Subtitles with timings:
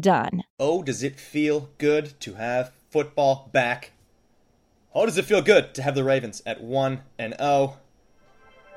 [0.00, 0.44] done.
[0.58, 3.92] Oh, does it feel good to have football back?
[4.94, 7.76] Oh, does it feel good to have the Ravens at 1 and 0?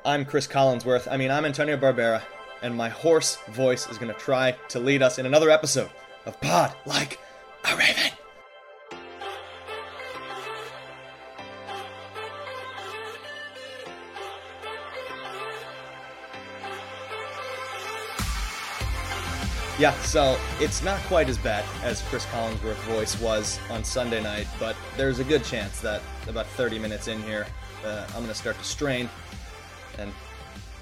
[0.04, 1.06] I'm Chris Collinsworth.
[1.10, 2.22] I mean, I'm Antonio Barbera,
[2.62, 5.90] and my hoarse voice is going to try to lead us in another episode
[6.26, 7.18] of Pod Like
[7.64, 8.17] a Raven.
[19.78, 24.48] Yeah, so it's not quite as bad as Chris Collinsworth's voice was on Sunday night,
[24.58, 27.46] but there's a good chance that about 30 minutes in here,
[27.84, 29.08] uh, I'm going to start to strain
[29.96, 30.12] and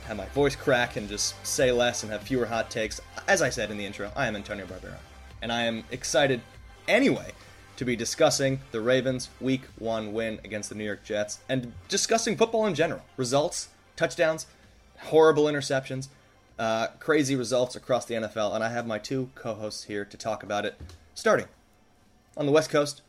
[0.07, 2.99] have my voice crack and just say less and have fewer hot takes.
[3.29, 4.97] As I said in the intro, I am Antonio Barbera,
[5.43, 6.41] and I am excited
[6.89, 7.33] anyway
[7.77, 12.35] to be discussing the Ravens' Week 1 win against the New York Jets and discussing
[12.35, 14.47] football in general results, touchdowns,
[14.97, 16.09] horrible interceptions
[16.59, 20.43] uh, crazy results across the NFL, and I have my two co-hosts here to talk
[20.43, 20.79] about it.
[21.15, 21.47] Starting
[22.37, 23.03] on the West Coast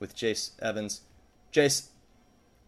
[0.00, 1.02] with Jace Evans.
[1.52, 1.88] Jace,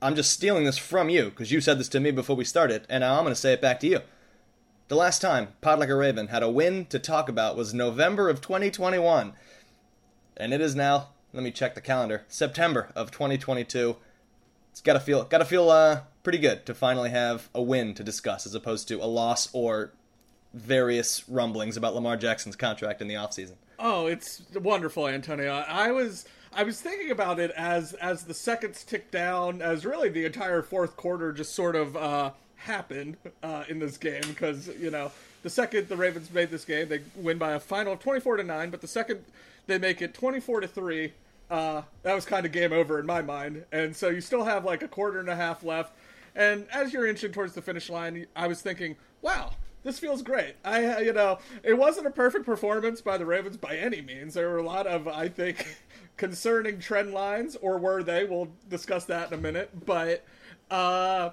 [0.00, 2.86] I'm just stealing this from you because you said this to me before we started,
[2.88, 4.00] and now I'm going to say it back to you.
[4.88, 8.28] The last time Pod Like a Raven had a win to talk about was November
[8.28, 9.32] of 2021,
[10.36, 11.08] and it is now.
[11.32, 12.24] Let me check the calendar.
[12.28, 13.96] September of 2022.
[14.70, 18.46] It's gotta feel gotta feel uh, pretty good to finally have a win to discuss
[18.46, 19.92] as opposed to a loss or
[20.52, 23.52] various rumblings about Lamar Jackson's contract in the offseason.
[23.78, 25.52] Oh, it's wonderful, Antonio.
[25.52, 30.08] I was I was thinking about it as as the seconds ticked down, as really
[30.08, 34.90] the entire fourth quarter just sort of uh, happened uh, in this game because you
[34.90, 35.12] know
[35.44, 38.36] the second the Ravens made this game, they win by a final of twenty four
[38.36, 39.24] to nine, but the second
[39.68, 41.12] they make it twenty four to three.
[41.48, 44.64] Uh, that was kind of game over in my mind, and so you still have
[44.64, 45.92] like a quarter and a half left.
[46.36, 49.52] And as you're inching towards the finish line, I was thinking, wow,
[49.82, 50.56] this feels great.
[50.64, 54.34] I, you know, it wasn't a perfect performance by the Ravens by any means.
[54.34, 55.78] There were a lot of, I think,
[56.18, 58.24] concerning trend lines, or were they?
[58.24, 59.86] We'll discuss that in a minute.
[59.86, 60.24] But,
[60.70, 61.30] uh,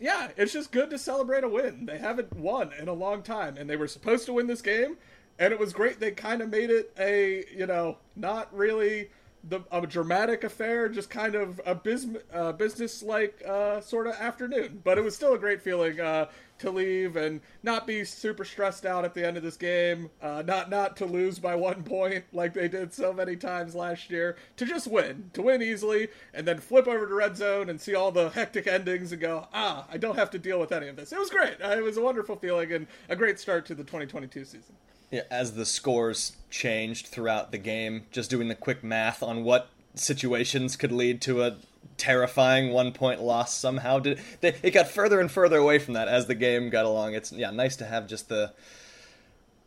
[0.00, 1.84] yeah, it's just good to celebrate a win.
[1.84, 4.96] They haven't won in a long time, and they were supposed to win this game,
[5.38, 6.00] and it was great.
[6.00, 9.10] They kind of made it a, you know, not really
[9.48, 11.78] the a dramatic affair, just kind of a
[12.32, 14.80] uh, business like uh, sort of afternoon.
[14.84, 16.26] But it was still a great feeling uh,
[16.58, 20.42] to leave and not be super stressed out at the end of this game, uh,
[20.46, 24.36] not not to lose by one point like they did so many times last year,
[24.56, 27.94] to just win, to win easily, and then flip over to red zone and see
[27.94, 30.96] all the hectic endings and go, ah, I don't have to deal with any of
[30.96, 31.12] this.
[31.12, 31.56] It was great.
[31.62, 34.74] Uh, it was a wonderful feeling and a great start to the 2022 season.
[35.10, 39.68] Yeah, as the scores changed throughout the game, just doing the quick math on what
[39.94, 41.56] situations could lead to a
[41.96, 43.98] terrifying one point loss somehow.
[43.98, 47.14] Did they, it got further and further away from that as the game got along.
[47.14, 48.52] It's yeah, nice to have just the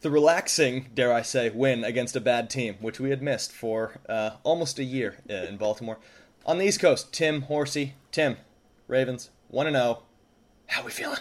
[0.01, 3.99] the relaxing, dare I say, win against a bad team, which we had missed for
[4.07, 5.97] uh, almost a year in Baltimore.
[6.45, 8.37] On the East Coast, Tim Horsey, Tim,
[8.87, 9.99] Ravens, one and zero.
[9.99, 10.03] Oh.
[10.67, 11.19] How we feeling?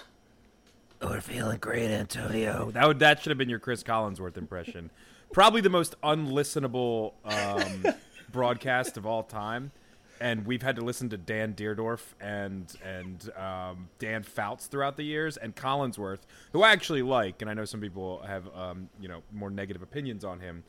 [1.01, 2.71] We're feeling great, Antonio.
[2.73, 4.91] That would, that should have been your Chris Collinsworth impression.
[5.33, 7.95] Probably the most unlistenable um,
[8.33, 9.73] broadcast of all time
[10.21, 15.05] and we've had to listen to Dan Dierdorf and and um, Dan Fouts throughout the
[15.05, 16.21] years, and Collinsworth,
[16.53, 19.83] who I actually like, and I know some people have um, you know more negative
[19.83, 20.65] opinions on him.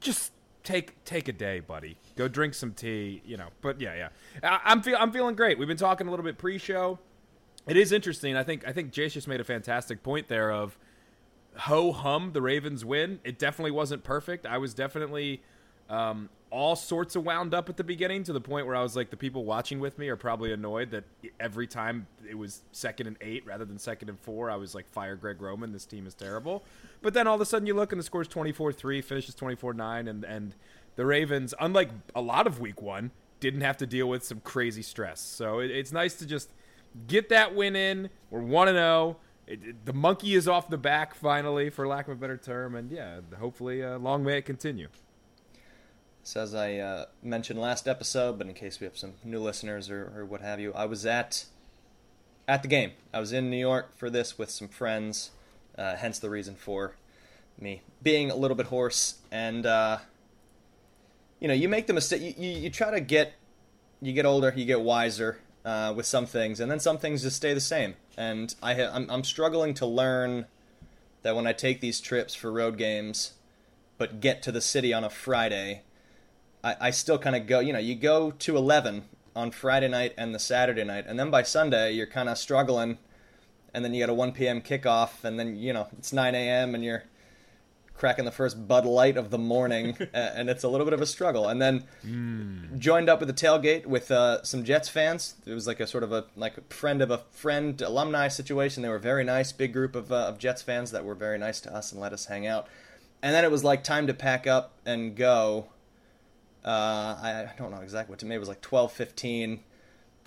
[0.00, 0.32] Just
[0.62, 1.96] take take a day, buddy.
[2.16, 3.48] Go drink some tea, you know.
[3.60, 4.08] But yeah,
[4.42, 5.58] yeah, I, am feel I'm feeling great.
[5.58, 6.98] We've been talking a little bit pre-show.
[7.66, 8.36] It is interesting.
[8.36, 10.78] I think I think Jace just made a fantastic point there of
[11.56, 13.20] ho hum the Ravens win.
[13.24, 14.46] It definitely wasn't perfect.
[14.46, 15.42] I was definitely
[15.88, 18.96] Um, all sorts of wound up at the beginning to the point where I was
[18.96, 21.04] like, the people watching with me are probably annoyed that
[21.40, 24.88] every time it was second and eight rather than second and four, I was like,
[24.88, 25.72] fire Greg Roman.
[25.72, 26.64] This team is terrible.
[27.02, 29.74] But then all of a sudden you look and the score's 24 3, finishes 24
[29.74, 30.54] 9, and, and
[30.96, 33.10] the Ravens, unlike a lot of week one,
[33.40, 35.20] didn't have to deal with some crazy stress.
[35.20, 36.50] So it, it's nice to just
[37.06, 38.10] get that win in.
[38.30, 39.16] We're 1 and 0.
[39.84, 42.74] The monkey is off the back finally, for lack of a better term.
[42.74, 44.88] And yeah, hopefully, uh, long may it continue.
[46.24, 49.88] So as I uh, mentioned last episode, but in case we have some new listeners
[49.88, 51.44] or, or what have you, I was at
[52.48, 52.92] at the game.
[53.14, 55.30] I was in New York for this with some friends,
[55.78, 56.94] uh, hence the reason for
[57.60, 59.18] me being a little bit hoarse.
[59.30, 59.98] And uh,
[61.38, 62.22] you know, you make the mistake.
[62.22, 63.34] You, you, you, try to get
[64.02, 67.36] you get older, you get wiser uh, with some things, and then some things just
[67.36, 67.94] stay the same.
[68.16, 70.46] And I ha- I'm, I'm struggling to learn
[71.22, 73.32] that when I take these trips for road games,
[73.98, 75.82] but get to the city on a Friday
[76.66, 79.04] I, I still kind of go, you know, you go to 11
[79.36, 82.98] on Friday night and the Saturday night, and then by Sunday you're kind of struggling,
[83.72, 84.60] and then you got a 1 p.m.
[84.60, 86.74] kickoff, and then you know it's 9 a.m.
[86.74, 87.04] and you're
[87.96, 91.06] cracking the first Bud Light of the morning, and it's a little bit of a
[91.06, 91.48] struggle.
[91.48, 92.78] And then mm.
[92.78, 95.34] joined up with the tailgate with uh, some Jets fans.
[95.46, 98.82] It was like a sort of a like a friend of a friend alumni situation.
[98.82, 101.60] They were very nice, big group of, uh, of Jets fans that were very nice
[101.60, 102.68] to us and let us hang out.
[103.22, 105.66] And then it was like time to pack up and go.
[106.64, 108.34] Uh, I don't know exactly what to me.
[108.34, 109.60] It was like twelve fifteen,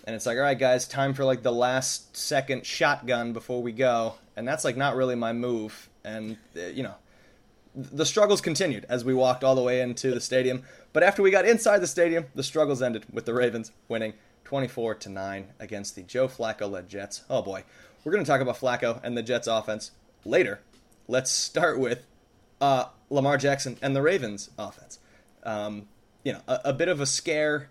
[0.05, 3.73] and it's like, all right, guys, time for like the last second shotgun before we
[3.73, 5.89] go, and that's like not really my move.
[6.05, 6.95] And uh, you know,
[7.75, 10.63] the struggles continued as we walked all the way into the stadium.
[10.93, 14.13] But after we got inside the stadium, the struggles ended with the Ravens winning
[14.45, 17.23] 24 to 9 against the Joe Flacco led Jets.
[17.29, 17.63] Oh boy.
[18.03, 19.91] We're going to talk about Flacco and the Jets offense
[20.25, 20.61] later.
[21.07, 22.05] Let's start with
[22.61, 24.99] uh, Lamar Jackson and the Ravens offense.
[25.43, 25.87] Um,
[26.23, 27.69] you know a, a, bit of a scare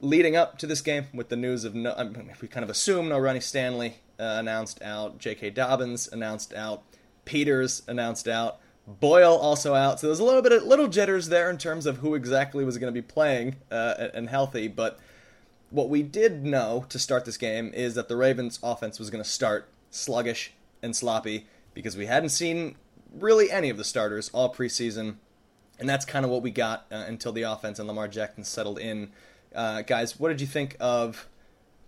[0.00, 1.94] leading up to this game with the news of no.
[1.96, 5.50] I mean, we kind of assume no Ronnie Stanley uh, announced out, J.K.
[5.50, 6.82] Dobbins announced out,
[7.24, 10.00] Peters announced out, Boyle also out.
[10.00, 12.78] So there's a little bit of little jitters there in terms of who exactly was
[12.78, 14.68] going to be playing uh, and healthy.
[14.68, 14.98] But
[15.70, 19.22] what we did know to start this game is that the Ravens' offense was going
[19.22, 20.52] to start sluggish
[20.82, 22.76] and sloppy because we hadn't seen
[23.14, 25.16] really any of the starters all preseason
[25.82, 28.78] and that's kind of what we got uh, until the offense and Lamar Jackson settled
[28.78, 29.10] in.
[29.52, 31.26] Uh, guys, what did you think of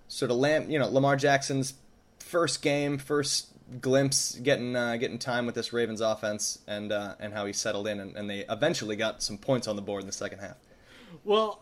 [0.08, 1.74] sort of Lam- you know Lamar Jackson's
[2.18, 3.48] first game, first
[3.80, 7.86] glimpse, getting uh, getting time with this Ravens offense, and uh, and how he settled
[7.86, 10.56] in, and, and, they eventually got some points on the board in the second half.
[11.24, 11.60] Well,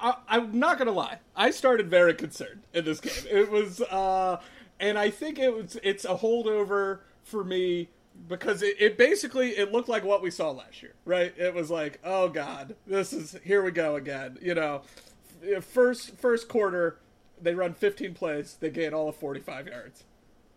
[0.00, 3.24] I, am not gonna lie, I started very concerned in this game.
[3.30, 4.40] It was, uh,
[4.80, 7.88] and I think it was it's a holdover for me
[8.28, 11.34] because it, it basically it looked like what we saw last year, right?
[11.36, 14.38] It was like, oh god, this is here we go again.
[14.40, 14.82] You know,
[15.60, 16.98] first first quarter
[17.40, 20.04] they run 15 plays, they gain all of 45 yards.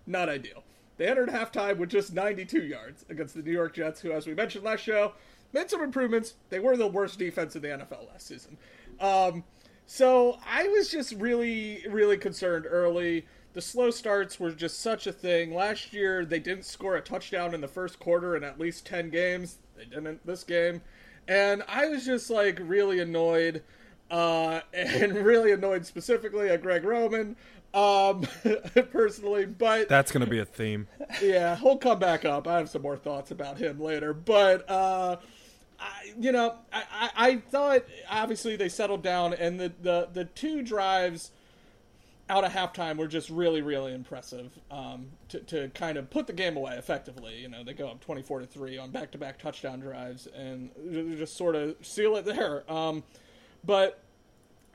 [0.05, 0.63] Not ideal.
[0.97, 4.33] They entered halftime with just 92 yards against the New York Jets, who, as we
[4.33, 5.13] mentioned last show,
[5.53, 6.35] made some improvements.
[6.49, 8.57] They were the worst defense in the NFL last season.
[8.99, 9.43] Um,
[9.85, 13.25] so I was just really, really concerned early
[13.55, 15.55] the slow starts were just such a thing.
[15.55, 19.09] Last year, they didn't score a touchdown in the first quarter in at least 10
[19.09, 19.59] games.
[19.77, 20.81] They didn't this game.
[21.25, 23.63] And I was just like really annoyed,
[24.11, 27.37] uh, and really annoyed specifically at Greg Roman,
[27.75, 28.21] um,
[28.91, 29.45] personally.
[29.45, 30.87] But that's going to be a theme.
[31.21, 32.47] Yeah, he'll come back up.
[32.47, 34.13] I have some more thoughts about him later.
[34.13, 35.17] But, uh,
[35.79, 40.25] I, you know, I, I, I thought obviously they settled down, and the, the, the
[40.25, 41.31] two drives
[42.27, 46.33] out of halftime were just really, really impressive um, to, to kind of put the
[46.33, 47.35] game away effectively.
[47.35, 50.71] You know, they go up 24 to 3 on back to back touchdown drives and
[51.17, 52.69] just sort of seal it there.
[52.71, 53.03] Um,
[53.63, 54.04] but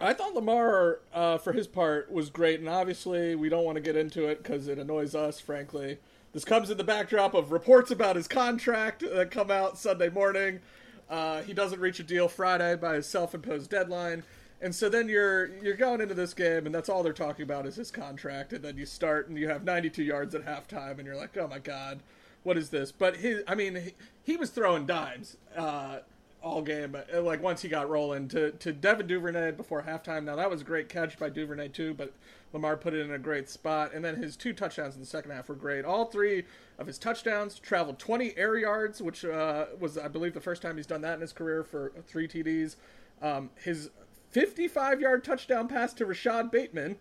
[0.00, 2.58] I thought Lamar, uh, for his part, was great.
[2.60, 5.98] And obviously, we don't want to get into it because it annoys us, frankly.
[6.32, 10.60] This comes in the backdrop of reports about his contract that come out Sunday morning.
[11.08, 14.22] Uh, he doesn't reach a deal Friday by his self imposed deadline.
[14.62, 17.66] And so then you're you're going into this game, and that's all they're talking about
[17.66, 18.52] is his contract.
[18.52, 21.48] And then you start, and you have 92 yards at halftime, and you're like, oh
[21.48, 22.00] my god,
[22.42, 22.92] what is this?
[22.92, 26.00] But his, I mean, he, he was throwing dimes uh,
[26.42, 26.96] all game.
[27.12, 30.24] Uh, like once he got rolling to to Devin Duvernay before halftime.
[30.24, 32.12] Now that was a great catch by Duvernay too, but
[32.52, 33.92] Lamar put it in a great spot.
[33.94, 35.84] And then his two touchdowns in the second half were great.
[35.84, 36.44] All three
[36.78, 40.76] of his touchdowns traveled 20 air yards, which uh, was I believe the first time
[40.76, 42.76] he's done that in his career for three TDs.
[43.22, 43.90] Um, his
[44.30, 46.96] 55 yard touchdown pass to Rashad Bateman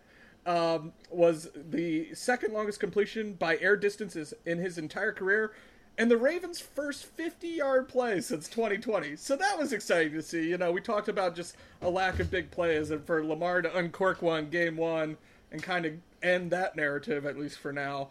[0.45, 5.53] um, was the second longest completion by air distances in his entire career.
[5.99, 9.17] And the Ravens' first 50 yard play since 2020.
[9.17, 10.49] So that was exciting to see.
[10.49, 13.77] You know, we talked about just a lack of big plays, and for Lamar to
[13.77, 15.17] uncork one game one
[15.51, 18.07] and kind of end that narrative, at least for now,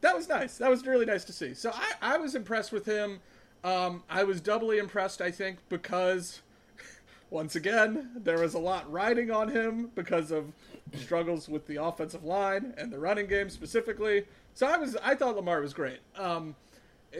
[0.00, 0.58] that was nice.
[0.58, 1.54] That was really nice to see.
[1.54, 3.20] So I, I was impressed with him.
[3.62, 6.42] Um, I was doubly impressed, I think, because
[7.30, 10.52] once again, there was a lot riding on him because of
[10.96, 14.24] struggles with the offensive line and the running game specifically.
[14.54, 16.00] So I was I thought Lamar was great.
[16.16, 16.56] Um,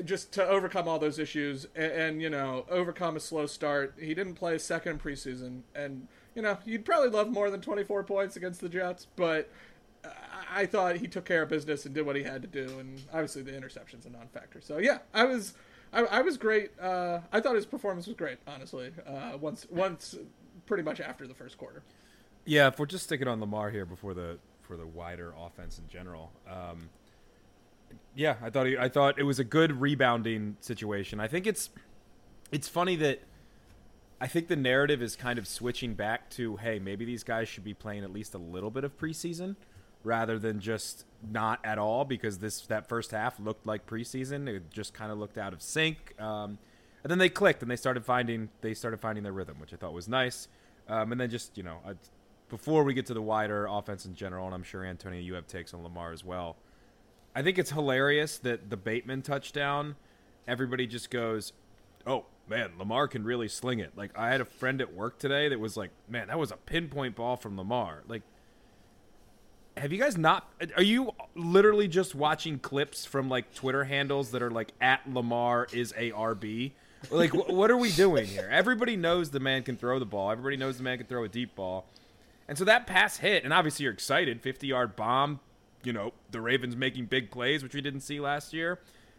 [0.04, 3.94] just to overcome all those issues and, and, you know overcome a slow start.
[4.00, 8.04] He didn't play a second preseason, and you know you'd probably love more than 24
[8.04, 9.50] points against the Jets, but
[10.54, 13.00] I thought he took care of business and did what he had to do, and
[13.12, 14.61] obviously the interception's a non-factor.
[14.61, 15.54] So yeah, I was
[15.92, 16.70] I, I was great.
[16.80, 18.92] Uh, I thought his performance was great, honestly.
[19.06, 20.16] Uh, once once
[20.66, 21.82] pretty much after the first quarter.
[22.44, 25.88] Yeah, if we're just sticking on Lamar here before the for the wider offense in
[25.88, 26.32] general.
[26.49, 26.88] Um,
[28.14, 31.21] yeah, I thought he, I thought it was a good rebounding situation.
[31.21, 31.71] I think it's
[32.50, 33.21] it's funny that
[34.21, 37.64] I think the narrative is kind of switching back to hey, maybe these guys should
[37.64, 39.57] be playing at least a little bit of preseason
[40.04, 44.49] rather than just not at all because this that first half looked like preseason.
[44.49, 46.14] It just kind of looked out of sync.
[46.21, 46.59] Um,
[47.02, 49.76] and then they clicked and they started finding they started finding their rhythm, which I
[49.76, 50.49] thought was nice.
[50.88, 51.95] Um, and then just you know, I,
[52.49, 55.47] before we get to the wider offense in general, and I'm sure Antonio, you have
[55.47, 56.57] takes on Lamar as well.
[57.34, 59.96] I think it's hilarious that the Bateman touchdown,
[60.46, 61.52] everybody just goes,
[62.06, 65.48] "Oh man, Lamar can really sling it." Like I had a friend at work today
[65.48, 68.22] that was like, "Man, that was a pinpoint ball from Lamar." Like
[69.74, 74.42] have you guys not are you literally just watching clips from like twitter handles that
[74.42, 76.70] are like at lamar is a rb
[77.10, 78.48] like wh- what are we doing here?
[78.50, 80.30] Everybody knows the man can throw the ball.
[80.30, 81.86] Everybody knows the man can throw a deep ball.
[82.48, 84.40] And so that pass hit and obviously you're excited.
[84.40, 85.40] 50 yard bomb
[85.84, 88.78] you know the ravens making big plays which we didn't see last year.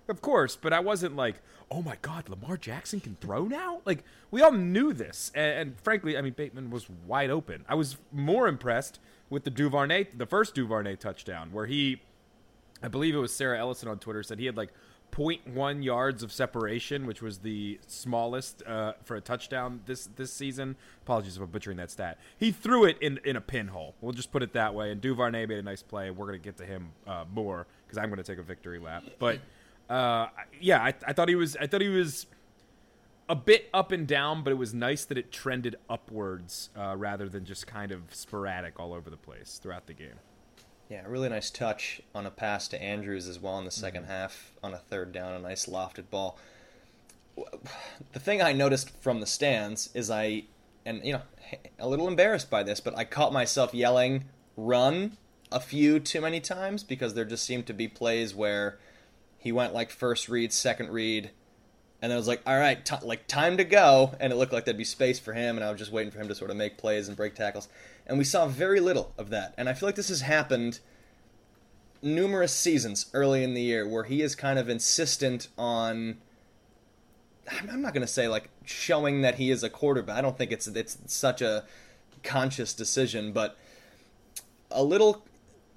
[0.10, 1.36] Of course but i wasn't like
[1.72, 3.82] oh my god lamar jackson can throw now?
[3.86, 5.32] Like we all knew this.
[5.34, 7.66] And, and frankly i mean bateman was wide open.
[7.70, 9.00] I was more impressed
[9.34, 12.02] with the Duvernay, the first Duvernay touchdown, where he,
[12.84, 14.70] I believe it was Sarah Ellison on Twitter, said he had like
[15.14, 20.76] 0.1 yards of separation, which was the smallest uh, for a touchdown this this season.
[21.04, 22.18] Apologies if I'm butchering that stat.
[22.38, 23.94] He threw it in, in a pinhole.
[24.02, 24.92] We'll just put it that way.
[24.92, 26.10] And Duvernay made a nice play.
[26.10, 28.80] We're going to get to him uh, more because I'm going to take a victory
[28.80, 29.04] lap.
[29.20, 29.40] But
[29.90, 30.28] uh,
[30.60, 31.56] yeah, I, I thought he was.
[31.58, 32.26] I thought he was
[33.30, 37.30] a bit up and down, but it was nice that it trended upwards uh, rather
[37.30, 40.20] than just kind of sporadic all over the place throughout the game.
[40.94, 44.12] Yeah, really nice touch on a pass to Andrews as well in the 2nd mm-hmm.
[44.12, 46.38] half on a third down, a nice lofted ball.
[48.12, 50.44] The thing I noticed from the stands is I,
[50.86, 51.22] and you know,
[51.80, 55.18] a little embarrassed by this, but I caught myself yelling "run"
[55.52, 58.78] a few too many times because there just seemed to be plays where
[59.40, 61.32] he went like first read, second read,
[62.04, 64.54] and then I was like, all right, t- like time to go, and it looked
[64.54, 66.52] like there'd be space for him, and I was just waiting for him to sort
[66.52, 67.68] of make plays and break tackles,
[68.06, 70.80] and we saw very little of that, and I feel like this has happened
[72.02, 76.18] numerous seasons early in the year where he is kind of insistent on.
[77.70, 80.18] I'm not going to say like showing that he is a quarterback.
[80.18, 81.66] I don't think it's it's such a
[82.24, 83.58] conscious decision, but
[84.72, 85.24] a little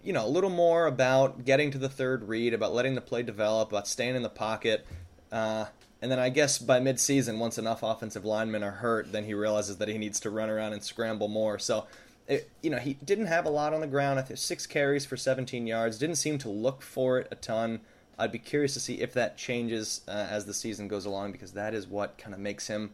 [0.07, 3.25] you know, a little more about getting to the third read, about letting the play
[3.25, 4.87] develop, about staying in the pocket.
[5.33, 5.67] Uh,
[6.01, 9.79] and then I guess by midseason, once enough offensive linemen are hurt, then he realizes
[9.79, 11.59] that he needs to run around and scramble more.
[11.59, 11.87] So,
[12.29, 14.19] it, you know, he didn't have a lot on the ground.
[14.19, 15.99] I think six carries for 17 yards.
[15.99, 17.81] Didn't seem to look for it a ton.
[18.19, 21.53] I'd be curious to see if that changes uh, as the season goes along because
[21.53, 22.91] that is what kind of makes him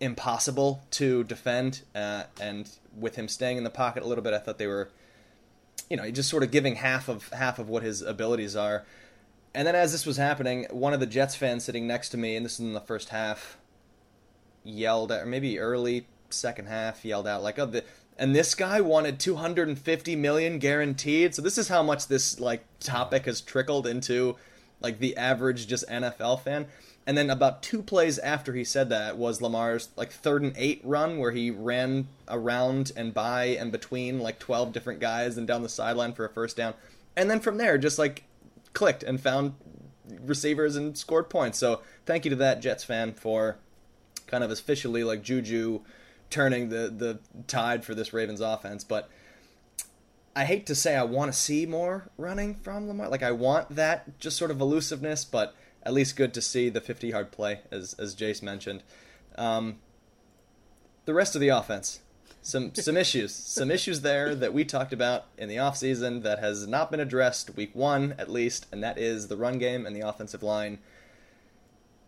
[0.00, 1.82] impossible to defend.
[1.94, 4.90] Uh, and with him staying in the pocket a little bit, I thought they were,
[5.88, 8.84] you know, just sort of giving half of half of what his abilities are.
[9.54, 12.36] And then as this was happening, one of the Jets fans sitting next to me,
[12.36, 13.56] and this is in the first half,
[14.62, 17.84] yelled at, or maybe early second half, yelled out like, "Oh, the."
[18.20, 21.34] And this guy wanted 250 million guaranteed.
[21.34, 24.36] So this is how much this like topic has trickled into
[24.82, 26.66] like the average just NFL fan.
[27.06, 30.82] And then about two plays after he said that was Lamar's like third and eight
[30.84, 35.62] run where he ran around and by and between like 12 different guys and down
[35.62, 36.74] the sideline for a first down.
[37.16, 38.24] And then from there, just like
[38.74, 39.54] clicked and found
[40.20, 41.58] receivers and scored points.
[41.58, 43.56] So thank you to that Jets fan for
[44.26, 45.80] kind of officially like Juju
[46.30, 48.84] turning the the tide for this Ravens offense.
[48.84, 49.10] But
[50.34, 53.08] I hate to say I want to see more running from Lamar.
[53.08, 56.80] Like I want that just sort of elusiveness, but at least good to see the
[56.80, 58.82] 50 yard play as as Jace mentioned.
[59.36, 59.78] Um,
[61.04, 62.00] the rest of the offense
[62.42, 66.66] some some issues, some issues there that we talked about in the offseason that has
[66.66, 70.06] not been addressed week one at least, and that is the run game and the
[70.06, 70.78] offensive line.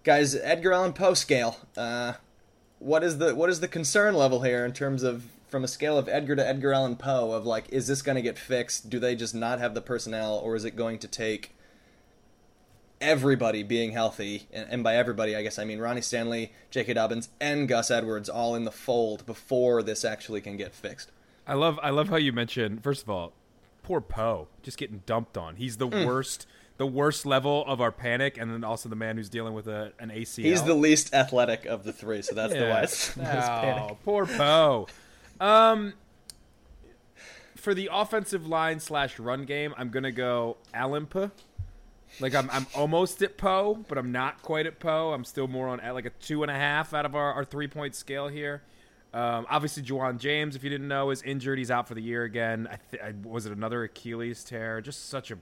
[0.05, 1.59] Guys, Edgar Allan Poe scale.
[1.77, 2.15] Uh,
[2.83, 5.99] what is the what is the concern level here in terms of from a scale
[5.99, 8.91] of Edgar to Edgar Allan Poe of like, is this going to get fixed?
[8.91, 11.55] Do they just not have the personnel, or is it going to take
[13.01, 14.49] everybody being healthy?
[14.53, 16.95] And, and by everybody, I guess I mean Ronnie Stanley, J.K.
[16.95, 21.13] Dobbins, and Gus Edwards all in the fold before this actually can get fixed.
[21.47, 23.33] I love I love how you mentioned first of all,
[23.83, 25.57] poor Poe just getting dumped on.
[25.57, 26.07] He's the mm.
[26.07, 26.47] worst
[26.83, 29.93] the worst level of our panic, and then also the man who's dealing with a,
[30.01, 30.43] an ACL.
[30.43, 32.61] He's the least athletic of the three, so that's yeah.
[32.61, 33.99] the it's oh.
[34.05, 34.89] Poor Poe.
[35.39, 35.93] Um,
[37.55, 41.31] for the offensive line slash run game, I'm gonna go Alimpa.
[42.19, 45.13] Like I'm, I'm almost at Poe, but I'm not quite at Poe.
[45.13, 47.45] I'm still more on at like a two and a half out of our, our
[47.45, 48.63] three point scale here.
[49.15, 51.59] Um, obviously, Ja'Wuan James, if you didn't know, is injured.
[51.59, 52.67] He's out for the year again.
[52.69, 54.81] I th- I, was it another Achilles tear?
[54.81, 55.39] Just such a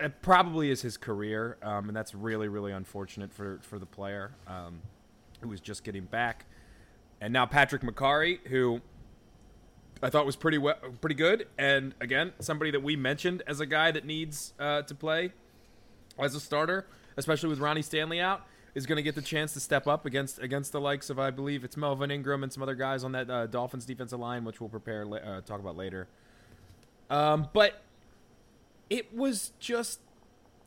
[0.00, 4.32] it probably is his career, um, and that's really really unfortunate for for the player
[4.46, 4.80] um,
[5.40, 6.46] who was just getting back.
[7.20, 8.80] And now Patrick Mekari, who
[10.02, 13.66] I thought was pretty well, pretty good, and again somebody that we mentioned as a
[13.66, 15.32] guy that needs uh, to play
[16.18, 16.86] as a starter,
[17.18, 20.38] especially with Ronnie Stanley out, is going to get the chance to step up against
[20.38, 23.28] against the likes of I believe it's Melvin Ingram and some other guys on that
[23.28, 26.08] uh, Dolphins defensive line, which we'll prepare uh, talk about later.
[27.10, 27.82] Um, but
[28.92, 30.00] it was just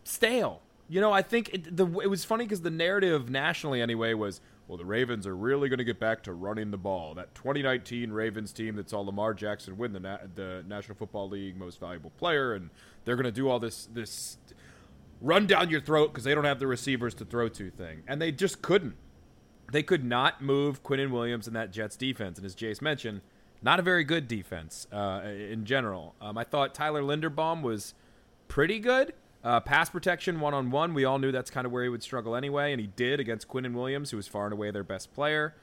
[0.04, 0.62] stale.
[0.90, 4.42] You know, I think it, the it was funny because the narrative nationally anyway was,
[4.68, 7.14] well, the Ravens are really going to get back to running the ball.
[7.14, 11.56] That 2019 Ravens team that saw Lamar Jackson win the Na- the National Football League
[11.56, 12.72] Most Valuable Player, and
[13.04, 14.38] they're going to do all this this
[15.22, 18.20] run down your throat because they don't have the receivers to throw to thing, and
[18.20, 18.96] they just couldn't.
[19.72, 23.22] They could not move Quinnen Williams in that Jets defense, and as Jace mentioned,
[23.62, 26.16] not a very good defense uh, in general.
[26.22, 27.96] Um, I thought Tyler Linderbaum was
[28.48, 29.14] pretty good.
[29.44, 32.02] Uh, pass protection one on one, we all knew that's kind of where he would
[32.02, 35.14] struggle anyway, and he did against Quinnen Williams, who was far and away their best
[35.14, 35.54] player.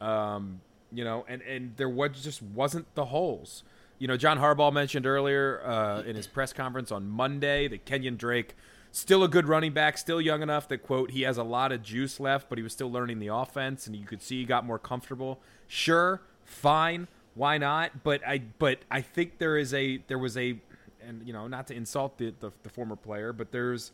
[0.00, 0.60] Um,
[0.92, 3.62] you know, and and there was just wasn't the holes.
[3.98, 8.16] You know, John Harbaugh mentioned earlier uh, in his press conference on Monday that Kenyon
[8.16, 8.56] Drake
[8.90, 11.82] still a good running back, still young enough that quote he has a lot of
[11.82, 14.64] juice left, but he was still learning the offense, and you could see he got
[14.64, 15.40] more comfortable.
[15.66, 18.02] Sure, fine, why not?
[18.02, 20.58] But I but I think there is a there was a
[21.06, 23.92] and you know, not to insult the, the, the former player, but there's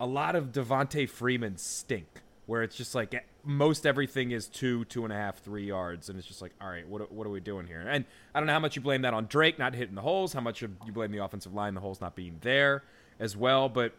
[0.00, 5.04] a lot of Devonta Freeman stink where it's just like most everything is two, two
[5.04, 7.40] and a half, three yards, and it's just like, all right, what what are we
[7.40, 7.80] doing here?
[7.80, 8.04] And
[8.34, 10.40] I don't know how much you blame that on Drake not hitting the holes, how
[10.40, 12.84] much you blame the offensive line, the holes not being there
[13.18, 13.94] as well, but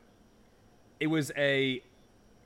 [0.99, 1.81] it was a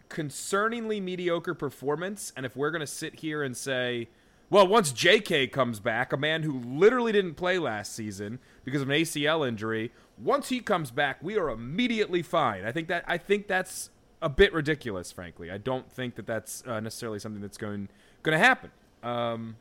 [0.09, 2.31] concerningly mediocre performance.
[2.35, 4.07] And if we're gonna sit here and say
[4.49, 5.47] well, once J.K.
[5.47, 9.91] comes back, a man who literally didn't play last season because of an ACL injury,
[10.17, 12.65] once he comes back, we are immediately fine.
[12.65, 13.89] I think that I think that's
[14.21, 15.51] a bit ridiculous, frankly.
[15.51, 17.89] I don't think that that's uh, necessarily something that's going
[18.23, 18.71] going to happen.
[19.03, 19.55] Um,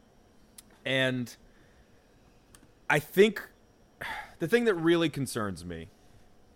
[0.84, 1.36] and
[2.88, 3.46] I think
[4.38, 5.88] the thing that really concerns me,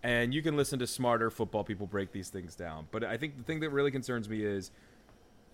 [0.02, 3.36] and you can listen to smarter football people break these things down, but I think
[3.36, 4.70] the thing that really concerns me is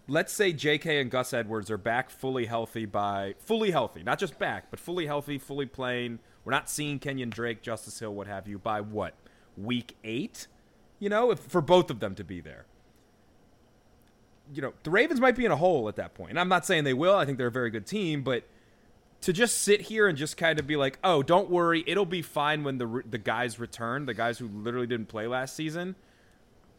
[0.09, 1.01] let's say J.K.
[1.01, 5.07] and Gus Edwards are back fully healthy by fully healthy, not just back, but fully
[5.07, 6.18] healthy, fully playing.
[6.44, 9.14] We're not seeing Kenyon Drake, Justice Hill, what have you, by what
[9.57, 10.47] week eight?
[10.99, 12.64] You know, if, for both of them to be there.
[14.53, 16.31] You know, the Ravens might be in a hole at that point.
[16.31, 17.14] And I'm not saying they will.
[17.14, 18.44] I think they're a very good team, but
[19.21, 22.23] to just sit here and just kind of be like, "Oh, don't worry, it'll be
[22.23, 25.97] fine when the the guys return, the guys who literally didn't play last season."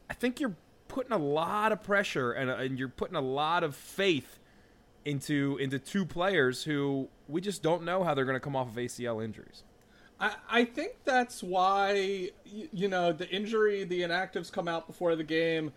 [0.09, 0.55] I think you're
[0.89, 4.39] putting a lot of pressure and, and you're putting a lot of faith
[5.05, 8.67] into into two players who we just don't know how they're going to come off
[8.67, 9.63] of ACL injuries.
[10.19, 15.23] I, I think that's why you know the injury, the inactives come out before the
[15.23, 15.71] game,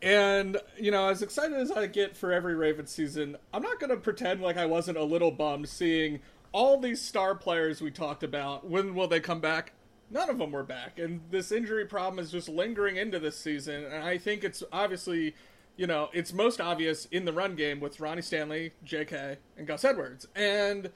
[0.00, 3.90] and you know as excited as I get for every Ravens season, I'm not going
[3.90, 6.20] to pretend like I wasn't a little bummed seeing
[6.52, 8.66] all these star players we talked about.
[8.66, 9.72] When will they come back?
[10.10, 13.84] None of them were back, and this injury problem is just lingering into this season.
[13.84, 15.34] And I think it's obviously,
[15.76, 19.84] you know, it's most obvious in the run game with Ronnie Stanley, J.K., and Gus
[19.84, 20.26] Edwards.
[20.34, 20.90] And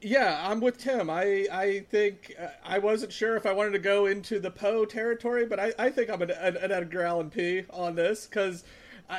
[0.00, 1.10] yeah, I'm with Tim.
[1.10, 4.84] I I think uh, I wasn't sure if I wanted to go into the Poe
[4.84, 8.64] territory, but I, I think I'm an, an, an Edgar Allan P on this because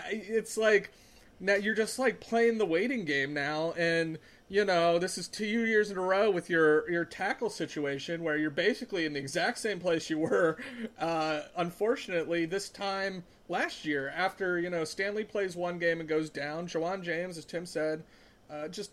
[0.10, 0.92] it's like
[1.40, 4.18] now you're just like playing the waiting game now and
[4.54, 8.38] you know, this is two years in a row with your your tackle situation where
[8.38, 10.60] you're basically in the exact same place you were.
[11.00, 16.30] Uh, unfortunately, this time last year, after you know Stanley plays one game and goes
[16.30, 18.04] down, Ja'Wuan James, as Tim said,
[18.52, 18.92] uh, just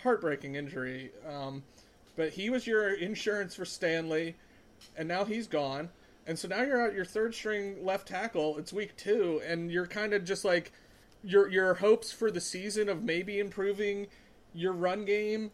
[0.00, 1.10] heartbreaking injury.
[1.28, 1.64] Um,
[2.14, 4.36] but he was your insurance for Stanley,
[4.96, 5.88] and now he's gone.
[6.28, 8.58] And so now you're out your third string left tackle.
[8.58, 10.70] It's week two, and you're kind of just like
[11.24, 14.06] your your hopes for the season of maybe improving
[14.54, 15.50] your run game.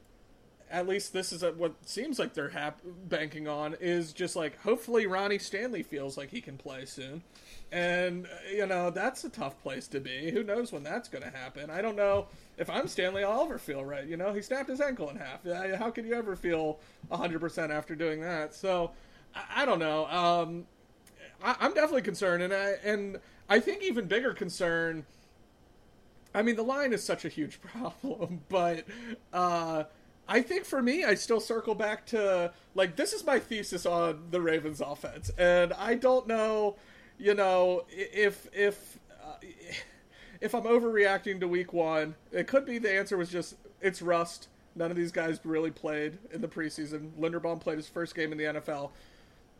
[0.68, 5.06] At least this is what seems like they're hap- banking on is just like hopefully
[5.06, 7.22] Ronnie Stanley feels like he can play soon,
[7.70, 10.32] and you know that's a tough place to be.
[10.32, 11.70] Who knows when that's going to happen?
[11.70, 12.26] I don't know
[12.58, 14.06] if I'm Stanley, I'll ever feel right.
[14.06, 15.44] You know, he snapped his ankle in half.
[15.78, 16.80] How can you ever feel
[17.10, 18.54] 100% after doing that?
[18.54, 18.92] So,
[19.34, 20.06] I, I don't know.
[20.06, 20.66] Um,
[21.42, 25.04] I, am definitely concerned, and I and I think even bigger concern.
[26.36, 28.84] I mean, the line is such a huge problem, but
[29.32, 29.84] uh,
[30.28, 34.26] I think for me, I still circle back to like this is my thesis on
[34.30, 36.76] the Ravens offense, and I don't know,
[37.18, 38.98] you know, if if.
[39.10, 39.44] Uh,
[40.38, 44.48] if I'm overreacting to week one, it could be the answer was just it's rust.
[44.74, 47.12] None of these guys really played in the preseason.
[47.18, 48.90] Linderbaum played his first game in the NFL.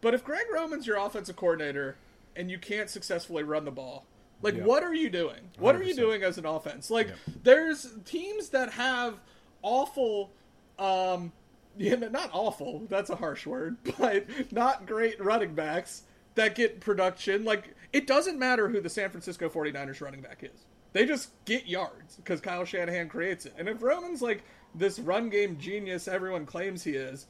[0.03, 1.97] But if Greg Roman's your offensive coordinator
[2.37, 4.05] and you can't successfully run the ball,
[4.43, 4.65] like yeah.
[4.65, 5.51] what are you doing?
[5.59, 5.79] What 100%.
[5.79, 6.91] are you doing as an offense?
[6.91, 7.35] Like yeah.
[7.43, 9.21] there's teams that have
[9.63, 10.33] awful
[10.79, 11.33] um
[11.79, 16.03] yeah, not awful, that's a harsh word, but not great running backs
[16.35, 17.45] that get production.
[17.45, 20.65] Like it doesn't matter who the San Francisco 49ers running back is.
[20.93, 23.55] They just get yards because Kyle Shanahan creates it.
[23.59, 24.45] And if Roman's like
[24.75, 27.27] this run game genius everyone claims he is,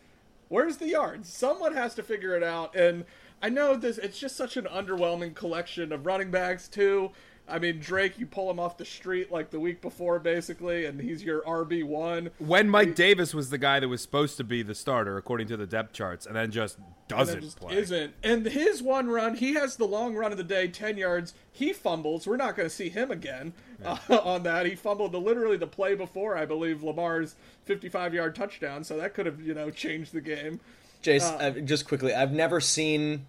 [0.48, 1.32] where's the yards?
[1.32, 2.76] Someone has to figure it out.
[2.76, 3.04] And
[3.42, 7.12] I know this it's just such an underwhelming collection of running backs too.
[7.48, 11.00] I mean, Drake, you pull him off the street like the week before, basically, and
[11.00, 12.30] he's your RB one.
[12.38, 15.46] When Mike he, Davis was the guy that was supposed to be the starter according
[15.48, 17.76] to the depth charts, and then just doesn't just play.
[17.76, 21.34] Isn't and his one run, he has the long run of the day, ten yards.
[21.52, 22.26] He fumbles.
[22.26, 23.98] We're not going to see him again yeah.
[24.10, 24.66] uh, on that.
[24.66, 28.82] He fumbled the, literally the play before, I believe, Lamar's fifty-five yard touchdown.
[28.82, 30.60] So that could have you know changed the game.
[31.06, 33.26] Jace, uh, just quickly, I've never seen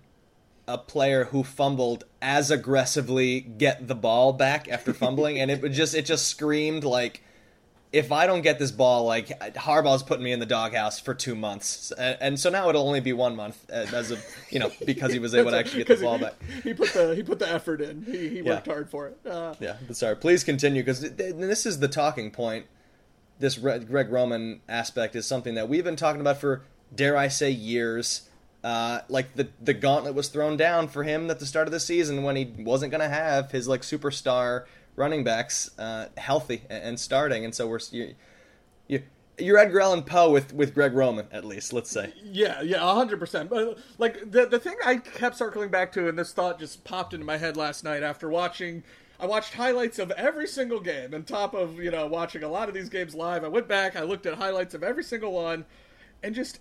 [0.67, 5.73] a player who fumbled as aggressively get the ball back after fumbling, and it would
[5.73, 7.21] just it just screamed like,
[7.93, 11.35] if I don't get this ball, like Harbaugh's putting me in the doghouse for two
[11.35, 14.71] months, and, and so now it'll only be one month uh, as of you know
[14.85, 16.33] because he was able to actually get the ball back.
[16.63, 18.03] He put the he put the effort in.
[18.03, 18.73] He, he worked yeah.
[18.73, 19.19] hard for it.
[19.25, 20.15] Uh, yeah, sorry.
[20.15, 22.65] Please continue because this is the talking point.
[23.39, 26.63] This Greg Roman aspect is something that we've been talking about for
[26.95, 28.27] dare I say years
[28.63, 31.79] uh, like the the gauntlet was thrown down for him at the start of the
[31.79, 36.83] season when he wasn't going to have his like superstar running backs uh, healthy and,
[36.83, 38.15] and, starting, and so we're you,
[38.87, 39.03] you
[39.37, 42.13] you're Edgar Allan Poe with with Greg Roman at least, let's say.
[42.23, 43.49] Yeah, yeah, hundred percent.
[43.49, 47.13] But like the the thing I kept circling back to, and this thought just popped
[47.13, 48.83] into my head last night after watching.
[49.19, 52.67] I watched highlights of every single game, on top of you know watching a lot
[52.67, 53.43] of these games live.
[53.43, 55.65] I went back, I looked at highlights of every single one,
[56.21, 56.59] and just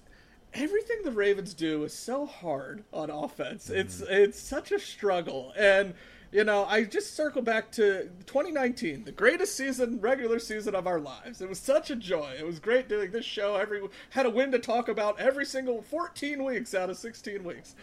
[0.55, 3.69] everything the Ravens do is so hard on offense.
[3.69, 3.77] Mm.
[3.77, 5.53] It's it's such a struggle.
[5.57, 5.95] And
[6.33, 10.99] you know, I just circle back to 2019, the greatest season, regular season of our
[10.99, 11.41] lives.
[11.41, 12.35] It was such a joy.
[12.39, 13.57] It was great doing this show.
[13.57, 13.81] Every
[14.11, 17.75] had a win to talk about every single 14 weeks out of 16 weeks.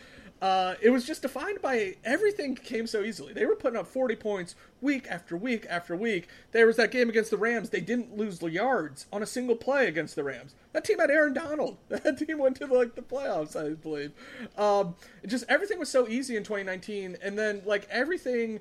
[0.43, 3.31] Uh, it was just defined by everything came so easily.
[3.31, 6.27] They were putting up 40 points week after week after week.
[6.51, 7.69] There was that game against the Rams.
[7.69, 10.53] They didn't lose yards on a single play against the Rams.
[10.73, 11.77] That team had Aaron Donald.
[11.87, 14.11] That team went to like the playoffs, I believe.
[14.57, 18.59] Um, just everything was so easy in 2019, and then like everything.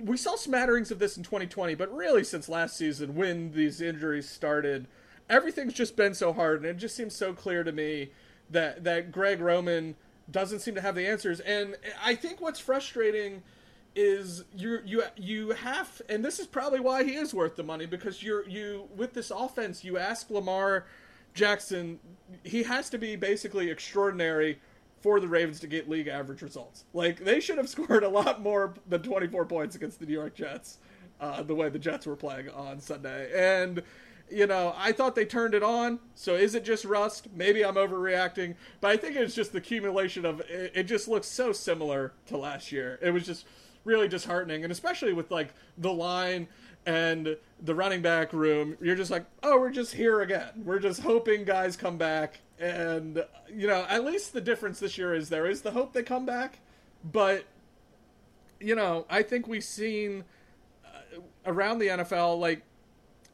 [0.00, 4.28] We saw smatterings of this in 2020, but really since last season when these injuries
[4.28, 4.88] started,
[5.30, 8.10] everything's just been so hard, and it just seems so clear to me
[8.50, 9.94] that that Greg Roman
[10.30, 11.40] doesn't seem to have the answers.
[11.40, 13.42] And I think what's frustrating
[13.96, 17.86] is you you you have and this is probably why he is worth the money
[17.86, 20.84] because you're you with this offense you ask Lamar
[21.32, 22.00] Jackson
[22.42, 24.58] he has to be basically extraordinary
[25.04, 26.86] for the Ravens to get league average results.
[26.94, 30.34] Like they should have scored a lot more than 24 points against the New York
[30.34, 30.78] Jets.
[31.20, 33.30] Uh, the way the Jets were playing on Sunday.
[33.34, 33.82] And
[34.30, 36.00] you know, I thought they turned it on.
[36.14, 37.28] So is it just rust?
[37.34, 41.26] Maybe I'm overreacting, but I think it's just the accumulation of it, it just looks
[41.26, 42.98] so similar to last year.
[43.02, 43.46] It was just
[43.84, 46.48] really disheartening, and especially with like the line
[46.86, 50.62] and the running back room, you're just like, oh, we're just here again.
[50.64, 55.14] We're just hoping guys come back, and you know, at least the difference this year
[55.14, 56.58] is there is the hope they come back,
[57.04, 57.44] but
[58.60, 60.24] you know, I think we've seen
[60.84, 62.62] uh, around the NFL like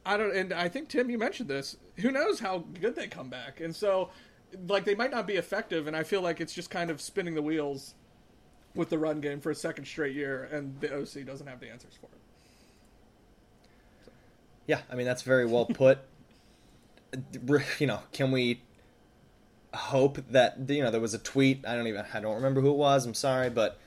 [0.05, 1.77] I don't, and I think Tim, you mentioned this.
[1.97, 3.59] Who knows how good they come back?
[3.59, 4.09] And so,
[4.67, 7.35] like, they might not be effective, and I feel like it's just kind of spinning
[7.35, 7.93] the wheels
[8.73, 11.69] with the run game for a second straight year, and the OC doesn't have the
[11.69, 12.21] answers for it.
[14.05, 14.11] So.
[14.67, 15.99] Yeah, I mean that's very well put.
[17.79, 18.61] you know, can we
[19.73, 21.65] hope that you know there was a tweet.
[21.67, 23.05] I don't even I don't remember who it was.
[23.05, 23.79] I'm sorry, but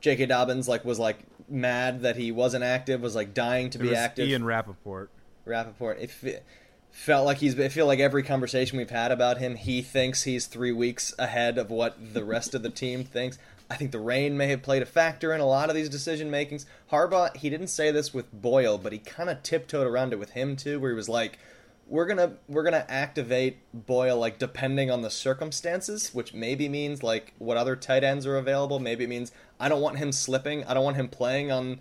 [0.00, 0.26] J.K.
[0.26, 3.88] Dobbins like was like mad that he wasn't active, was like dying to It be
[3.90, 4.28] was active.
[4.28, 5.10] Ian Rapoport.
[5.44, 5.98] Rapoport.
[6.00, 6.44] It
[6.90, 7.58] felt like he's.
[7.58, 11.58] I feel like every conversation we've had about him, he thinks he's three weeks ahead
[11.58, 13.38] of what the rest of the team thinks.
[13.70, 16.30] I think the rain may have played a factor in a lot of these decision
[16.30, 16.66] makings.
[16.90, 20.30] Harbaugh, he didn't say this with Boyle, but he kind of tiptoed around it with
[20.30, 21.38] him too, where he was like,
[21.86, 27.32] "We're gonna we're gonna activate Boyle like depending on the circumstances, which maybe means like
[27.38, 28.80] what other tight ends are available.
[28.80, 30.64] Maybe it means I don't want him slipping.
[30.64, 31.78] I don't want him playing on."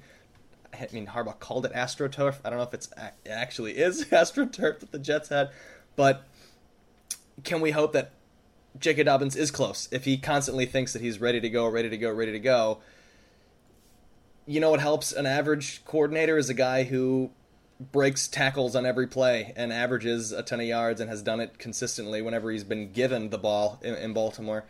[0.73, 2.37] I mean, Harbaugh called it AstroTurf.
[2.43, 2.89] I don't know if it's
[3.25, 5.49] it actually is AstroTurf that the Jets had,
[5.95, 6.25] but
[7.43, 8.11] can we hope that
[8.79, 9.03] J.K.
[9.03, 9.89] Dobbins is close?
[9.91, 12.79] If he constantly thinks that he's ready to go, ready to go, ready to go,
[14.45, 17.31] you know what helps an average coordinator is a guy who
[17.79, 21.57] breaks tackles on every play and averages a ton of yards and has done it
[21.57, 24.65] consistently whenever he's been given the ball in, in Baltimore.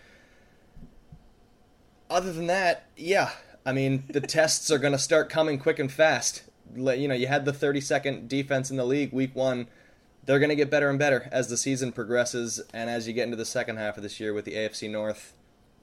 [2.09, 3.31] Other than that, yeah,
[3.69, 6.41] I mean the tests are going to start coming quick and fast.
[6.75, 9.67] You know, you had the 32nd defense in the league week one.
[10.25, 13.25] They're going to get better and better as the season progresses and as you get
[13.25, 15.33] into the second half of this year with the AFC North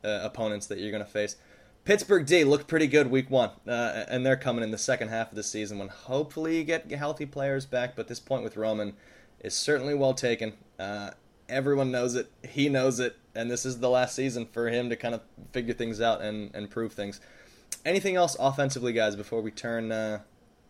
[0.05, 1.37] uh, opponents that you're going to face.
[1.85, 5.31] Pittsburgh D looked pretty good week one, uh, and they're coming in the second half
[5.31, 7.94] of the season when hopefully you get healthy players back.
[7.94, 8.94] But this point with Roman
[9.38, 10.55] is certainly well taken.
[10.77, 11.11] Uh,
[11.49, 14.96] everyone knows it, he knows it, and this is the last season for him to
[14.96, 15.20] kind of
[15.53, 17.20] figure things out and, and prove things.
[17.87, 20.18] Anything else offensively, guys, before we turn uh,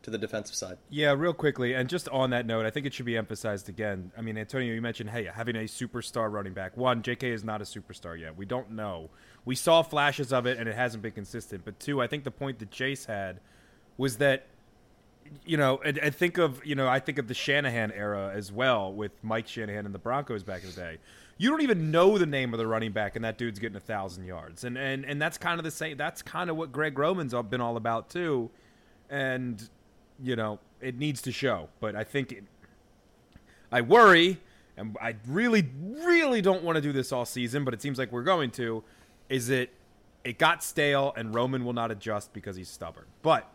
[0.02, 0.76] to the defensive side?
[0.90, 4.12] Yeah, real quickly, and just on that note, I think it should be emphasized again.
[4.18, 6.76] I mean, Antonio, you mentioned, hey, having a superstar running back.
[6.76, 7.30] One, J.K.
[7.30, 8.36] is not a superstar yet.
[8.36, 9.08] We don't know.
[9.46, 11.64] We saw flashes of it, and it hasn't been consistent.
[11.64, 13.40] But two, I think the point that Chase had
[13.96, 14.46] was that,
[15.46, 18.52] you know, and, and think of, you know, I think of the Shanahan era as
[18.52, 20.98] well with Mike Shanahan and the Broncos back in the day.
[21.38, 23.80] You don't even know the name of the running back, and that dude's getting a
[23.80, 25.96] thousand yards, and and and that's kind of the same.
[25.96, 28.50] That's kind of what Greg Roman's been all about too,
[29.10, 29.68] and
[30.22, 31.68] you know, it needs to show.
[31.80, 32.44] But I think it,
[33.70, 34.40] I worry,
[34.76, 38.12] and I really, really don't want to do this all season, but it seems like
[38.12, 38.82] we're going to.
[39.28, 39.70] Is it?
[40.24, 43.04] It got stale, and Roman will not adjust because he's stubborn.
[43.22, 43.48] But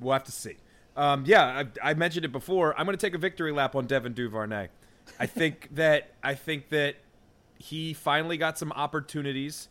[0.00, 0.56] we'll have to see.
[0.96, 2.78] Um, yeah, I, I mentioned it before.
[2.78, 4.68] I'm going to take a victory lap on Devin Duvernay.
[5.18, 6.96] I think that I think that
[7.58, 9.68] he finally got some opportunities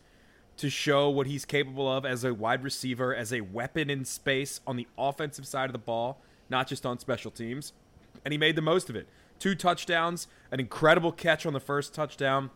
[0.58, 4.60] to show what he's capable of as a wide receiver, as a weapon in space
[4.66, 6.20] on the offensive side of the ball,
[6.50, 7.72] not just on special teams.
[8.24, 9.08] And he made the most of it.
[9.38, 12.50] Two touchdowns, an incredible catch on the first touchdown,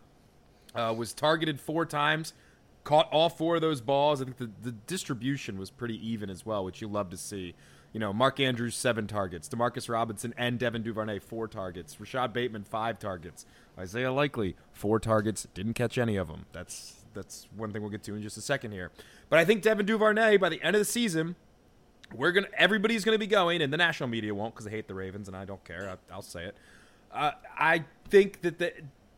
[0.75, 2.33] uh, was targeted four times,
[2.83, 4.21] caught all four of those balls.
[4.21, 7.55] I think the, the distribution was pretty even as well, which you love to see.
[7.93, 9.49] You know, Mark Andrews, seven targets.
[9.49, 11.97] Demarcus Robinson and Devin Duvernay, four targets.
[11.97, 13.47] Rashad Bateman, five targets.
[13.79, 15.47] Isaiah Likely, four targets.
[15.55, 16.47] Didn't catch any of them.
[16.53, 18.91] That's that's one thing we'll get to in just a second here.
[19.29, 21.37] But I think Devin Duvernay, by the end of the season,
[22.15, 24.95] we're gonna everybody's gonna be going, and the national media won't because they hate the
[24.95, 25.97] Ravens, and I don't care.
[26.11, 26.57] I, will say it.
[27.11, 28.73] Uh, I think that the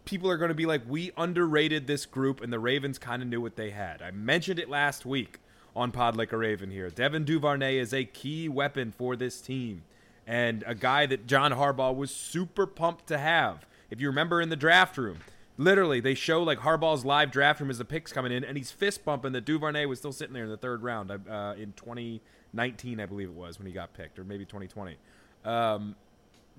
[0.04, 3.28] people are going to be like, we underrated this group, and the Ravens kind of
[3.28, 4.02] knew what they had.
[4.02, 5.38] I mentioned it last week
[5.74, 6.90] on Pod Like a Raven here.
[6.90, 9.82] Devin Duvernay is a key weapon for this team,
[10.26, 13.66] and a guy that John Harbaugh was super pumped to have.
[13.90, 15.18] If you remember in the draft room,
[15.56, 18.70] literally they show like Harbaugh's live draft room as the picks coming in, and he's
[18.70, 23.00] fist bumping that Duvernay was still sitting there in the third round uh, in 2019,
[23.00, 24.96] I believe it was when he got picked, or maybe 2020.
[25.44, 25.96] Um,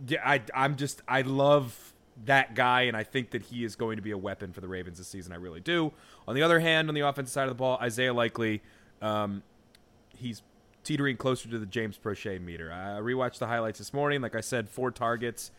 [0.07, 1.93] yeah, I, I'm just I love
[2.25, 4.67] that guy, and I think that he is going to be a weapon for the
[4.67, 5.33] Ravens this season.
[5.33, 5.91] I really do.
[6.27, 8.61] On the other hand, on the offensive side of the ball, Isaiah Likely,
[9.01, 9.43] um,
[10.15, 10.41] he's
[10.83, 12.71] teetering closer to the James Proche meter.
[12.71, 14.21] I rewatched the highlights this morning.
[14.21, 15.51] Like I said, four targets.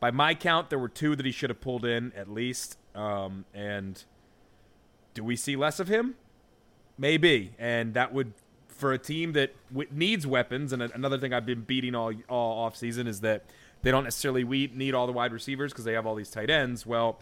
[0.00, 2.78] By my count, there were two that he should have pulled in at least.
[2.94, 4.02] Um, and
[5.14, 6.14] do we see less of him?
[6.98, 8.34] Maybe, and that would
[8.68, 10.72] for a team that w- needs weapons.
[10.72, 13.44] And another thing I've been beating all all off season is that
[13.82, 16.50] they don't necessarily we need all the wide receivers because they have all these tight
[16.50, 16.86] ends.
[16.86, 17.18] Well,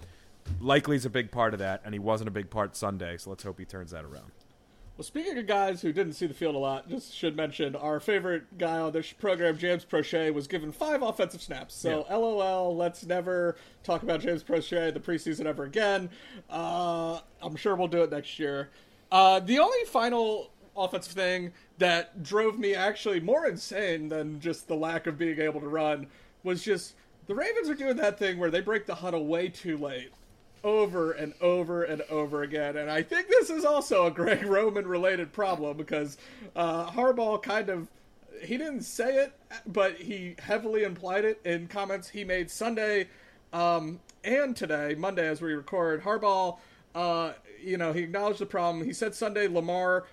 [0.60, 3.16] likely is a big part of that, and he wasn't a big part Sunday.
[3.16, 4.32] So let's hope he turns that around.
[5.02, 7.98] Well, speaking of guys who didn't see the field a lot, just should mention our
[7.98, 11.74] favorite guy on this program, James Proche, was given five offensive snaps.
[11.74, 12.14] So, yeah.
[12.14, 16.08] LOL, let's never talk about James Proche the preseason ever again.
[16.48, 18.70] Uh, I'm sure we'll do it next year.
[19.10, 24.76] Uh, the only final offensive thing that drove me actually more insane than just the
[24.76, 26.06] lack of being able to run
[26.44, 26.94] was just
[27.26, 30.12] the Ravens are doing that thing where they break the huddle way too late
[30.64, 32.76] over and over and over again.
[32.76, 36.18] And I think this is also a Greg Roman related problem because
[36.54, 37.88] uh, Harbaugh kind of
[38.42, 39.32] he didn't say it,
[39.66, 43.08] but he heavily implied it in comments he made Sunday
[43.52, 46.02] um, and today, Monday, as we record.
[46.02, 46.58] Harbaugh
[46.94, 48.84] Uh, you know, he acknowledged the problem.
[48.84, 50.04] He said Sunday Lamar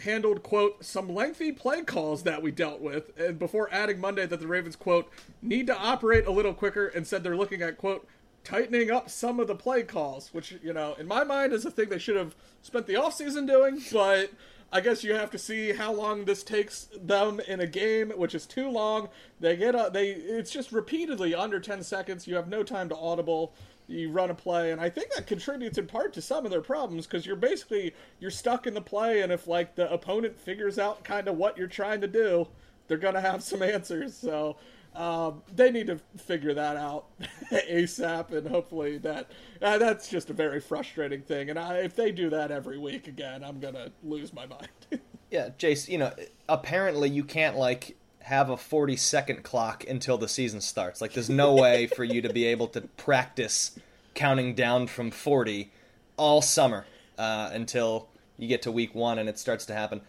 [0.00, 4.38] handled quote some lengthy play calls that we dealt with and before adding monday that
[4.40, 8.06] the ravens quote need to operate a little quicker and said they're looking at quote
[8.46, 11.70] tightening up some of the play calls which you know in my mind is a
[11.70, 14.30] thing they should have spent the offseason doing but
[14.72, 18.34] I guess you have to see how long this takes them in a game, which
[18.34, 19.08] is too long.
[19.38, 22.26] They get a, they it's just repeatedly under 10 seconds.
[22.26, 23.54] You have no time to audible.
[23.86, 26.60] You run a play, and I think that contributes in part to some of their
[26.60, 30.78] problems because you're basically you're stuck in the play, and if like the opponent figures
[30.78, 32.48] out kind of what you're trying to do,
[32.88, 34.16] they're gonna have some answers.
[34.16, 34.56] So
[34.96, 37.06] um, they need to figure that out
[37.52, 39.30] ASAP, and hopefully that
[39.60, 41.50] uh, that's just a very frustrating thing.
[41.50, 44.68] And I, if they do that every week again, I'm gonna lose my mind.
[45.30, 46.12] yeah, Jace, you know,
[46.48, 51.00] apparently you can't like have a 40 second clock until the season starts.
[51.00, 53.78] Like, there's no way for you to be able to practice
[54.14, 55.70] counting down from 40
[56.16, 56.86] all summer
[57.18, 60.00] uh, until you get to week one and it starts to happen.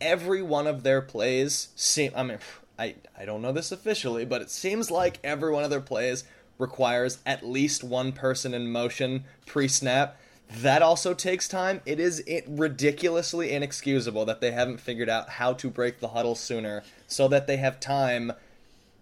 [0.00, 2.10] Every one of their plays seem.
[2.16, 2.38] I mean
[2.80, 6.24] I, I don't know this officially, but it seems like every one of their plays
[6.58, 10.18] requires at least one person in motion pre snap.
[10.50, 11.82] That also takes time.
[11.84, 16.82] It is ridiculously inexcusable that they haven't figured out how to break the huddle sooner
[17.06, 18.32] so that they have time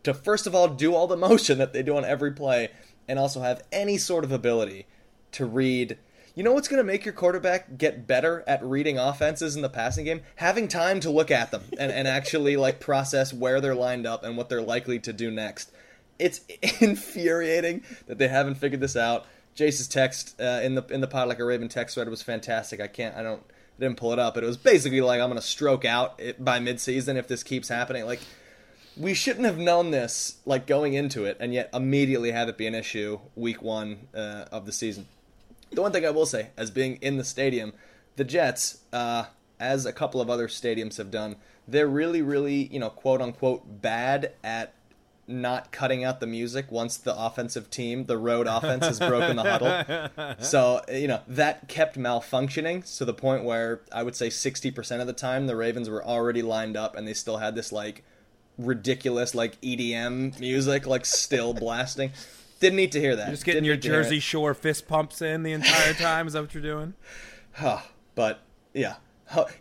[0.02, 2.70] to, first of all, do all the motion that they do on every play
[3.06, 4.86] and also have any sort of ability
[5.32, 5.96] to read
[6.38, 9.68] you know what's going to make your quarterback get better at reading offenses in the
[9.68, 10.20] passing game?
[10.36, 14.22] Having time to look at them and, and actually like process where they're lined up
[14.22, 15.72] and what they're likely to do next.
[16.16, 16.42] It's
[16.80, 19.26] infuriating that they haven't figured this out.
[19.56, 22.80] Jace's text uh, in the in the pod like a Raven text thread was fantastic.
[22.80, 25.30] I can't I don't I didn't pull it up, but it was basically like I'm
[25.30, 28.06] going to stroke out by midseason if this keeps happening.
[28.06, 28.20] Like
[28.96, 32.68] we shouldn't have known this like going into it, and yet immediately have it be
[32.68, 35.08] an issue week one uh, of the season.
[35.70, 37.72] The one thing I will say, as being in the stadium,
[38.16, 39.26] the Jets, uh,
[39.60, 43.82] as a couple of other stadiums have done, they're really, really, you know, quote unquote,
[43.82, 44.74] bad at
[45.28, 49.42] not cutting out the music once the offensive team, the road offense, has broken the
[49.42, 50.36] huddle.
[50.40, 55.06] So, you know, that kept malfunctioning to the point where I would say 60% of
[55.06, 58.04] the time the Ravens were already lined up and they still had this, like,
[58.56, 62.12] ridiculous, like, EDM music, like, still blasting.
[62.60, 63.26] Didn't need to hear that.
[63.26, 66.26] You're just getting Didn't your Jersey Shore fist pumps in the entire time.
[66.26, 66.94] Is that what you're doing?
[67.52, 67.80] Huh.
[68.14, 68.42] But
[68.72, 68.96] yeah,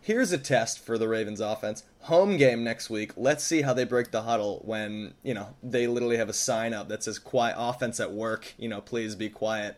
[0.01, 1.83] here's a test for the Ravens offense.
[2.01, 3.11] Home game next week.
[3.17, 6.75] Let's see how they break the huddle when, you know, they literally have a sign
[6.75, 9.77] up that says quiet offense at work, you know, please be quiet.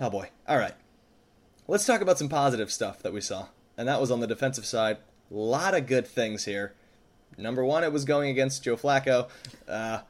[0.00, 0.30] Oh boy.
[0.46, 0.74] All right.
[1.66, 3.48] Let's talk about some positive stuff that we saw.
[3.76, 4.98] And that was on the defensive side.
[5.30, 6.74] A lot of good things here.
[7.36, 9.28] Number one, it was going against Joe Flacco.
[9.66, 10.00] Uh,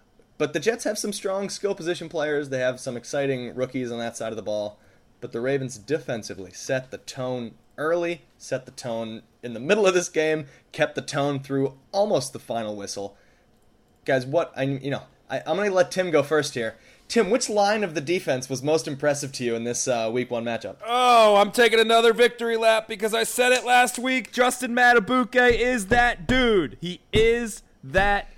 [0.44, 2.50] but the Jets have some strong skill position players.
[2.50, 4.78] They have some exciting rookies on that side of the ball.
[5.22, 9.94] But the Ravens defensively set the tone early, set the tone in the middle of
[9.94, 13.16] this game, kept the tone through almost the final whistle.
[14.04, 16.76] Guys, what I you know, I, am to let Tim go first here.
[17.08, 20.30] Tim, which line of the defense was most impressive to you in this uh, Week
[20.30, 20.76] One matchup?
[20.84, 24.30] Oh, I'm taking another victory lap because I said it last week.
[24.30, 26.76] Justin Madubuike is that dude.
[26.82, 28.28] He is that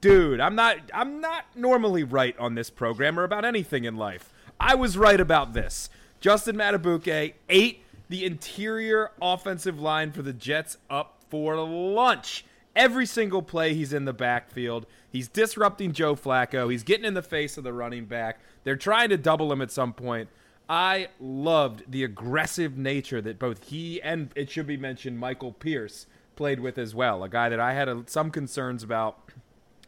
[0.00, 4.32] dude, I'm not I'm not normally right on this program or about anything in life.
[4.58, 5.90] I was right about this.
[6.20, 12.44] Justin Madubuike ate the interior offensive line for the Jets up for lunch.
[12.74, 14.86] Every single play he's in the backfield.
[15.10, 16.70] He's disrupting Joe Flacco.
[16.70, 18.38] He's getting in the face of the running back.
[18.64, 20.28] They're trying to double him at some point.
[20.68, 26.06] I loved the aggressive nature that both he and it should be mentioned Michael Pierce
[26.34, 27.22] played with as well.
[27.22, 29.25] A guy that I had a, some concerns about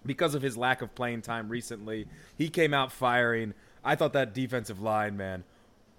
[0.08, 2.08] because of his lack of playing time recently.
[2.36, 3.54] He came out firing.
[3.84, 5.44] I thought that defensive line, man.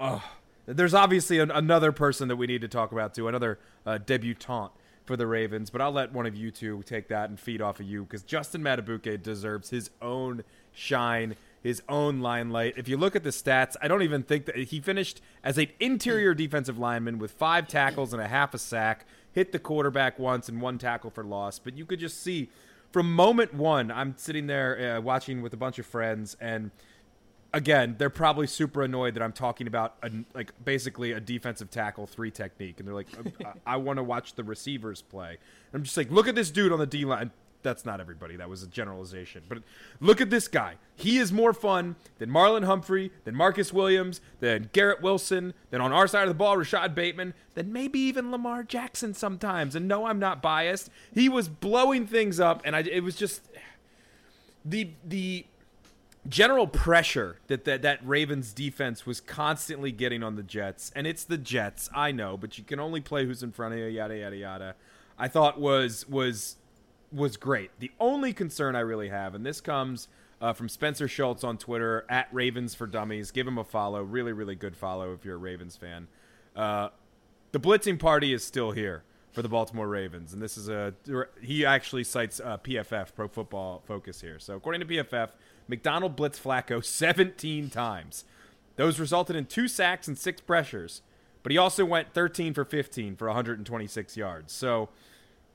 [0.01, 0.23] Oh,
[0.65, 4.71] there's obviously an, another person that we need to talk about too, another uh, debutant
[5.05, 5.69] for the Ravens.
[5.69, 8.23] But I'll let one of you two take that and feed off of you because
[8.23, 12.75] Justin Madubuike deserves his own shine, his own limelight.
[12.77, 15.67] If you look at the stats, I don't even think that he finished as an
[15.79, 19.05] interior defensive lineman with five tackles and a half a sack.
[19.31, 22.49] Hit the quarterback once and one tackle for loss, but you could just see
[22.91, 26.71] from moment one, I'm sitting there uh, watching with a bunch of friends, and
[27.53, 32.07] again, they're probably super annoyed that I'm talking about a, like basically a defensive tackle
[32.07, 33.07] three technique, and they're like,
[33.65, 35.29] I, I want to watch the receivers play.
[35.71, 37.31] And I'm just like, look at this dude on the D line
[37.61, 38.35] that's not everybody.
[38.37, 39.43] That was a generalization.
[39.47, 39.59] But
[39.99, 40.75] look at this guy.
[40.95, 45.91] He is more fun than Marlon Humphrey, than Marcus Williams, than Garrett Wilson, than on
[45.91, 49.75] our side of the ball, Rashod Bateman, than maybe even Lamar Jackson sometimes.
[49.75, 50.89] And no, I'm not biased.
[51.13, 53.41] He was blowing things up, and I, it was just
[54.63, 55.45] the the
[56.27, 61.23] general pressure that, that that Ravens defense was constantly getting on the Jets, and it's
[61.23, 64.17] the Jets, I know, but you can only play who's in front of you, yada
[64.17, 64.75] yada yada.
[65.17, 66.55] I thought was was
[67.11, 67.71] was great.
[67.79, 70.07] The only concern I really have, and this comes
[70.41, 73.31] uh, from Spencer Schultz on Twitter at Ravens for Dummies.
[73.31, 74.01] Give him a follow.
[74.03, 76.07] Really, really good follow if you're a Ravens fan.
[76.55, 76.89] Uh,
[77.51, 80.93] the blitzing party is still here for the Baltimore Ravens, and this is a
[81.41, 84.39] he actually cites uh, PFF Pro Football Focus here.
[84.39, 85.29] So according to PFF,
[85.67, 88.25] Macdonald blitzed Flacco 17 times.
[88.75, 91.01] Those resulted in two sacks and six pressures,
[91.43, 94.53] but he also went 13 for 15 for 126 yards.
[94.53, 94.89] So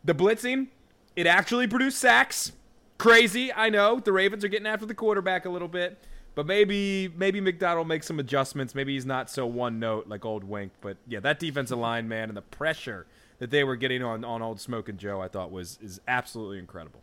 [0.05, 0.69] the blitzing,
[1.17, 2.53] it actually produced sacks.
[2.99, 4.01] Crazy, I know.
[4.01, 5.99] The Ravens are getting after the quarterback a little bit.
[6.35, 8.75] But maybe maybe Macdonald makes some adjustments.
[8.75, 10.73] Maybe he's not so one note like old Wink.
[10.81, 13.07] But yeah, that defensive line, man, and the pressure
[13.39, 16.59] that they were getting on, on old Smoke and Joe, I thought was is absolutely
[16.59, 17.01] incredible.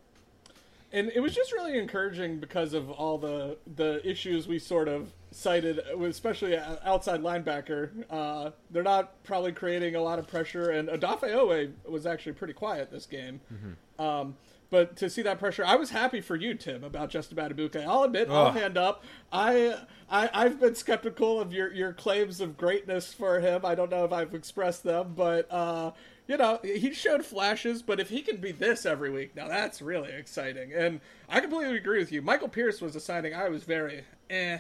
[0.94, 5.14] And it was just really encouraging because of all the the issues we sort of
[5.32, 7.90] cited, especially outside linebacker.
[8.10, 12.54] Uh, they're not probably creating a lot of pressure, and Odafe Oweh was actually pretty
[12.54, 13.40] quiet this game.
[13.54, 13.72] Mm-hmm.
[14.02, 14.36] Um,
[14.72, 17.86] but to see that pressure, I was happy for you, Tim, about Justin Madubuike.
[17.86, 18.36] I'll admit, oh.
[18.36, 19.04] I'll hand up.
[19.32, 19.76] I,
[20.10, 23.66] I I've been skeptical of your your claims of greatness for him.
[23.66, 25.92] I don't know if I've expressed them, but uh,
[26.26, 27.82] you know, he showed flashes.
[27.82, 30.72] But if he can be this every week, now that's really exciting.
[30.74, 32.22] And I completely agree with you.
[32.22, 34.60] Michael Pierce was a signing I was very eh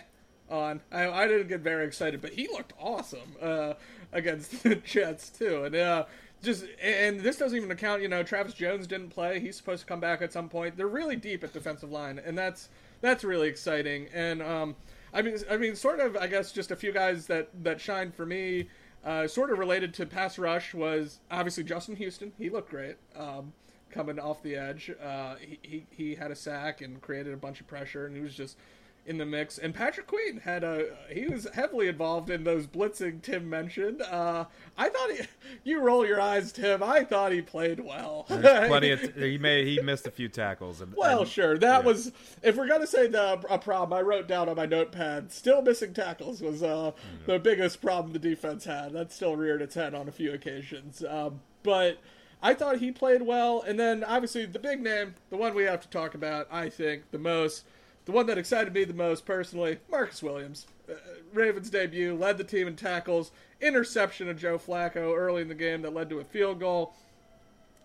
[0.49, 0.81] on.
[0.91, 3.75] I, I didn't get very excited, but he looked awesome uh,
[4.11, 5.63] against the Jets too.
[5.63, 6.05] And uh,
[6.41, 8.01] just and this doesn't even account.
[8.01, 9.39] You know, Travis Jones didn't play.
[9.39, 10.77] He's supposed to come back at some point.
[10.77, 12.69] They're really deep at defensive line, and that's
[13.01, 14.07] that's really exciting.
[14.13, 14.75] And um,
[15.13, 16.17] I mean, I mean, sort of.
[16.17, 18.67] I guess just a few guys that that shined for me.
[19.03, 22.31] Uh, sort of related to pass rush was obviously Justin Houston.
[22.37, 23.51] He looked great um,
[23.89, 24.91] coming off the edge.
[25.03, 28.21] Uh, he, he he had a sack and created a bunch of pressure, and he
[28.21, 28.57] was just
[29.05, 29.57] in the mix.
[29.57, 34.01] And Patrick Queen had a he was heavily involved in those blitzing Tim mentioned.
[34.01, 34.45] Uh,
[34.77, 35.19] I thought he,
[35.63, 36.83] you roll your eyes, Tim.
[36.83, 38.25] I thought he played well.
[38.27, 40.81] plenty of he may he missed a few tackles.
[40.81, 41.85] And, well, and, sure, that yeah.
[41.85, 42.11] was
[42.43, 43.97] if we're gonna say the a problem.
[43.97, 45.31] I wrote down on my notepad.
[45.31, 46.91] Still missing tackles was uh,
[47.25, 48.93] the biggest problem the defense had.
[48.93, 51.03] That still reared its head on a few occasions.
[51.03, 51.97] Um, but.
[52.43, 55.79] I thought he played well, and then obviously the big name, the one we have
[55.81, 57.65] to talk about, I think the most,
[58.05, 60.67] the one that excited me the most personally, Marcus Williams.
[60.89, 60.93] Uh,
[61.33, 63.31] Ravens debut, led the team in tackles,
[63.61, 66.93] interception of Joe Flacco early in the game that led to a field goal.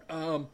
[0.08, 0.48] Um,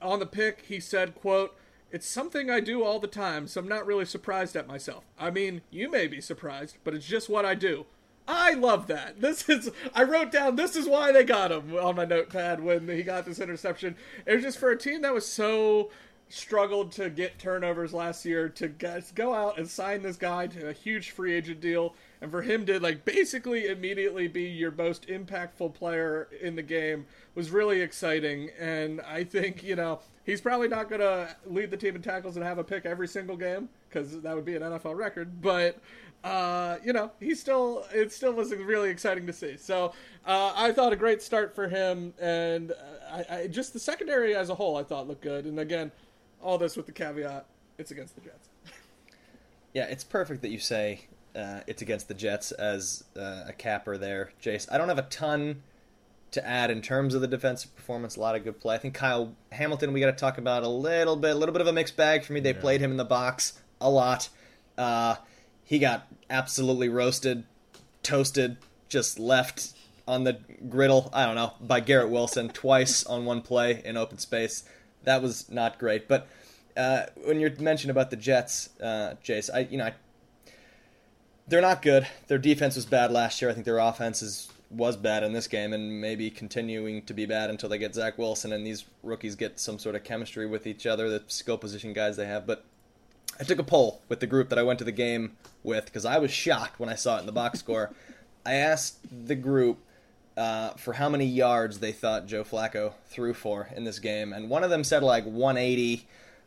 [0.00, 1.56] on the pick, he said, quote,
[1.90, 5.04] it's something I do all the time, so I'm not really surprised at myself.
[5.18, 7.86] I mean, you may be surprised, but it's just what I do.
[8.28, 9.16] I love that.
[9.20, 12.88] This is I wrote down this is why they got him on my notepad when
[12.88, 13.96] he got this interception.
[14.24, 15.90] It was just for a team that was so
[16.30, 18.68] struggled to get turnovers last year to
[19.14, 22.64] go out and sign this guy to a huge free agent deal and for him
[22.64, 27.04] to like basically immediately be your most impactful player in the game
[27.34, 31.76] was really exciting and i think you know he's probably not going to lead the
[31.76, 34.62] team in tackles and have a pick every single game because that would be an
[34.62, 35.80] nfl record but
[36.22, 39.56] uh, you know, he still it still was really exciting to see.
[39.56, 39.94] So
[40.26, 42.74] uh, I thought a great start for him, and
[43.10, 45.46] I, I, just the secondary as a whole I thought looked good.
[45.46, 45.90] And again,
[46.42, 47.46] all this with the caveat
[47.78, 48.48] it's against the Jets.
[49.72, 53.96] yeah, it's perfect that you say uh, it's against the Jets as uh, a capper
[53.96, 54.70] there, Jace.
[54.70, 55.62] I don't have a ton
[56.32, 58.16] to add in terms of the defensive performance.
[58.16, 58.76] A lot of good play.
[58.76, 61.60] I think Kyle Hamilton we got to talk about a little bit, a little bit
[61.60, 62.40] of a mixed bag for me.
[62.40, 62.60] They yeah.
[62.60, 64.28] played him in the box a lot.
[64.76, 65.16] Uh,
[65.64, 67.44] he got absolutely roasted,
[68.02, 69.72] toasted, just left
[70.06, 70.38] on the
[70.68, 71.10] griddle.
[71.12, 74.64] I don't know by Garrett Wilson twice on one play in open space
[75.04, 76.08] that was not great.
[76.08, 76.28] But
[76.76, 79.94] uh, when you're mentioned about the Jets, uh, Jace, I you know I,
[81.48, 82.06] they're not good.
[82.28, 83.50] Their defense was bad last year.
[83.50, 87.26] I think their offense is, was bad in this game, and maybe continuing to be
[87.26, 90.66] bad until they get Zach Wilson and these rookies get some sort of chemistry with
[90.66, 91.08] each other.
[91.08, 92.64] The skill position guys they have, but.
[93.38, 96.04] I took a poll with the group that I went to the game with because
[96.04, 97.90] I was shocked when I saw it in the box score.
[98.44, 99.78] I asked the group
[100.40, 104.48] uh, for how many yards they thought Joe Flacco threw for in this game, and
[104.48, 106.06] one of them said like 180.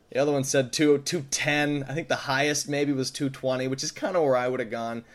[0.09, 1.85] The other one said 2, 210.
[1.87, 4.71] I think the highest maybe was 220, which is kind of where I would have
[4.71, 5.05] gone.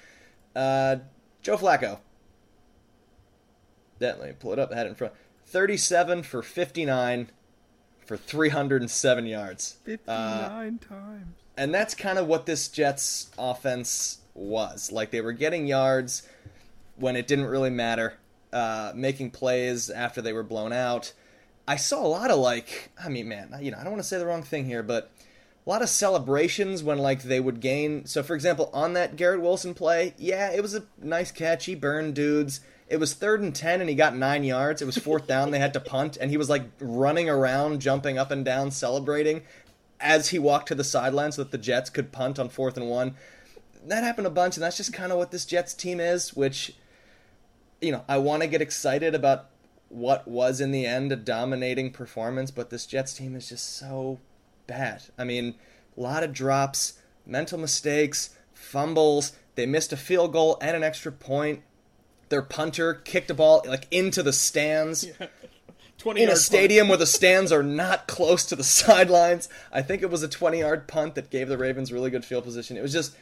[0.54, 0.96] Uh,
[1.42, 1.98] Joe Flacco.
[3.98, 4.70] That, let me pull it up.
[4.72, 5.12] I had it in front.
[5.46, 7.30] 37 for 59
[8.06, 9.76] for 307 yards.
[9.84, 11.26] 59 uh, times.
[11.56, 14.92] And that's kind of what this Jets offense was.
[14.92, 16.22] Like they were getting yards
[16.96, 18.14] when it didn't really matter
[18.58, 21.12] uh, making plays after they were blown out.
[21.66, 24.08] I saw a lot of like, I mean, man, you know, I don't want to
[24.08, 25.10] say the wrong thing here, but
[25.66, 28.06] a lot of celebrations when like they would gain.
[28.06, 31.66] So for example, on that Garrett Wilson play, yeah, it was a nice catch.
[31.66, 32.60] He burned dudes.
[32.88, 34.80] It was third and ten, and he got nine yards.
[34.80, 35.50] It was fourth down.
[35.50, 39.42] They had to punt, and he was like running around, jumping up and down, celebrating
[40.00, 42.88] as he walked to the sideline so that the Jets could punt on fourth and
[42.88, 43.14] one.
[43.86, 46.34] That happened a bunch, and that's just kind of what this Jets team is.
[46.34, 46.74] Which,
[47.80, 49.50] you know, I want to get excited about
[49.88, 54.18] what was in the end a dominating performance, but this Jets team is just so
[54.66, 55.04] bad.
[55.16, 55.54] I mean,
[55.96, 56.94] a lot of drops,
[57.26, 59.32] mental mistakes, fumbles.
[59.54, 61.62] They missed a field goal and an extra point.
[62.28, 65.04] Their punter kicked a ball like into the stands.
[65.04, 65.26] Yeah.
[65.98, 66.90] 20 in a stadium punt.
[66.90, 69.48] where the stands are not close to the sidelines.
[69.72, 72.44] I think it was a 20 yard punt that gave the Ravens really good field
[72.44, 72.76] position.
[72.76, 73.16] It was just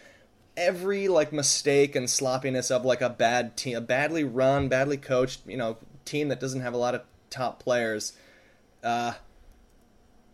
[0.56, 5.40] every like mistake and sloppiness of like a bad team, a badly run, badly coached,
[5.46, 8.12] you know, team that doesn't have a lot of top players.
[8.82, 9.12] Uh,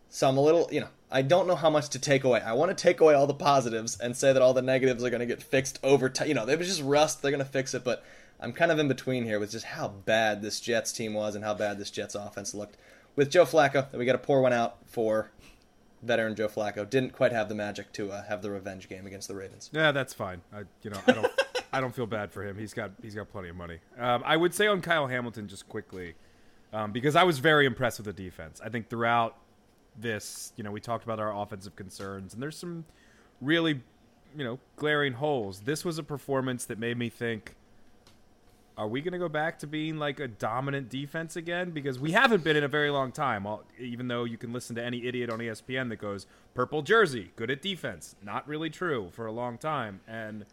[0.09, 2.41] so I'm a little, you know, I don't know how much to take away.
[2.41, 5.11] I want to take away all the positives and say that all the negatives are
[5.11, 6.29] going to get fixed over time.
[6.29, 7.23] You know, they was just rust.
[7.23, 8.05] They're going to fix it, but
[8.41, 11.45] I'm kind of in between here with just how bad this Jets team was and
[11.45, 12.77] how bad this Jets offense looked.
[13.15, 15.31] With Joe Flacco, we got to pour one out for
[16.03, 16.89] veteran Joe Flacco.
[16.89, 19.71] Didn't quite have the magic to uh, have the revenge game against the Ravens.
[19.73, 20.43] Yeah, that's fine.
[20.53, 21.33] I, you know, I don't,
[21.73, 22.59] I don't feel bad for him.
[22.59, 23.79] He's got, he's got plenty of money.
[23.99, 26.15] Um, I would say on Kyle Hamilton just quickly,
[26.73, 28.61] um, because I was very impressed with the defense.
[28.65, 29.37] I think throughout
[29.99, 32.85] this, you know, we talked about our offensive concerns, and there's some
[33.41, 33.81] really,
[34.37, 35.61] you know, glaring holes.
[35.61, 37.55] This was a performance that made me think,
[38.77, 41.71] are we going to go back to being like a dominant defense again?
[41.71, 43.47] Because we haven't been in a very long time.
[43.79, 47.51] Even though you can listen to any idiot on ESPN that goes, purple jersey, good
[47.51, 48.17] at defense.
[48.23, 50.01] Not really true for a long time.
[50.09, 50.47] And,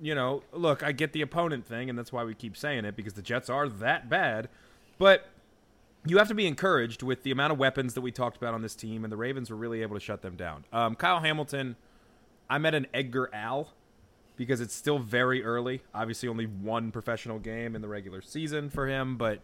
[0.00, 2.94] you know, look, I get the opponent thing, and that's why we keep saying it,
[2.94, 4.48] because the Jets are that bad.
[4.98, 5.26] But
[6.06, 8.60] you have to be encouraged with the amount of weapons that we talked about on
[8.60, 10.64] this team, and the Ravens were really able to shut them down.
[10.72, 11.76] Um, Kyle Hamilton,
[12.50, 13.70] I met an Edgar Al
[14.36, 15.82] because it's still very early.
[15.94, 19.40] Obviously, only one professional game in the regular season for him, but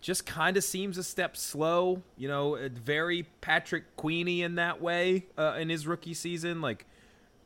[0.00, 2.02] just kind of seems a step slow.
[2.16, 6.86] You know, very Patrick Queenie in that way uh, in his rookie season, like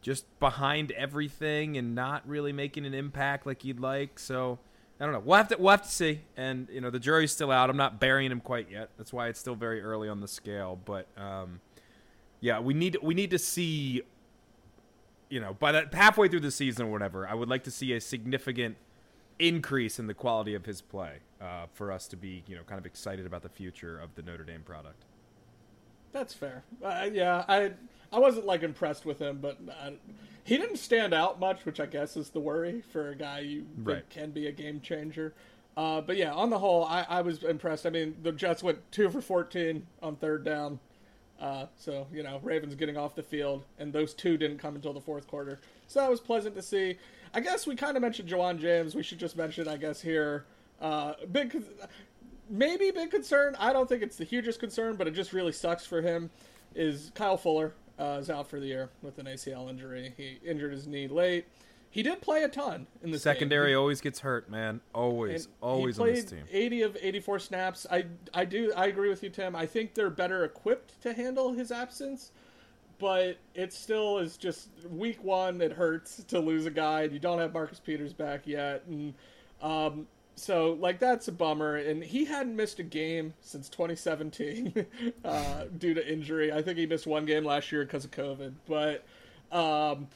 [0.02, 4.18] just behind everything and not really making an impact like you'd like.
[4.18, 4.58] So
[5.00, 5.22] I don't know.
[5.24, 6.20] We'll have to we'll have to see.
[6.36, 7.70] And you know, the jury's still out.
[7.70, 8.90] I'm not burying him quite yet.
[8.98, 10.78] That's why it's still very early on the scale.
[10.84, 11.60] But um,
[12.40, 14.02] yeah, we need we need to see.
[15.30, 17.92] You know, by that halfway through the season or whatever, I would like to see
[17.92, 18.76] a significant
[19.38, 22.78] increase in the quality of his play uh, for us to be, you know, kind
[22.78, 25.04] of excited about the future of the Notre Dame product.
[26.12, 26.64] That's fair.
[26.82, 27.72] Uh, yeah, I
[28.12, 29.94] I wasn't like impressed with him, but I,
[30.44, 33.66] he didn't stand out much, which I guess is the worry for a guy you
[33.78, 34.08] right.
[34.10, 35.34] can be a game changer.
[35.76, 37.86] Uh, but yeah, on the whole, I, I, was impressed.
[37.86, 40.80] I mean, the Jets went two for 14 on third down.
[41.40, 44.92] Uh, so, you know, Ravens getting off the field, and those two didn't come until
[44.92, 45.60] the fourth quarter.
[45.86, 46.98] So that was pleasant to see.
[47.32, 48.94] I guess we kind of mentioned Ja'Wuan James.
[48.94, 50.44] We should just mention, I guess, here.
[50.80, 51.62] Uh, big,
[52.48, 53.56] maybe big concern.
[53.58, 56.30] I don't think it's the hugest concern, but it just really sucks for him.
[56.74, 60.12] Is Kyle Fuller uh, is out for the year with an ACL injury.
[60.16, 61.46] He injured his knee late.
[61.92, 63.74] He did play a ton in the secondary.
[63.74, 64.80] always gets hurt, man.
[64.94, 66.44] Always, and always he played on this team.
[66.52, 67.84] Eighty of eighty-four snaps.
[67.90, 69.56] I, I do, I agree with you, Tim.
[69.56, 72.30] I think they're better equipped to handle his absence,
[72.98, 75.60] but it still is just week one.
[75.60, 77.02] It hurts to lose a guy.
[77.02, 79.12] You don't have Marcus Peters back yet, and
[79.60, 84.86] um, so like that's a bummer and he hadn't missed a game since 2017
[85.24, 88.54] uh, due to injury i think he missed one game last year because of covid
[88.66, 89.04] but
[89.52, 90.06] um,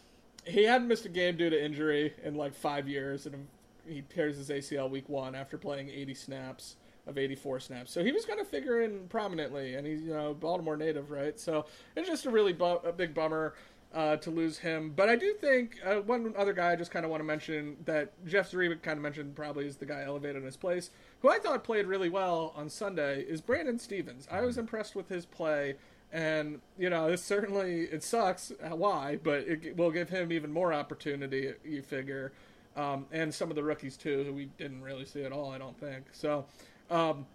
[0.47, 3.47] he hadn't missed a game due to injury in like five years and
[3.87, 6.77] he tears his acl week one after playing 80 snaps
[7.07, 10.35] of 84 snaps so he was going to figure in prominently and he's you know
[10.35, 11.67] baltimore native right so
[11.97, 13.55] it's just a really bu- a big bummer
[13.95, 14.93] uh, to lose him.
[14.95, 17.77] But I do think uh, one other guy I just kind of want to mention
[17.85, 20.91] that Jeff Zrebiec kind of mentioned probably is the guy elevated in his place,
[21.21, 24.27] who I thought played really well on Sunday, is Brandon Stephens.
[24.31, 25.77] I was impressed with his play.
[26.15, 30.73] And you know, this certainly it sucks why, but it will give him even more
[30.73, 31.53] opportunity.
[31.65, 32.33] You figure,
[32.77, 35.51] um, and some of the rookies too, who we didn't really see at all.
[35.51, 36.47] I don't think so.
[36.89, 37.27] Um,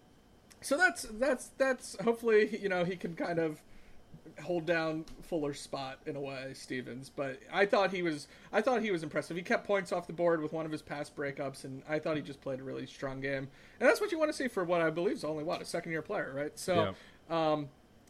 [0.61, 3.61] so that's that's that's hopefully you know he can kind of
[4.41, 7.11] hold down Fuller's spot in a way, Stephens.
[7.13, 9.35] But I thought he was I thought he was impressive.
[9.35, 12.15] He kept points off the board with one of his pass breakups, and I thought
[12.15, 13.49] he just played a really strong game.
[13.81, 15.65] And that's what you want to see for what I believe is only what a
[15.65, 16.57] second year player, right?
[16.57, 16.93] So.
[17.29, 17.51] Yeah.
[17.51, 17.67] Um,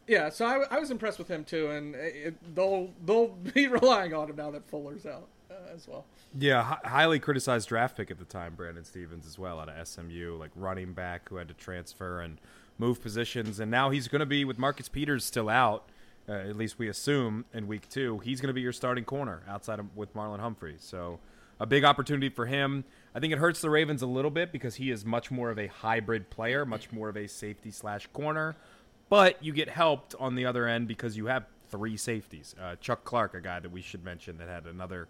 [0.10, 4.14] yeah, so I, I, was impressed with him too, and it, they'll they'll be relying
[4.14, 6.06] on him now that Fuller's out uh, as well.
[6.38, 10.38] Yeah, highly criticized draft pick at the time, Brandon Stephens as well out of SMU,
[10.38, 12.40] like running back who had to transfer and
[12.78, 15.90] move positions, and now he's going to be with Marcus Peters still out
[16.30, 19.42] uh, at least we assume in week two, he's going to be your starting corner
[19.48, 20.76] outside of with Marlon Humphrey.
[20.78, 21.20] So
[21.60, 22.84] a big opportunity for him.
[23.16, 25.58] I think it hurts the Ravens a little bit because he is much more of
[25.58, 28.56] a hybrid player, much more of a safety slash corner.
[29.10, 32.56] But you get helped on the other end because you have three safeties.
[32.62, 35.08] Uh, Chuck Clark, a guy that we should mention that had another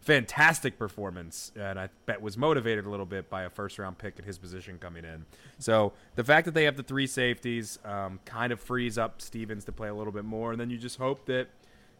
[0.00, 4.18] fantastic performance, and I bet was motivated a little bit by a first round pick
[4.18, 5.26] at his position coming in.
[5.58, 9.64] So the fact that they have the three safeties um, kind of frees up Stephens
[9.66, 11.48] to play a little bit more, and then you just hope that.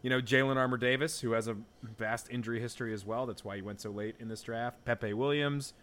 [0.03, 3.27] You know, Jalyn Armour Davis, who has a vast injury history as well.
[3.27, 4.83] That's why he went so late in this draft.
[4.83, 5.75] Pepe Williams.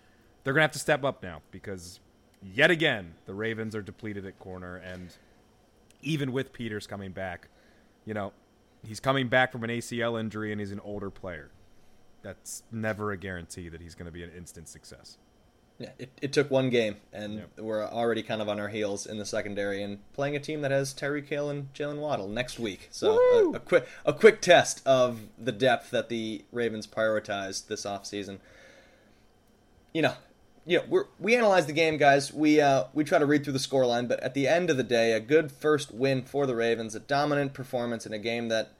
[0.43, 2.01] They're going to have to step up now because,
[2.43, 4.75] yet again, the Ravens are depleted at corner.
[4.75, 5.13] And
[6.03, 7.49] even with Peters coming back,
[8.05, 8.33] you know,
[8.83, 11.51] he's coming back from an ACL injury and he's an older player
[12.23, 15.19] that's never a guarantee that he's going to be an instant success.
[15.79, 17.51] Yeah, it, it took one game, and yep.
[17.59, 20.73] we're already kind of on our heels in the secondary and playing a team that
[20.73, 22.89] has Tyreek Hill and Jaylen Waddle next week.
[22.91, 27.85] So a, a, quick a quick test of the depth that the Ravens prioritized this
[27.87, 28.39] offseason.
[29.95, 30.15] You know,
[30.69, 32.31] you know, we we analyze the game, guys.
[32.31, 34.83] We uh, we try to read through the scoreline, but at the end of the
[34.83, 38.73] day, a good first win for the Ravens, a dominant performance in a game that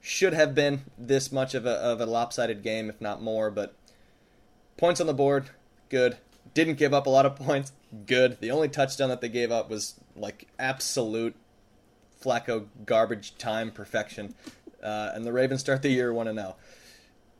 [0.00, 3.50] should have been this much of a, of a lopsided game, if not more.
[3.50, 3.74] But
[4.78, 5.50] points on the board,
[5.90, 6.16] good.
[6.54, 7.72] Didn't give up a lot of points,
[8.06, 8.40] good.
[8.40, 11.34] The only touchdown that they gave up was like absolute
[12.18, 14.34] Flacco garbage time perfection.
[14.82, 16.56] Uh, and the Ravens start the year 1 0.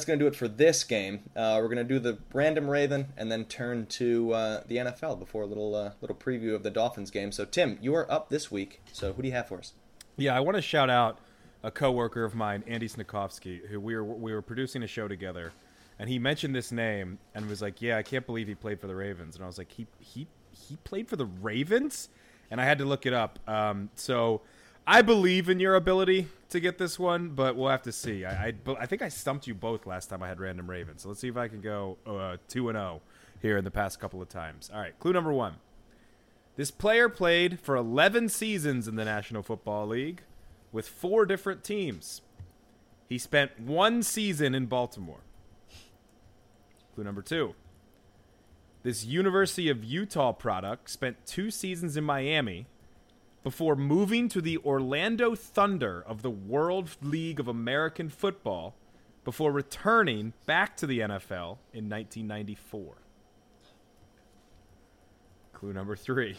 [0.00, 1.20] that's going to do it for this game.
[1.36, 5.18] Uh, we're going to do the random Raven and then turn to uh, the NFL
[5.18, 7.32] before a little uh, little preview of the Dolphins game.
[7.32, 8.80] So Tim, you are up this week.
[8.92, 9.74] So who do you have for us?
[10.16, 11.18] Yeah, I want to shout out
[11.62, 15.52] a coworker of mine, Andy Snikovsky, who we were we were producing a show together,
[15.98, 18.86] and he mentioned this name and was like, "Yeah, I can't believe he played for
[18.86, 22.08] the Ravens." And I was like, "He he he played for the Ravens?"
[22.50, 23.38] And I had to look it up.
[23.46, 24.40] Um, so
[24.90, 28.24] I believe in your ability to get this one, but we'll have to see.
[28.24, 31.06] I, I, I think I stumped you both last time I had random Raven, So
[31.06, 33.08] let's see if I can go uh, two and zero oh
[33.40, 34.68] here in the past couple of times.
[34.74, 35.58] All right, clue number one.
[36.56, 40.22] This player played for 11 seasons in the National Football League
[40.72, 42.22] with four different teams.
[43.08, 45.20] He spent one season in Baltimore.
[46.96, 47.54] Clue number two.
[48.82, 52.66] This University of Utah product spent two seasons in Miami
[53.42, 58.74] before moving to the Orlando Thunder of the World League of American Football
[59.24, 62.96] before returning back to the NFL in 1994.
[65.52, 66.36] Clue number three.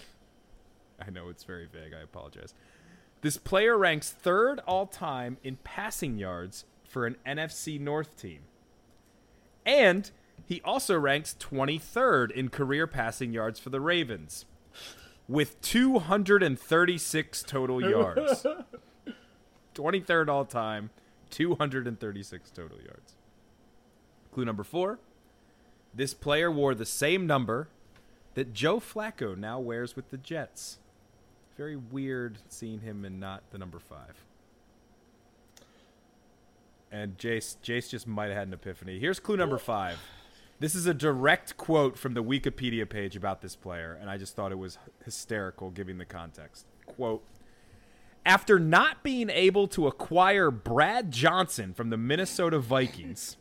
[0.99, 1.93] I know it's very vague.
[1.93, 2.53] I apologize.
[3.21, 8.41] This player ranks third all time in passing yards for an NFC North team.
[9.65, 10.09] And
[10.45, 14.45] he also ranks 23rd in career passing yards for the Ravens
[15.31, 18.45] with 236 total yards.
[19.75, 20.89] 23rd all time,
[21.29, 23.15] 236 total yards.
[24.33, 24.99] Clue number four
[25.93, 27.67] this player wore the same number
[28.33, 30.79] that Joe Flacco now wears with the Jets.
[31.57, 34.23] Very weird seeing him and not the number five.
[36.89, 38.99] And Jace, Jace just might have had an epiphany.
[38.99, 39.99] Here's clue number five.
[40.61, 44.35] This is a direct quote from the Wikipedia page about this player, and I just
[44.35, 46.67] thought it was hysterical given the context.
[46.85, 47.23] Quote
[48.27, 53.37] After not being able to acquire Brad Johnson from the Minnesota Vikings,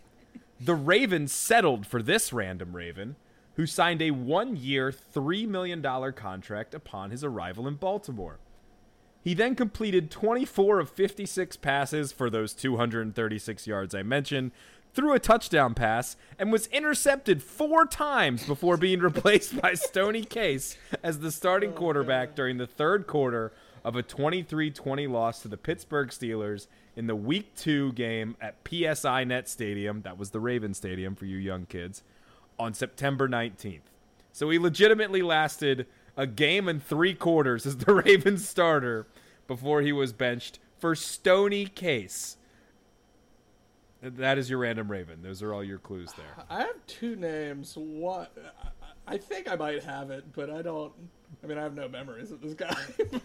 [0.58, 3.16] the Ravens settled for this random Raven,
[3.56, 5.82] who signed a one year, $3 million
[6.14, 8.38] contract upon his arrival in Baltimore.
[9.22, 14.52] He then completed 24 of 56 passes for those 236 yards I mentioned,
[14.92, 20.76] threw a touchdown pass and was intercepted four times before being replaced by Stoney Case
[21.02, 23.52] as the starting oh, quarterback during the third quarter
[23.84, 26.66] of a 23-20 loss to the Pittsburgh Steelers
[26.96, 31.36] in the Week 2 game at PSINet Stadium, that was the Raven Stadium for you
[31.36, 32.02] young kids,
[32.58, 33.80] on September 19th.
[34.32, 35.86] So he legitimately lasted
[36.16, 39.06] a game and 3 quarters as the Ravens starter
[39.46, 42.36] before he was benched for Stoney Case
[44.02, 45.22] that is your random raven.
[45.22, 46.44] Those are all your clues there.
[46.48, 47.74] I have two names.
[47.76, 48.36] What
[49.06, 50.92] I think I might have it, but I don't.
[51.42, 52.74] I mean, I have no memories of this guy.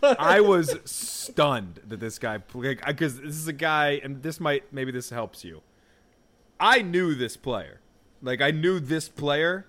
[0.19, 4.91] I was stunned that this guy because this is a guy, and this might maybe
[4.91, 5.61] this helps you.
[6.59, 7.82] I knew this player,
[8.21, 9.67] like I knew this player.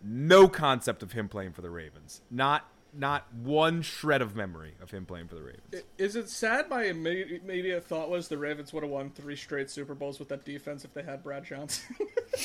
[0.00, 2.20] No concept of him playing for the Ravens.
[2.30, 5.84] Not not one shred of memory of him playing for the Ravens.
[5.96, 6.68] Is it sad?
[6.68, 10.28] My immediate, immediate thought was the Ravens would have won three straight Super Bowls with
[10.28, 11.96] that defense if they had Brad Johnson.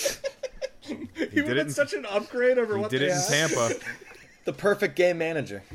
[0.82, 0.96] he,
[1.32, 3.50] he would have been such an upgrade over he what did they it in.
[3.50, 3.76] Tampa.
[4.46, 5.64] The perfect game manager.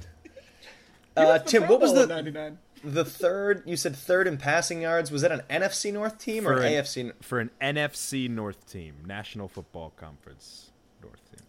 [1.16, 2.58] Uh, Tim, what was the 99.
[2.84, 3.64] the third?
[3.66, 5.10] You said third in passing yards.
[5.10, 7.12] Was that an NFC North team or for an an, AFC?
[7.20, 10.77] for an NFC North team, National Football Conference North team.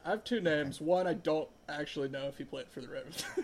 [0.05, 0.79] I have two names.
[0.81, 3.23] One, I don't actually know if he played for the Ravens.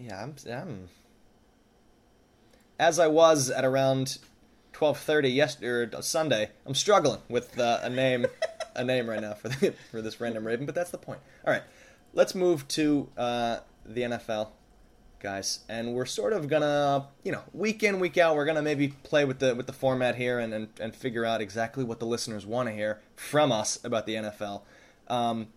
[0.00, 0.88] Yeah, I'm, I'm.
[2.78, 4.18] As I was at around
[4.72, 8.26] twelve thirty yesterday Sunday, I'm struggling with uh, a name,
[8.74, 10.64] a name right now for the, for this random Raven.
[10.64, 11.20] But that's the point.
[11.46, 11.62] All right,
[12.14, 14.48] let's move to uh, the NFL,
[15.20, 18.88] guys, and we're sort of gonna, you know, week in week out, we're gonna maybe
[18.88, 22.06] play with the with the format here and and, and figure out exactly what the
[22.06, 24.62] listeners want to hear from us about the NFL.
[25.08, 25.48] Um,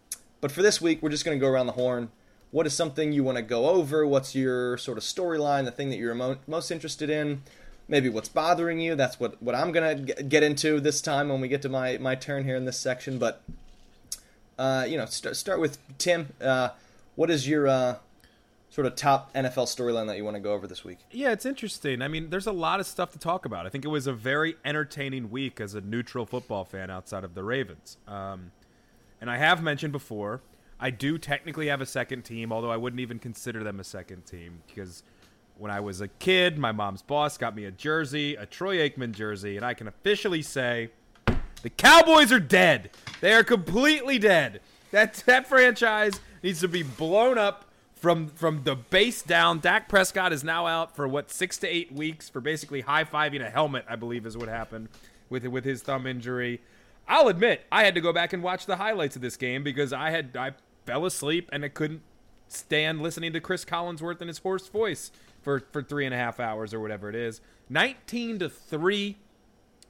[0.42, 2.10] but for this week, we're just gonna go around the horn
[2.54, 4.06] what is something you want to go over?
[4.06, 7.42] What's your sort of storyline, the thing that you're mo- most interested in?
[7.88, 8.94] Maybe what's bothering you?
[8.94, 11.98] That's what, what I'm going to get into this time when we get to my,
[11.98, 13.18] my turn here in this section.
[13.18, 13.42] But,
[14.60, 16.32] uh, you know, st- start with Tim.
[16.40, 16.70] Uh,
[17.16, 17.96] what is your uh,
[18.74, 20.98] sort of top NFL storyline that you want to go over this week?
[21.12, 22.02] Yeah, it's interesting.
[22.02, 23.68] I mean, there's a lot of stuff to talk about.
[23.68, 27.36] I think it was a very entertaining week as a neutral football fan outside of
[27.36, 27.98] the Ravens.
[28.08, 28.52] Um,
[29.22, 30.42] and I have mentioned before,
[30.80, 34.26] I do technically have a second team, although I wouldn't even consider them a second
[34.26, 35.04] team because
[35.60, 39.12] when I was a kid, my mom's boss got me a jersey, a Troy Aikman
[39.12, 40.90] jersey, and I can officially say
[41.62, 42.90] the Cowboys are dead.
[43.22, 44.62] They are completely dead.
[44.90, 47.66] That that franchise needs to be blown up
[48.04, 49.60] from from the base down.
[49.60, 53.42] Dak Prescott is now out for what six to eight weeks for basically high fiving
[53.42, 53.86] a helmet.
[53.88, 54.90] I believe is what happened
[55.30, 56.60] with with his thumb injury.
[57.08, 59.94] I'll admit I had to go back and watch the highlights of this game because
[59.94, 60.52] I had I
[60.86, 62.02] fell asleep and I couldn't
[62.50, 65.10] stand listening to Chris Collinsworth and his hoarse voice
[65.42, 67.40] for for three and a half hours or whatever it is.
[67.70, 69.16] Nineteen to three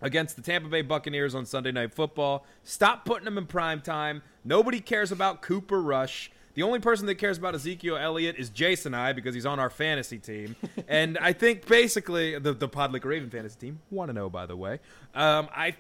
[0.04, 2.46] against the Tampa Bay Buccaneers on Sunday Night Football.
[2.64, 4.22] Stop putting them in prime time.
[4.46, 6.30] Nobody cares about Cooper Rush.
[6.56, 9.60] The only person that cares about Ezekiel Elliott is Jason and I because he's on
[9.60, 10.56] our fantasy team.
[10.88, 14.56] and I think basically the the Podlick Raven fantasy team want to know by the
[14.56, 14.80] way.
[15.16, 15.76] Um, I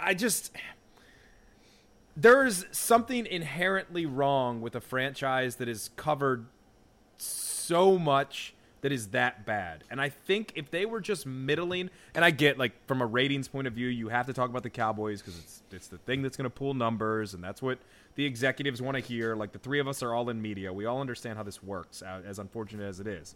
[0.00, 0.52] I just
[2.16, 6.46] there's something inherently wrong with a franchise that is covered
[7.16, 9.84] so much that is that bad.
[9.90, 13.48] And I think if they were just middling, and I get like from a ratings
[13.48, 16.22] point of view, you have to talk about the Cowboys because it's it's the thing
[16.22, 17.78] that's going to pull numbers, and that's what
[18.14, 19.34] the executives want to hear.
[19.34, 22.02] Like the three of us are all in media, we all understand how this works,
[22.02, 23.34] uh, as unfortunate as it is.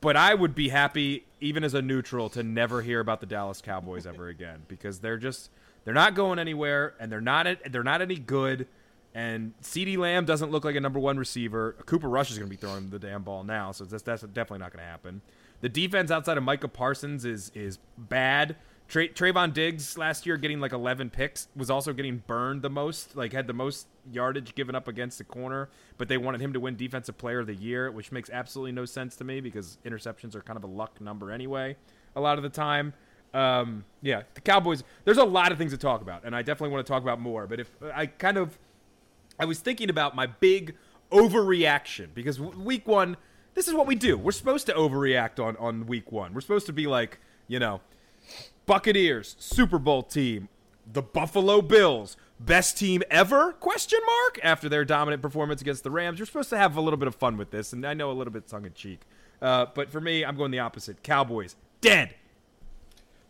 [0.00, 3.62] But I would be happy, even as a neutral, to never hear about the Dallas
[3.62, 5.50] Cowboys ever again because they're just
[5.84, 8.66] they're not going anywhere, and they're not they're not any good.
[9.14, 11.76] And CeeDee Lamb doesn't look like a number one receiver.
[11.84, 14.60] Cooper Rush is going to be throwing the damn ball now, so that's, that's definitely
[14.60, 15.20] not going to happen.
[15.60, 18.56] The defense outside of Micah Parsons is is bad.
[18.88, 23.16] Tra- Trevon Diggs last year getting like 11 picks was also getting burned the most,
[23.16, 26.60] like had the most yardage given up against the corner, but they wanted him to
[26.60, 30.34] win Defensive Player of the Year, which makes absolutely no sense to me because interceptions
[30.34, 31.76] are kind of a luck number anyway,
[32.16, 32.92] a lot of the time.
[33.32, 34.84] Um, yeah, the Cowboys.
[35.04, 37.18] There's a lot of things to talk about, and I definitely want to talk about
[37.20, 37.46] more.
[37.46, 38.58] But if I kind of,
[39.38, 40.74] I was thinking about my big
[41.10, 43.16] overreaction because week one,
[43.54, 44.16] this is what we do.
[44.16, 46.34] We're supposed to overreact on on week one.
[46.34, 47.18] We're supposed to be like,
[47.48, 47.80] you know,
[48.66, 50.48] Buccaneers, Super Bowl team,
[50.90, 53.52] the Buffalo Bills, best team ever?
[53.54, 54.38] Question mark.
[54.42, 57.14] After their dominant performance against the Rams, you're supposed to have a little bit of
[57.14, 59.00] fun with this, and I know a little bit tongue in cheek.
[59.40, 61.02] Uh, but for me, I'm going the opposite.
[61.02, 62.14] Cowboys dead.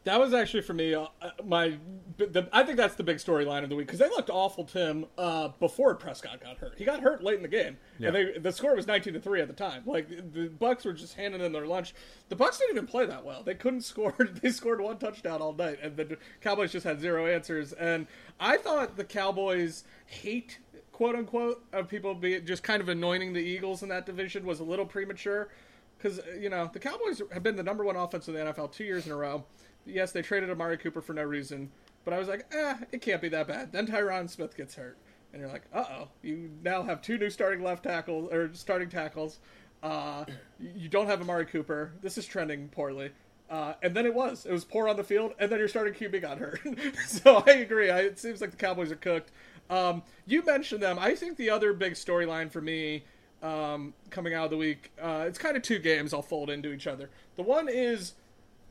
[0.05, 1.07] That was actually for me uh,
[1.45, 1.79] my.
[2.19, 5.07] The, I think that's the big storyline of the week because they looked awful, Tim,
[5.17, 6.75] uh, before Prescott got hurt.
[6.77, 8.09] He got hurt late in the game, Yeah.
[8.09, 9.83] and they, the score was nineteen to three at the time.
[9.87, 11.95] Like the Bucks were just handing in their lunch.
[12.29, 13.43] The Bucks didn't even play that well.
[13.43, 14.15] They couldn't score.
[14.43, 17.73] They scored one touchdown all night, and the Cowboys just had zero answers.
[17.73, 18.07] And
[18.41, 20.59] I thought the Cowboys hate
[20.91, 24.61] quote unquote of people be just kind of anointing the Eagles in that division was
[24.61, 25.49] a little premature
[25.97, 28.85] because you know the Cowboys have been the number one offense in the NFL two
[28.85, 29.45] years in a row.
[29.85, 31.71] Yes, they traded Amari Cooper for no reason,
[32.05, 33.73] but I was like, eh, it can't be that bad.
[33.73, 34.97] Then Tyron Smith gets hurt,
[35.33, 38.89] and you're like, uh oh, you now have two new starting left tackles or starting
[38.89, 39.39] tackles.
[39.83, 40.25] Uh,
[40.61, 41.93] you don't have Amari Cooper.
[42.03, 43.11] This is trending poorly.
[43.51, 44.47] Uh, and then it was.
[44.47, 46.61] It was poor on the field, and then your starting QB got hurt.
[47.07, 47.91] so I agree.
[47.91, 49.31] I, it seems like the Cowboys are cooked.
[49.69, 50.99] Um, you mentioned them.
[50.99, 53.05] I think the other big storyline for me
[53.43, 56.73] um, coming out of the week, uh, it's kind of two games I'll fold into
[56.73, 57.11] each other.
[57.37, 58.15] The one is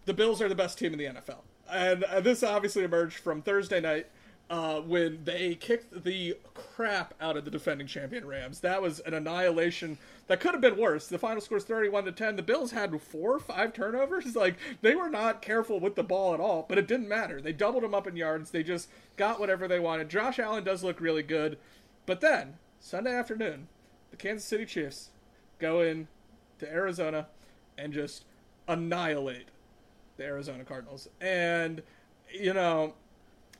[0.05, 1.39] the Bills are the best team in the NFL.
[1.69, 4.07] And uh, this obviously emerged from Thursday night
[4.51, 8.59] uh, when they kicked the crap out of the defending champion Rams.
[8.59, 9.97] That was an annihilation
[10.27, 11.07] that could have been worse.
[11.07, 12.35] The final score is 31 to 10.
[12.35, 14.35] The Bills had four or five turnovers.
[14.41, 17.39] Like, they were not careful with the ball at all, but it didn't matter.
[17.39, 18.49] They doubled them up in yards.
[18.49, 20.09] They just got whatever they wanted.
[20.09, 21.59] Josh Allen does look really good.
[22.07, 23.67] But then, Sunday afternoon,
[24.09, 25.11] the Kansas City Chiefs
[25.59, 26.07] go in
[26.59, 27.27] to Arizona
[27.77, 28.25] and just
[28.67, 29.47] annihilate
[30.17, 31.07] the Arizona Cardinals.
[31.19, 31.81] And,
[32.33, 32.93] you know,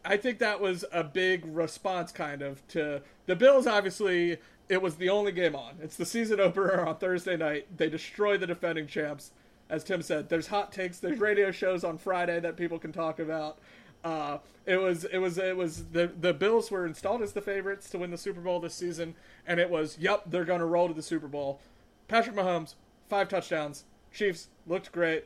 [0.03, 3.67] I think that was a big response, kind of, to the Bills.
[3.67, 4.37] Obviously,
[4.69, 5.75] it was the only game on.
[5.81, 7.77] It's the season opener on Thursday night.
[7.77, 9.31] They destroy the defending champs.
[9.69, 13.19] As Tim said, there's hot takes, there's radio shows on Friday that people can talk
[13.19, 13.57] about.
[14.03, 17.89] Uh, it was it was it was the the Bills were installed as the favorites
[17.91, 20.87] to win the Super Bowl this season, and it was yep they're going to roll
[20.87, 21.61] to the Super Bowl.
[22.07, 22.75] Patrick Mahomes,
[23.07, 23.85] five touchdowns.
[24.11, 25.25] Chiefs looked great.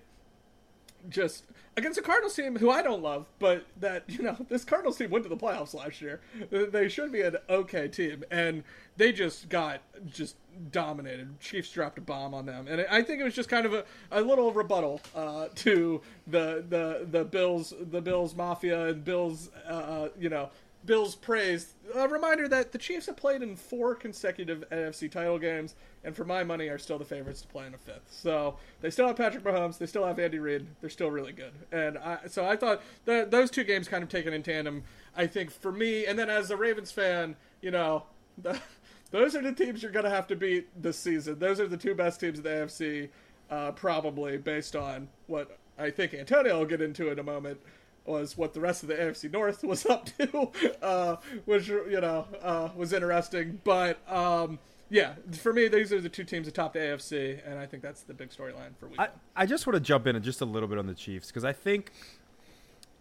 [1.10, 1.46] Just
[1.78, 5.10] against a Cardinals team who I don't love, but that you know this Cardinals team
[5.10, 6.22] went to the playoffs last year.
[6.50, 8.64] They should be an okay team, and
[8.98, 10.36] they just got just
[10.72, 11.40] dominated.
[11.40, 13.86] Chiefs dropped a bomb on them, and I think it was just kind of a,
[14.12, 19.74] a little rebuttal uh, to the the the Bills the Bills mafia and Bills uh,
[19.74, 20.50] uh you know
[20.86, 21.74] Bills praise.
[21.94, 26.26] A reminder that the Chiefs have played in four consecutive NFC title games, and for
[26.26, 28.08] my money, are still the favorites to play in a fifth.
[28.10, 31.54] So they still have Patrick Mahomes, they still have Andy Reid, they're still really good.
[31.72, 34.84] And I, so I thought those two games kind of taken in tandem.
[35.16, 38.04] I think for me, and then as a Ravens fan, you know,
[38.38, 38.60] the,
[39.12, 41.40] those are the teams you're going to have to beat this season.
[41.40, 43.10] Those are the two best teams in the AFC,
[43.50, 47.60] uh, probably based on what I think Antonio will get into in a moment
[48.06, 50.52] was what the rest of the AFC North was up to,
[50.82, 53.60] uh, which you know uh, was interesting.
[53.64, 57.66] But um, yeah, for me, these are the two teams atop the AFC, and I
[57.66, 59.00] think that's the big storyline for week.
[59.00, 61.44] I, I just want to jump in just a little bit on the Chiefs because
[61.44, 61.92] I think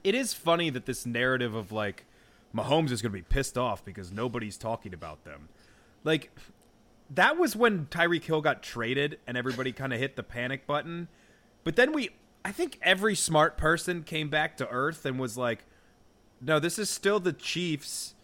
[0.03, 2.05] it is funny that this narrative of like
[2.55, 5.49] Mahomes is going to be pissed off because nobody's talking about them,
[6.03, 6.31] like.
[7.11, 11.09] That was when Tyreek Hill got traded and everybody kind of hit the panic button.
[11.63, 12.11] But then we
[12.45, 15.64] I think every smart person came back to earth and was like,
[16.40, 18.14] no, this is still the Chiefs,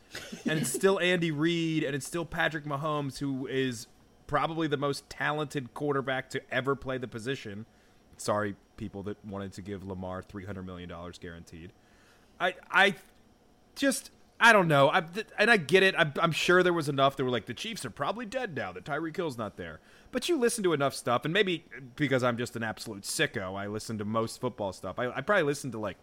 [0.46, 3.86] and it's still Andy Reid, and it's still Patrick Mahomes, who is
[4.26, 7.64] probably the most talented quarterback to ever play the position.
[8.18, 11.72] Sorry, people that wanted to give Lamar three hundred million dollars guaranteed.
[12.38, 12.94] I I
[13.74, 14.90] just I don't know.
[14.90, 15.02] I,
[15.38, 15.94] and I get it.
[15.98, 18.72] I'm, I'm, sure there was enough that were like the Chiefs are probably dead now
[18.72, 19.80] that Tyreek Hill's not there.
[20.12, 21.64] But you listen to enough stuff, and maybe
[21.96, 24.98] because I'm just an absolute sicko, I listen to most football stuff.
[24.98, 25.96] I, I probably listen to like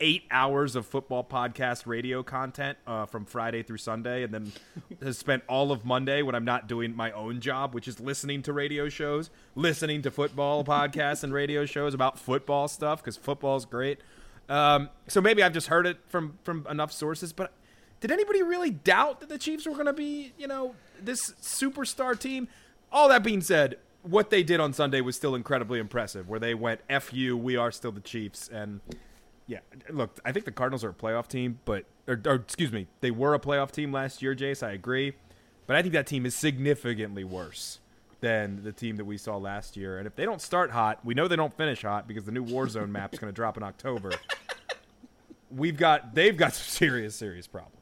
[0.00, 4.52] eight hours of football podcast radio content uh, from Friday through Sunday, and then
[5.02, 8.42] has spent all of Monday when I'm not doing my own job, which is listening
[8.42, 13.64] to radio shows, listening to football podcasts and radio shows about football stuff because football's
[13.64, 13.98] great.
[14.48, 17.52] Um, so maybe I've just heard it from from enough sources, but
[18.00, 22.18] did anybody really doubt that the Chiefs were going to be, you know, this superstar
[22.18, 22.48] team?
[22.90, 26.54] All that being said, what they did on Sunday was still incredibly impressive, where they
[26.54, 28.48] went, F you, we are still the Chiefs.
[28.48, 28.80] And
[29.46, 29.60] yeah,
[29.90, 33.10] look, I think the Cardinals are a playoff team, but, or, or excuse me, they
[33.10, 35.14] were a playoff team last year, Jace, I agree.
[35.66, 37.80] But I think that team is significantly worse
[38.20, 39.98] than the team that we saw last year.
[39.98, 42.44] And if they don't start hot, we know they don't finish hot because the new
[42.44, 44.12] Warzone map is going to drop in October.
[45.50, 47.76] We've got, they've got some serious, serious problems.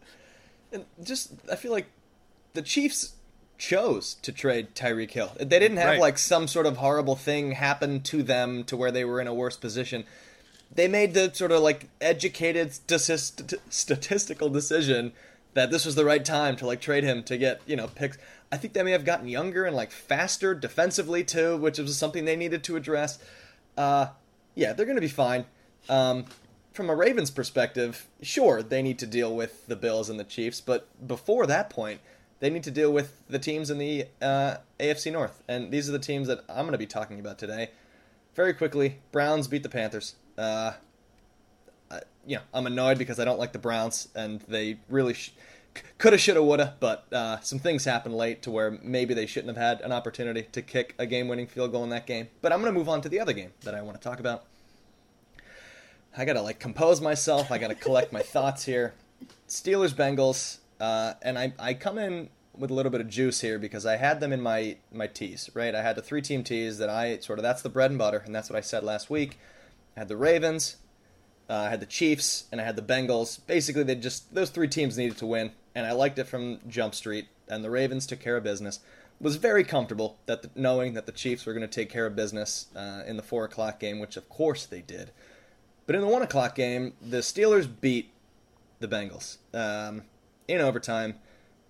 [0.72, 1.86] And just, I feel like
[2.54, 3.14] the Chiefs
[3.58, 5.32] chose to trade Tyreek Hill.
[5.38, 6.00] They didn't have right.
[6.00, 9.34] like some sort of horrible thing happen to them to where they were in a
[9.34, 10.04] worse position.
[10.74, 15.12] They made the sort of like educated st- statistical decision
[15.54, 18.18] that this was the right time to like trade him to get, you know, picks.
[18.52, 22.24] I think they may have gotten younger and like faster defensively too, which was something
[22.24, 23.18] they needed to address.
[23.76, 24.08] Uh,
[24.54, 25.46] yeah, they're going to be fine.
[25.88, 26.26] Um,
[26.72, 30.60] from a Ravens perspective, sure, they need to deal with the Bills and the Chiefs,
[30.60, 32.00] but before that point,
[32.40, 35.42] they need to deal with the teams in the uh, AFC North.
[35.48, 37.70] And these are the teams that I'm going to be talking about today.
[38.34, 40.14] Very quickly, Browns beat the Panthers.
[40.36, 40.72] Uh,
[41.90, 45.32] I, you know, I'm annoyed because I don't like the Browns, and they really sh-
[45.96, 46.74] coulda, shoulda, woulda.
[46.78, 50.42] But uh, some things happened late to where maybe they shouldn't have had an opportunity
[50.52, 52.28] to kick a game-winning field goal in that game.
[52.42, 54.20] But I'm going to move on to the other game that I want to talk
[54.20, 54.44] about.
[56.18, 57.52] I gotta like compose myself.
[57.52, 58.94] I gotta collect my thoughts here.
[59.48, 63.58] Steelers Bengals, uh, and I I come in with a little bit of juice here
[63.58, 65.50] because I had them in my my teas.
[65.54, 67.98] Right, I had the three team teas that I sort of that's the bread and
[67.98, 69.38] butter, and that's what I said last week.
[69.96, 70.76] I had the Ravens,
[71.48, 73.38] uh, I had the Chiefs, and I had the Bengals.
[73.46, 76.94] Basically, they just those three teams needed to win, and I liked it from Jump
[76.94, 77.28] Street.
[77.48, 78.80] And the Ravens took care of business.
[79.20, 82.16] Was very comfortable that the, knowing that the Chiefs were going to take care of
[82.16, 85.10] business uh, in the four o'clock game, which of course they did.
[85.86, 88.10] But in the one o'clock game, the Steelers beat
[88.80, 90.02] the Bengals um,
[90.48, 91.14] in overtime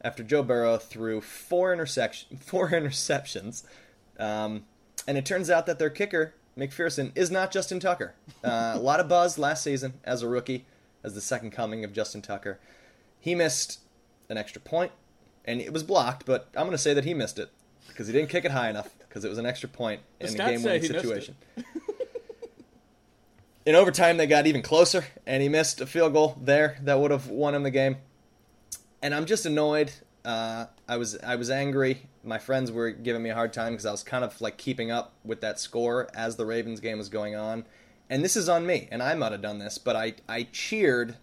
[0.01, 3.65] after Joe Burrow threw four intersection four interceptions,
[4.19, 4.65] um,
[5.07, 8.15] and it turns out that their kicker McPherson is not Justin Tucker.
[8.43, 10.65] Uh, a lot of buzz last season as a rookie,
[11.05, 12.59] as the second coming of Justin Tucker.
[13.21, 13.81] He missed
[14.31, 14.93] an extra point,
[15.45, 17.51] and it was blocked, but I'm going to say that he missed it
[17.89, 20.33] because he didn't kick it high enough because it was an extra point in a
[20.33, 21.37] game-winning situation.
[23.67, 27.11] in overtime, they got even closer, and he missed a field goal there that would
[27.11, 27.97] have won him the game.
[29.03, 29.93] And I'm just annoyed.
[30.25, 32.09] Uh, I was I was angry.
[32.25, 34.91] My friends were giving me a hard time because I was kind of like keeping
[34.91, 37.65] up with that score as the Ravens game was going on.
[38.09, 41.17] And this is on me, and I might have done this, but I, I cheered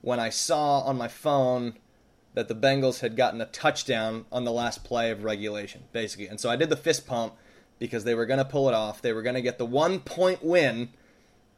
[0.00, 1.74] when I saw on my phone
[2.34, 6.26] that the Bengals had gotten a touchdown on the last play of regulation, basically.
[6.26, 7.34] And so I did the fist pump
[7.78, 9.02] because they were going to pull it off.
[9.02, 10.90] They were going to get the one point win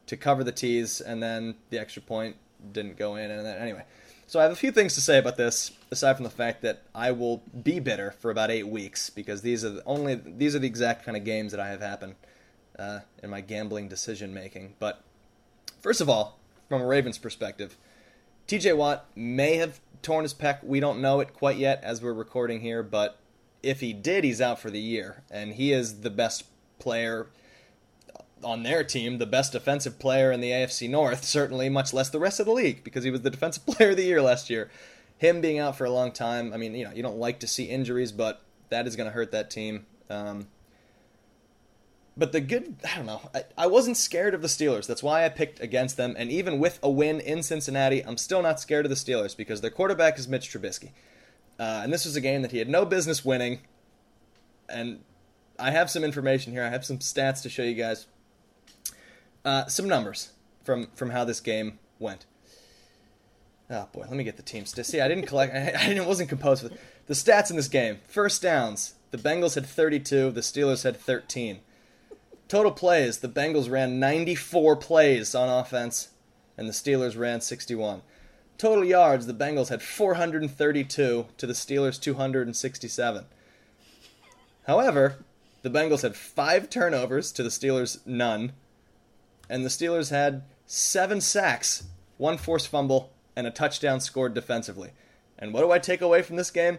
[0.06, 2.36] to cover the T's, and then the extra point
[2.72, 3.30] didn't go in.
[3.30, 3.84] And then, anyway,
[4.26, 6.82] so I have a few things to say about this, aside from the fact that
[6.94, 10.58] I will be bitter for about eight weeks because these are the only these are
[10.58, 12.16] the exact kind of games that I have happen
[12.78, 14.74] uh, in my gambling decision making.
[14.78, 15.02] But
[15.80, 17.76] first of all, from a Ravens perspective,
[18.48, 18.72] T.J.
[18.72, 20.64] Watt may have torn his pec.
[20.64, 23.18] We don't know it quite yet as we're recording here, but
[23.62, 26.44] if he did, he's out for the year, and he is the best
[26.78, 27.28] player
[28.42, 32.18] on their team, the best defensive player in the AFC North, certainly, much less the
[32.18, 34.70] rest of the league, because he was the defensive player of the year last year.
[35.18, 37.46] Him being out for a long time, I mean, you know, you don't like to
[37.46, 39.86] see injuries, but that is going to hurt that team.
[40.10, 40.48] Um,
[42.18, 44.86] but the good, I don't know, I, I wasn't scared of the Steelers.
[44.86, 46.14] That's why I picked against them.
[46.18, 49.60] And even with a win in Cincinnati, I'm still not scared of the Steelers because
[49.60, 50.90] their quarterback is Mitch Trubisky.
[51.58, 53.60] Uh, and this was a game that he had no business winning.
[54.68, 55.00] And
[55.58, 56.62] I have some information here.
[56.62, 58.06] I have some stats to show you guys.
[59.46, 60.32] Uh, some numbers
[60.64, 62.26] from from how this game went.
[63.70, 64.74] Oh boy, let me get the teams.
[64.74, 64.86] stats.
[64.86, 65.54] See, I didn't collect.
[65.54, 66.76] I, I didn't, wasn't composed with
[67.06, 68.00] the stats in this game.
[68.08, 70.32] First downs, the Bengals had 32.
[70.32, 71.60] The Steelers had 13.
[72.48, 76.10] Total plays, the Bengals ran 94 plays on offense,
[76.56, 78.02] and the Steelers ran 61.
[78.58, 83.24] Total yards, the Bengals had 432 to the Steelers 267.
[84.66, 85.24] However,
[85.62, 88.52] the Bengals had five turnovers to the Steelers none,
[89.48, 91.84] and the Steelers had seven sacks,
[92.16, 94.90] one forced fumble, and a touchdown scored defensively.
[95.38, 96.78] And what do I take away from this game?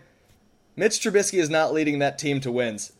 [0.75, 2.93] Mitch Trubisky is not leading that team to wins.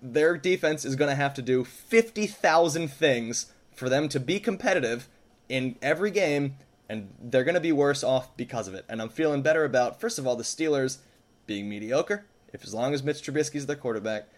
[0.00, 5.08] Their defense is going to have to do 50,000 things for them to be competitive
[5.48, 6.56] in every game,
[6.88, 8.84] and they're going to be worse off because of it.
[8.88, 10.98] And I'm feeling better about, first of all, the Steelers
[11.46, 14.28] being mediocre, if as long as Mitch Trubisky's their quarterback.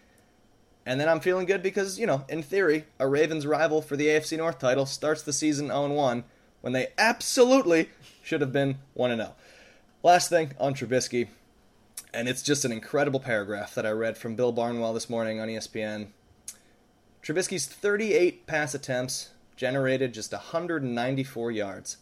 [0.85, 4.07] And then I'm feeling good because, you know, in theory, a Ravens rival for the
[4.07, 6.23] AFC North title starts the season 0 1
[6.61, 7.89] when they absolutely
[8.23, 9.33] should have been 1 0.
[10.03, 11.29] Last thing on Trubisky,
[12.13, 15.47] and it's just an incredible paragraph that I read from Bill Barnwell this morning on
[15.47, 16.07] ESPN.
[17.23, 21.97] Trubisky's 38 pass attempts generated just 194 yards.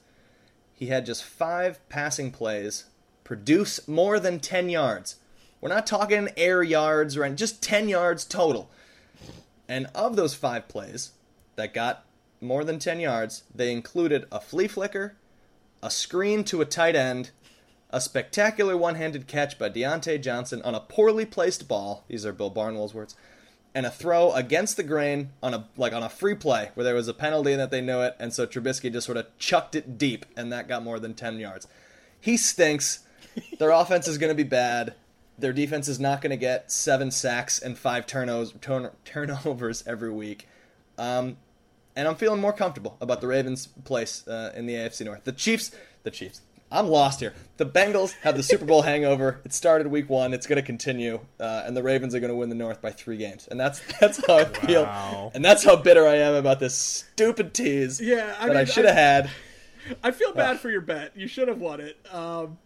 [0.73, 2.85] He had just five passing plays
[3.23, 5.15] produce more than 10 yards.
[5.63, 8.69] We're not talking air yards or just 10 yards total.
[9.69, 11.11] And of those five plays
[11.55, 12.03] that got
[12.41, 15.15] more than 10 yards, they included a flea flicker,
[15.81, 17.31] a screen to a tight end,
[17.91, 22.03] a spectacular one handed catch by Diontae Johnson on a poorly placed ball.
[22.09, 23.15] These are Bill Barnwell's words.
[23.73, 26.93] And a throw against the grain on a like on a free play where there
[26.93, 29.75] was a penalty and that they knew it, and so Trubisky just sort of chucked
[29.75, 31.69] it deep, and that got more than ten yards.
[32.19, 32.99] He stinks.
[33.57, 34.93] Their offense is going to be bad.
[35.43, 40.09] Their defense is not going to get seven sacks and five turnovers, turn, turnovers every
[40.09, 40.47] week.
[40.97, 41.35] Um,
[41.97, 45.25] and I'm feeling more comfortable about the Ravens' place uh, in the AFC North.
[45.25, 45.71] The Chiefs,
[46.03, 46.39] the Chiefs.
[46.71, 47.33] I'm lost here.
[47.57, 49.41] The Bengals have the Super Bowl hangover.
[49.43, 50.33] It started week one.
[50.33, 52.91] It's going to continue, uh, and the Ravens are going to win the North by
[52.91, 53.45] three games.
[53.51, 55.31] And that's that's how I feel, Wow.
[55.35, 58.85] and that's how bitter I am about this stupid tease Yeah, I that I should
[58.85, 59.29] have had.
[60.01, 61.11] I feel bad for your bet.
[61.17, 61.97] You should have won it.
[62.09, 62.57] Um,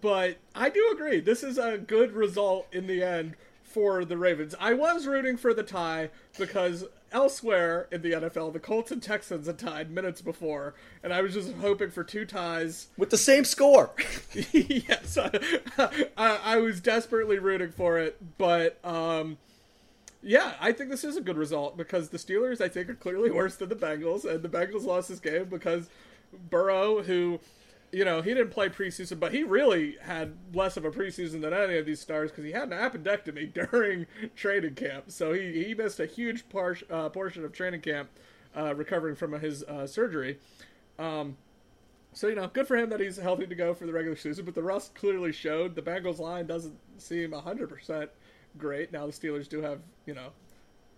[0.00, 1.20] but I do agree.
[1.20, 4.54] This is a good result in the end for the Ravens.
[4.60, 9.46] I was rooting for the tie because elsewhere in the NFL, the Colts and Texans
[9.46, 12.88] had tied minutes before, and I was just hoping for two ties.
[12.96, 13.90] with the same score.
[14.52, 15.30] yes, I,
[16.16, 19.38] I, I was desperately rooting for it, but um,
[20.22, 23.30] yeah, I think this is a good result because the Steelers, I think, are clearly
[23.30, 25.88] worse than the Bengals, and the Bengals lost this game because
[26.50, 27.40] Burrow, who,
[27.92, 31.52] you know, he didn't play preseason, but he really had less of a preseason than
[31.52, 35.74] any of these stars because he had an appendectomy during training camp, so he, he
[35.74, 38.08] missed a huge par- uh, portion of training camp
[38.56, 40.38] uh, recovering from his uh, surgery.
[40.98, 41.36] Um,
[42.14, 44.44] so you know, good for him that he's healthy to go for the regular season.
[44.44, 45.74] But the rust clearly showed.
[45.74, 48.10] The Bengals line doesn't seem hundred percent
[48.58, 48.92] great.
[48.92, 50.28] Now the Steelers do have you know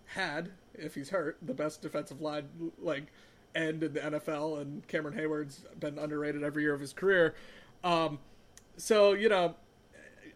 [0.07, 2.47] had if he's hurt the best defensive line
[2.79, 3.05] like
[3.55, 7.35] end in the NFL, and Cameron Heyward's been underrated every year of his career.
[7.83, 8.19] Um,
[8.77, 9.55] so you know.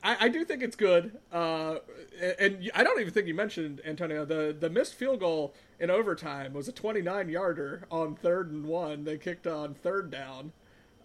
[0.01, 1.80] I, I do think it's good, uh,
[2.39, 4.24] and I don't even think you mentioned Antonio.
[4.24, 9.03] The the missed field goal in overtime was a 29 yarder on third and one.
[9.03, 10.53] They kicked on third down,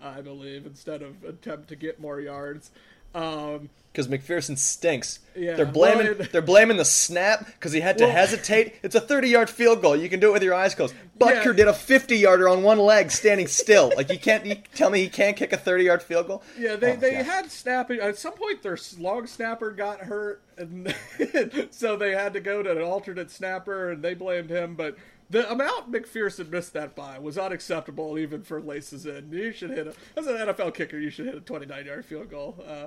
[0.01, 2.71] I believe, instead of attempt to get more yards.
[3.15, 5.21] Um, because McPherson stinks.
[5.37, 8.75] Yeah, they're blaming well, they're blaming the snap because he had to Well- hesitate.
[8.83, 9.95] It's a 30 yard field goal.
[9.97, 10.97] You can do it with your eyes closed.
[11.17, 11.53] Butker Yeah.
[11.53, 13.93] did a 50 yarder on one leg, standing still.
[13.97, 16.43] like you can't you tell me he can't kick a 30 yard field goal.
[16.59, 17.25] yeah, they, Oh, they God.
[17.25, 18.01] had snapping.
[18.01, 20.93] At some point, their long snapper got hurt, and
[21.71, 24.75] so they had to go to an alternate snapper, and they blamed him.
[24.75, 24.97] But
[25.35, 29.33] the amount McPherson missed that by was unacceptable, even for laces in.
[29.33, 32.31] You should hit a as an NFL kicker, you should hit a 29 yard field
[32.31, 32.65] goal.
[32.65, 32.87] Uh,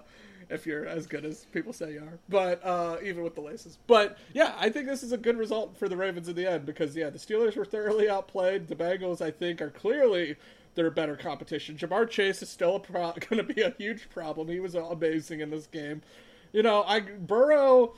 [0.50, 3.78] if you're as good as people say you are, but uh, even with the laces,
[3.86, 6.66] but yeah, I think this is a good result for the Ravens in the end
[6.66, 8.70] because yeah, the Steelers were thoroughly outplayed.
[8.70, 10.38] The Bengals, I think, are clearly
[10.76, 11.76] their better competition.
[11.76, 14.48] Ja'Marr Chase is still pro- going to be a huge problem.
[14.48, 16.02] He was amazing in this game.
[16.54, 17.96] You know, I Burrow.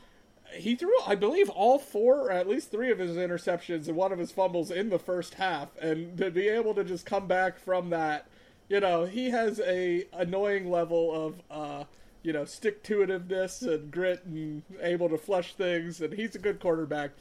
[0.53, 4.11] He threw, I believe, all four, or at least three of his interceptions and one
[4.11, 7.59] of his fumbles in the first half, and to be able to just come back
[7.59, 8.27] from that,
[8.67, 11.83] you know, he has a annoying level of, uh,
[12.23, 16.39] you know, stick to itiveness and grit and able to flush things, and he's a
[16.39, 17.11] good quarterback.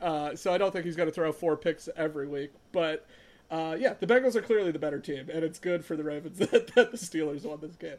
[0.00, 3.06] Uh, so I don't think he's going to throw four picks every week, but
[3.50, 6.38] uh, yeah, the Bengals are clearly the better team, and it's good for the Ravens
[6.38, 7.96] that, that the Steelers won this game.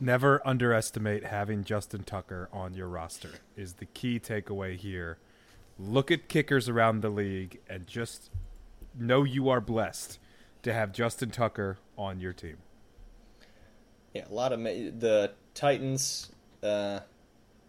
[0.00, 5.18] Never underestimate having Justin Tucker on your roster is the key takeaway here.
[5.78, 8.30] Look at kickers around the league and just
[8.96, 10.18] know you are blessed
[10.62, 12.58] to have Justin Tucker on your team.
[14.14, 16.30] Yeah, a lot of ma- the Titans.
[16.62, 17.00] Uh,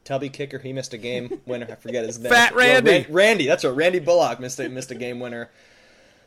[0.03, 1.67] Tubby kicker, he missed a game winner.
[1.69, 2.31] I forget his name.
[2.31, 2.91] Fat Randy.
[2.91, 3.75] Ran- Randy, that's right.
[3.75, 5.51] Randy Bullock missed a, missed a game winner.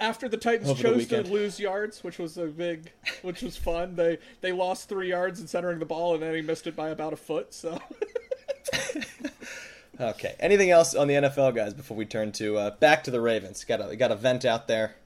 [0.03, 2.91] After the Titans Over the chose to lose yards, which was a big,
[3.23, 3.95] which was fun.
[3.95, 6.89] They they lost three yards in centering the ball, and then he missed it by
[6.89, 7.55] about a foot.
[7.55, 7.81] So
[10.01, 10.35] Okay.
[10.41, 13.65] Anything else on the NFL guys before we turn to uh, back to the Ravens?
[13.65, 14.97] Got a got a vent out there.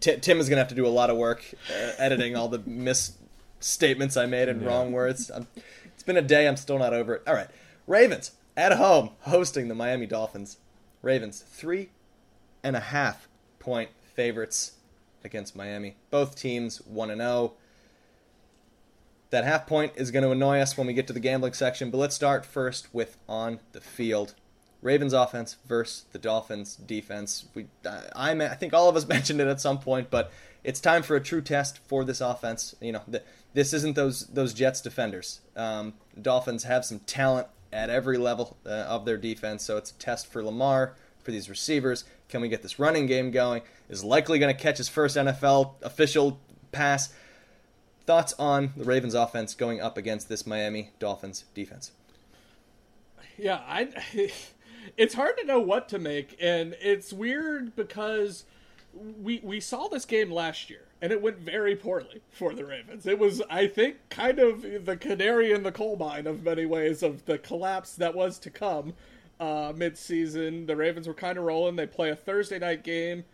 [0.00, 2.58] Ti- Tim is gonna have to do a lot of work uh, editing all the
[2.66, 5.30] misstatements I made and wrong words.
[5.30, 5.46] i
[5.86, 6.48] it's been a day.
[6.48, 7.22] I'm still not over it.
[7.26, 7.48] All right.
[7.86, 10.56] Ravens at home hosting the Miami Dolphins.
[11.02, 11.90] Ravens three
[12.64, 13.28] and a half
[13.60, 14.72] point favorites
[15.22, 15.94] against Miami.
[16.10, 17.52] Both teams 1 0.
[19.30, 21.92] That half point is going to annoy us when we get to the gambling section,
[21.92, 24.34] but let's start first with on the field.
[24.82, 27.46] Ravens offense versus the Dolphins defense.
[27.54, 30.32] We, I, I think all of us mentioned it at some point, but
[30.64, 32.74] it's time for a true test for this offense.
[32.80, 33.22] You know, the,
[33.54, 35.42] this isn't those those Jets defenders.
[35.54, 39.94] Um, Dolphins have some talent at every level uh, of their defense, so it's a
[39.94, 40.96] test for Lamar
[41.28, 42.04] for these receivers.
[42.30, 43.60] Can we get this running game going?
[43.90, 46.40] Is likely going to catch his first NFL official
[46.72, 47.12] pass.
[48.06, 51.92] Thoughts on the Ravens offense going up against this Miami Dolphins defense?
[53.36, 53.90] yeah, I.
[54.96, 58.44] It's hard to know what to make, and it's weird because
[58.94, 63.06] we we saw this game last year, and it went very poorly for the Ravens.
[63.06, 67.02] It was, I think, kind of the canary in the coal mine of many ways
[67.02, 68.94] of the collapse that was to come
[69.40, 70.66] uh, mid-season.
[70.66, 71.76] The Ravens were kind of rolling.
[71.76, 73.24] They play a Thursday night game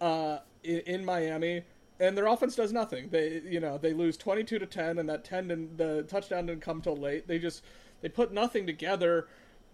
[0.00, 1.62] uh, in, in Miami,
[2.00, 3.08] and their offense does nothing.
[3.10, 6.62] They, you know, they lose twenty-two to ten, and that ten didn't, the touchdown didn't
[6.62, 7.26] come till late.
[7.28, 7.62] They just
[8.00, 9.28] they put nothing together,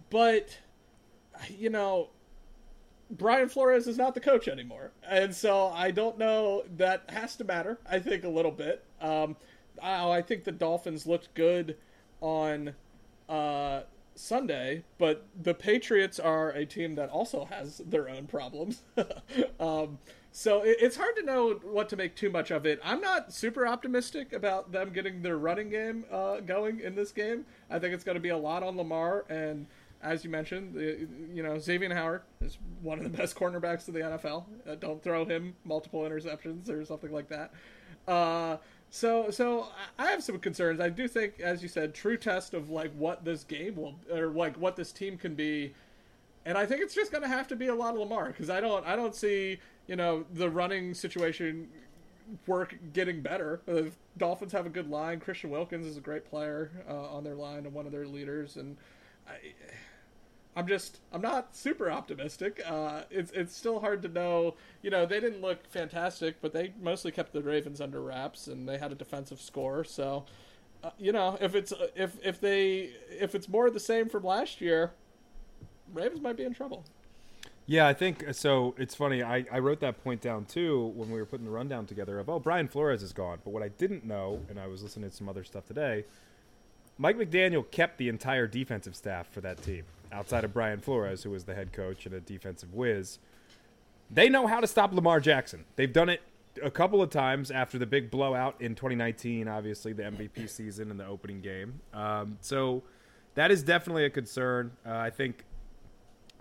[0.09, 0.57] but
[1.49, 2.09] you know,
[3.09, 6.63] Brian Flores is not the coach anymore, and so I don't know.
[6.77, 7.79] That has to matter.
[7.89, 8.85] I think a little bit.
[9.01, 9.35] Um,
[9.81, 11.75] I, I think the Dolphins looked good
[12.21, 12.73] on
[13.27, 13.81] uh,
[14.15, 18.81] Sunday, but the Patriots are a team that also has their own problems.
[19.59, 19.99] um,
[20.31, 22.79] so it, it's hard to know what to make too much of it.
[22.83, 27.45] I'm not super optimistic about them getting their running game uh, going in this game.
[27.69, 29.67] I think it's going to be a lot on Lamar and
[30.03, 30.75] as you mentioned,
[31.33, 34.45] you know Xavier Howard is one of the best cornerbacks of the NFL.
[34.67, 37.51] Uh, don't throw him multiple interceptions or something like that.
[38.07, 38.57] Uh,
[38.91, 40.79] so, so I have some concerns.
[40.79, 44.27] I do think, as you said, true test of like what this game will or
[44.27, 45.73] like what this team can be
[46.45, 48.49] and I think it's just going to have to be a lot of Lamar because
[48.49, 51.69] I don't I don't see you know the running situation
[52.47, 53.61] work getting better.
[53.65, 55.19] The Dolphins have a good line.
[55.19, 58.57] Christian Wilkins is a great player uh, on their line and one of their leaders,
[58.57, 58.77] and
[59.27, 59.53] I,
[60.55, 62.61] I'm just I'm not super optimistic.
[62.65, 64.55] Uh, it's it's still hard to know.
[64.81, 68.67] You know, they didn't look fantastic, but they mostly kept the Ravens under wraps, and
[68.67, 69.83] they had a defensive score.
[69.83, 70.25] So,
[70.83, 74.59] uh, you know, if it's if if they if it's more the same from last
[74.59, 74.91] year,
[75.93, 76.83] Ravens might be in trouble.
[77.67, 78.75] Yeah, I think so.
[78.77, 79.23] It's funny.
[79.23, 82.27] I, I wrote that point down too when we were putting the rundown together of,
[82.27, 83.39] oh, Brian Flores is gone.
[83.45, 86.03] But what I didn't know, and I was listening to some other stuff today,
[86.97, 91.31] Mike McDaniel kept the entire defensive staff for that team, outside of Brian Flores, who
[91.31, 93.19] was the head coach and a defensive whiz.
[94.09, 95.65] They know how to stop Lamar Jackson.
[95.75, 96.21] They've done it
[96.61, 100.99] a couple of times after the big blowout in 2019, obviously, the MVP season and
[100.99, 101.79] the opening game.
[101.93, 102.83] Um, so
[103.35, 104.71] that is definitely a concern.
[104.85, 105.45] Uh, I think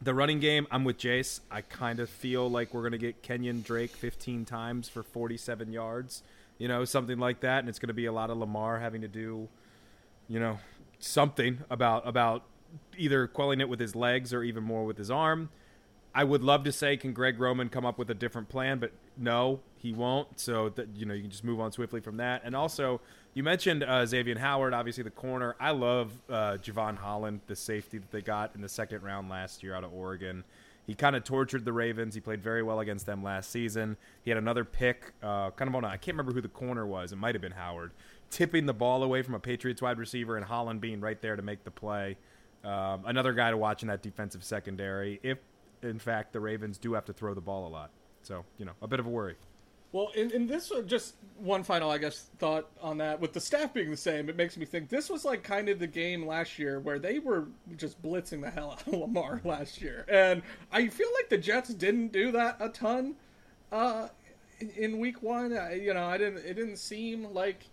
[0.02, 1.40] the running game, I'm with Jace.
[1.50, 5.72] I kind of feel like we're going to get Kenyan Drake 15 times for 47
[5.72, 6.22] yards,
[6.58, 7.60] you know, something like that.
[7.60, 9.48] And it's going to be a lot of Lamar having to do,
[10.28, 10.58] you know,
[10.98, 12.44] something about about
[12.96, 15.50] either quelling it with his legs or even more with his arm.
[16.14, 18.78] I would love to say, can Greg Roman come up with a different plan?
[18.78, 20.40] But no, he won't.
[20.40, 22.42] So that you know, you can just move on swiftly from that.
[22.44, 23.00] And also,
[23.34, 25.54] you mentioned uh, Xavier Howard, obviously the corner.
[25.60, 29.62] I love uh, Jevon Holland, the safety that they got in the second round last
[29.62, 30.42] year out of Oregon.
[30.86, 32.16] He kind of tortured the Ravens.
[32.16, 33.96] He played very well against them last season.
[34.24, 36.84] He had another pick, uh, kind of on a, I can't remember who the corner
[36.84, 37.12] was.
[37.12, 37.92] It might have been Howard,
[38.30, 41.42] tipping the ball away from a Patriots wide receiver, and Holland being right there to
[41.42, 42.16] make the play.
[42.64, 45.20] Um, another guy to watch in that defensive secondary.
[45.22, 45.38] If
[45.82, 47.90] in fact the Ravens do have to throw the ball a lot,
[48.22, 49.36] so you know a bit of a worry.
[49.92, 53.20] Well, in, in this, uh, just one final, I guess, thought on that.
[53.20, 55.80] With the staff being the same, it makes me think this was like kind of
[55.80, 59.82] the game last year where they were just blitzing the hell out of Lamar last
[59.82, 63.16] year, and I feel like the Jets didn't do that a ton
[63.72, 64.08] uh,
[64.76, 65.56] in, Week One.
[65.56, 66.44] I, you know, I didn't.
[66.44, 67.66] It didn't seem like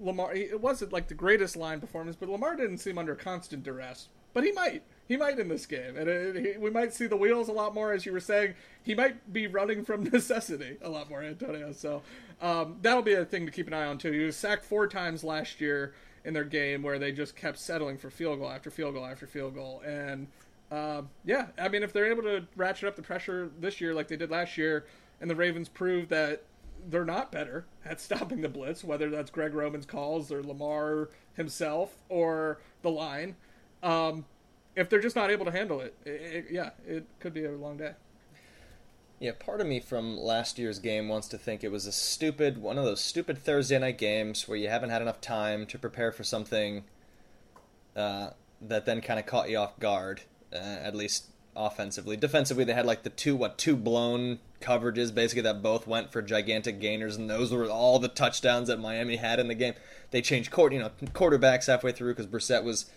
[0.00, 0.34] Lamar.
[0.34, 4.08] It wasn't like the greatest line performance, but Lamar didn't seem under constant duress.
[4.32, 7.16] But he might he might in this game, and it, he, we might see the
[7.16, 8.54] wheels a lot more, as you were saying.
[8.82, 11.72] He might be running from necessity a lot more, Antonio.
[11.72, 12.02] So
[12.40, 14.12] um, that'll be a thing to keep an eye on too.
[14.12, 15.94] He was sacked four times last year
[16.24, 19.26] in their game, where they just kept settling for field goal after field goal after
[19.26, 20.28] field goal, and
[20.70, 24.08] uh, yeah, I mean, if they're able to ratchet up the pressure this year like
[24.08, 24.86] they did last year,
[25.20, 26.44] and the Ravens prove that
[26.88, 31.96] they're not better at stopping the blitz, whether that's Greg Roman's calls or Lamar himself
[32.08, 33.36] or the line.
[33.82, 34.24] Um,
[34.76, 37.52] if they're just not able to handle it, it, it, yeah, it could be a
[37.52, 37.92] long day.
[39.18, 42.56] Yeah, part of me from last year's game wants to think it was a stupid
[42.56, 46.10] one of those stupid Thursday night games where you haven't had enough time to prepare
[46.10, 46.84] for something
[47.94, 48.30] uh,
[48.62, 50.22] that then kind of caught you off guard,
[50.54, 52.16] uh, at least offensively.
[52.16, 56.22] Defensively, they had like the two what two blown coverages basically that both went for
[56.22, 59.74] gigantic gainers, and those were all the touchdowns that Miami had in the game.
[60.10, 62.90] They changed court, you know, quarterbacks halfway through because Brissett was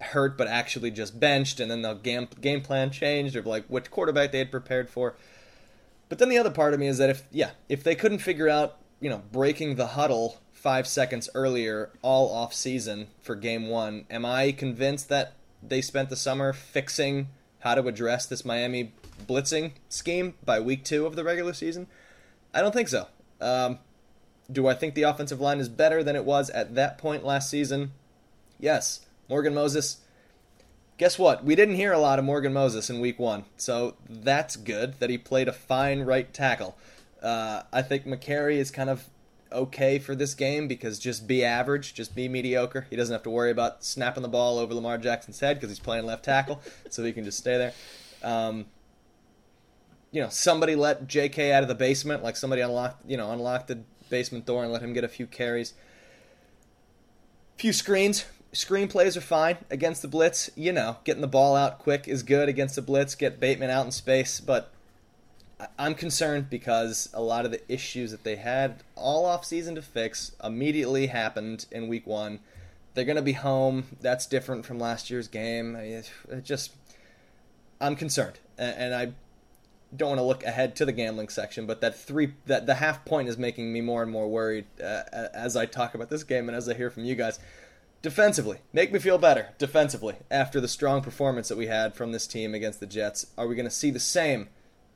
[0.00, 3.90] hurt but actually just benched, and then the game game plan changed of like which
[3.90, 5.14] quarterback they had prepared for.
[6.08, 8.48] But then the other part of me is that if yeah, if they couldn't figure
[8.48, 14.06] out you know breaking the huddle five seconds earlier all off season for game one,
[14.10, 17.28] am I convinced that they spent the summer fixing
[17.60, 21.86] how to address this Miami blitzing scheme by week two of the regular season?
[22.52, 23.06] I don't think so.
[23.40, 23.78] Um,
[24.50, 27.48] do I think the offensive line is better than it was at that point last
[27.48, 27.92] season?
[28.58, 29.00] Yes.
[29.28, 29.98] Morgan Moses.
[30.98, 31.44] Guess what?
[31.44, 35.08] We didn't hear a lot of Morgan Moses in week one, so that's good that
[35.08, 36.76] he played a fine right tackle.
[37.22, 39.08] Uh, I think Mekari is kind of
[39.52, 42.86] okay for this game because just be average, just be mediocre.
[42.90, 45.78] He doesn't have to worry about snapping the ball over Lamar Jackson's head because he's
[45.78, 46.60] playing left tackle,
[46.90, 47.72] so he can just stay there.
[48.22, 48.66] Um,
[50.12, 51.52] you know, somebody let J.K.
[51.52, 54.82] out of the basement, like somebody unlocked, you know, unlocked the basement door and let
[54.82, 55.74] him get a few carries,
[57.56, 60.50] few screens screenplays are fine against the blitz.
[60.56, 63.14] You know, getting the ball out quick is good against the blitz.
[63.14, 64.70] Get Bateman out in space, but
[65.78, 69.82] I'm concerned because a lot of the issues that they had all off season to
[69.82, 72.40] fix immediately happened in week one.
[72.94, 73.96] They're going to be home.
[74.00, 75.76] That's different from last year's game.
[75.76, 76.10] It
[76.42, 76.72] just,
[77.80, 79.12] I'm concerned, and I
[79.94, 83.04] don't want to look ahead to the gambling section, but that three that the half
[83.04, 85.02] point is making me more and more worried uh,
[85.34, 87.38] as I talk about this game and as I hear from you guys
[88.02, 92.26] defensively, make me feel better defensively after the strong performance that we had from this
[92.26, 93.26] team against the Jets.
[93.36, 94.48] Are we going to see the same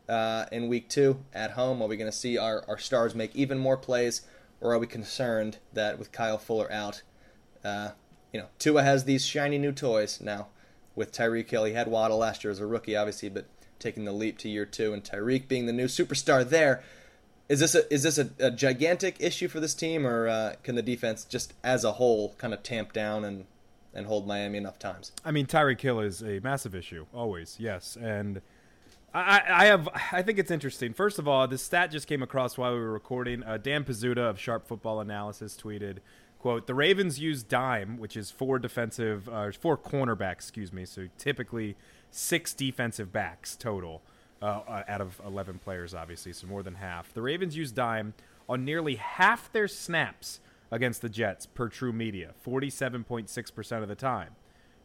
[0.08, 1.82] uh, in week two at home?
[1.82, 4.22] Are we going to see our, our stars make even more plays,
[4.60, 7.02] or are we concerned that with Kyle Fuller out,
[7.64, 7.90] uh,
[8.32, 10.48] you know, Tua has these shiny new toys now,
[10.94, 11.64] with Tyreek Hill.
[11.64, 13.46] He had Waddle last year as a rookie, obviously, but
[13.84, 16.82] taking the leap to year two, and Tyreek being the new superstar there.
[17.48, 20.74] Is this a is this a, a gigantic issue for this team, or uh, can
[20.74, 23.44] the defense just as a whole kind of tamp down and
[23.92, 25.12] and hold Miami enough times?
[25.24, 28.40] I mean, Tyreek Hill is a massive issue, always, yes, and.
[29.16, 29.88] I, I have.
[30.10, 30.92] I think it's interesting.
[30.92, 33.44] First of all, this stat just came across while we were recording.
[33.44, 35.98] Uh, Dan Pizzuta of Sharp Football Analysis tweeted,
[36.40, 40.84] "quote The Ravens use dime, which is four defensive, uh, four cornerbacks, excuse me.
[40.84, 41.76] So typically
[42.14, 44.02] six defensive backs total
[44.40, 47.12] uh, uh out of eleven players, obviously, so more than half.
[47.12, 48.14] The Ravens used dime
[48.48, 53.88] on nearly half their snaps against the Jets per TruMedia, forty-seven point six percent of
[53.88, 54.36] the time.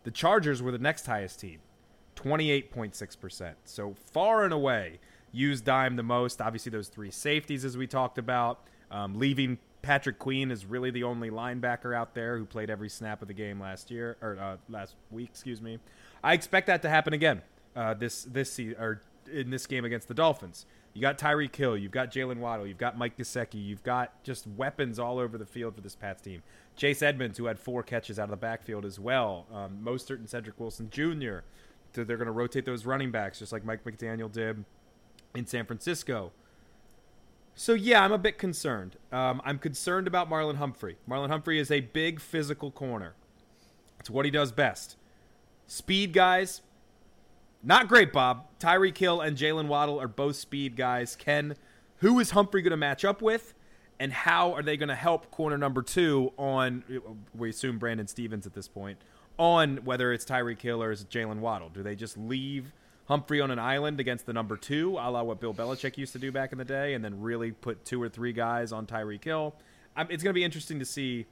[0.03, 1.60] The Chargers were the next highest team."
[2.15, 3.53] 28.6%.
[3.64, 4.99] So far and away,
[5.31, 6.41] used dime the most.
[6.41, 8.60] Obviously, those three safeties, as we talked about,
[8.91, 13.22] um, leaving Patrick Queen is really the only linebacker out there who played every snap
[13.22, 15.30] of the game last year or uh, last week.
[15.31, 15.80] Excuse me.
[16.23, 17.41] I expect that to happen again
[17.75, 19.01] uh, this this se- or
[19.31, 20.65] in this game against the Dolphins.
[20.93, 24.47] You got Tyreek Hill, you've got Jaylen Waddle, you've got Mike Gesicki, you've got just
[24.47, 26.41] weapons all over the field for this Pats team.
[26.75, 29.45] Chase Edmonds, who had four catches out of the backfield as well.
[29.53, 31.39] Um, Mostert and Cedric Wilson Jr
[31.93, 34.65] So they're going to rotate those running backs just like Mike McDaniel did
[35.35, 36.31] in San Francisco.
[37.53, 38.95] So yeah, I'm a bit concerned.
[39.11, 40.97] Um, I'm concerned about Marlon Humphrey.
[41.07, 43.13] Marlon Humphrey is a big physical corner.
[43.99, 44.95] It's what he does best.
[45.71, 46.63] Speed guys,
[47.61, 48.47] not great, Bob.
[48.59, 51.15] Tyreek Hill and Jaylen Waddle are both speed guys.
[51.15, 51.55] Ken,
[51.97, 53.53] who is Humphrey going to match up with?
[53.99, 56.83] And how are they going to help corner number two on,
[57.35, 58.97] we assume Brandon Stephens at this point,
[59.37, 61.69] on whether it's Tyreek Hill or Jaylen Waddle.
[61.69, 62.73] Do they just leave
[63.07, 66.19] Humphrey on an island against the number two, a la what Bill Belichick used to
[66.19, 69.23] do back in the day, and then really put two or three guys on Tyreek
[69.23, 69.53] Hill?
[69.95, 71.27] Um, it's going to be interesting to see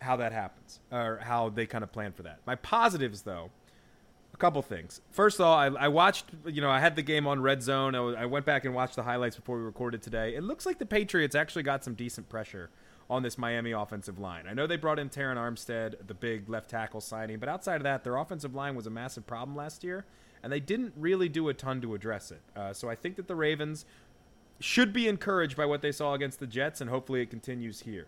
[0.00, 2.38] how that happens or how they kind of plan for that.
[2.46, 3.50] My positives, though,
[4.34, 5.00] a couple things.
[5.10, 7.94] First of all, I, I, watched, you know, I had the game on Red Zone.
[7.94, 10.34] I, I went back and watched the highlights before we recorded today.
[10.34, 12.70] It looks like the Patriots actually got some decent pressure
[13.08, 14.46] on this Miami offensive line.
[14.48, 17.84] I know they brought in Terron Armstead, the big left tackle signing, but outside of
[17.84, 20.04] that, their offensive line was a massive problem last year,
[20.42, 22.40] and they didn't really do a ton to address it.
[22.56, 23.84] Uh, so I think that the Ravens
[24.58, 28.06] should be encouraged by what they saw against the Jets, and hopefully it continues here.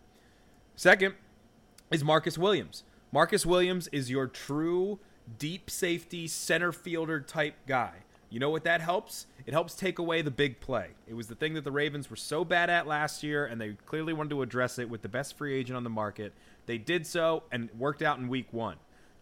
[0.75, 1.15] Second
[1.91, 2.83] is Marcus Williams.
[3.13, 4.99] Marcus Williams is your true
[5.39, 7.93] deep safety center fielder type guy.
[8.31, 9.27] You know what that helps?
[9.47, 10.91] It helps take away the big play.
[11.07, 13.77] It was the thing that the Ravens were so bad at last year, and they
[13.87, 16.33] clearly wanted to address it with the best free agent on the market.
[16.67, 18.77] They did so, and worked out in week one.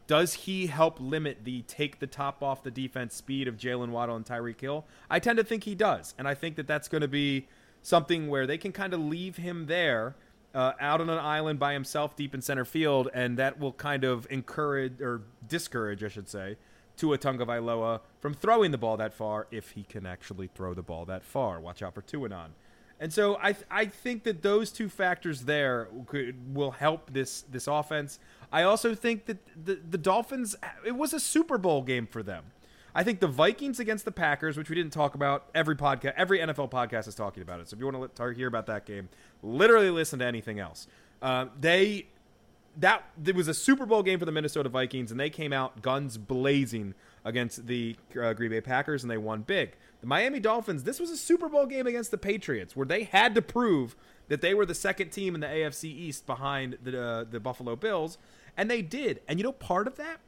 [0.06, 4.16] Does he help limit the take the top off the defense speed of Jaylen Waddle
[4.16, 4.86] and Tyreek Hill?
[5.10, 7.46] I tend to think he does, and I think that that's going to be
[7.82, 10.16] something where they can kind of leave him there
[10.54, 14.04] uh, out on an island by himself deep in center field, and that will kind
[14.04, 16.56] of encourage or discourage, I should say,
[16.96, 21.04] Tua Tagovailoa from throwing the ball that far if he can actually throw the ball
[21.06, 21.60] that far.
[21.60, 22.50] Watch out for Tuanon.
[23.00, 27.42] And so I th- I think that those two factors there could, will help this
[27.42, 28.20] this offense.
[28.52, 30.54] I also think that the the Dolphins
[30.86, 32.44] it was a Super Bowl game for them.
[32.94, 36.38] I think the Vikings against the Packers, which we didn't talk about, every podcast, every
[36.38, 37.68] NFL podcast is talking about it.
[37.68, 39.08] So if you want to hear about that game,
[39.42, 40.86] literally listen to anything else.
[41.20, 42.06] Uh, they
[42.76, 45.82] that it was a Super Bowl game for the Minnesota Vikings, and they came out
[45.82, 46.94] guns blazing
[47.24, 49.76] against the uh, Green Bay Packers, and they won big.
[50.00, 53.34] The Miami Dolphins, this was a Super Bowl game against the Patriots, where they had
[53.36, 53.96] to prove
[54.28, 57.76] that they were the second team in the AFC East behind the uh, the Buffalo
[57.76, 58.18] Bills,
[58.56, 59.20] and they did.
[59.28, 60.18] And you know, part of that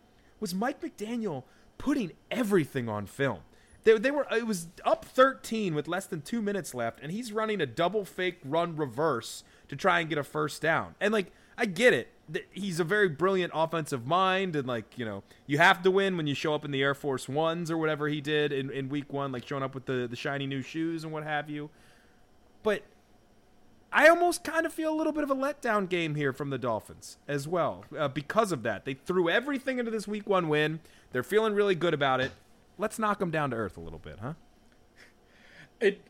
[0.40, 1.44] was Mike McDaniel
[1.78, 3.40] putting everything on film.
[3.84, 7.32] They, they were it was up 13 with less than two minutes left, and he's
[7.32, 11.32] running a double fake run reverse to try and get a first down, and like
[11.56, 12.08] I get it.
[12.50, 16.26] He's a very brilliant offensive mind, and like you know, you have to win when
[16.26, 19.12] you show up in the Air Force Ones or whatever he did in, in Week
[19.12, 21.70] One, like showing up with the the shiny new shoes and what have you.
[22.64, 22.82] But
[23.92, 26.58] I almost kind of feel a little bit of a letdown game here from the
[26.58, 28.84] Dolphins as well uh, because of that.
[28.84, 30.80] They threw everything into this Week One win.
[31.12, 32.32] They're feeling really good about it.
[32.78, 34.34] Let's knock them down to earth a little bit, huh?
[35.80, 36.00] It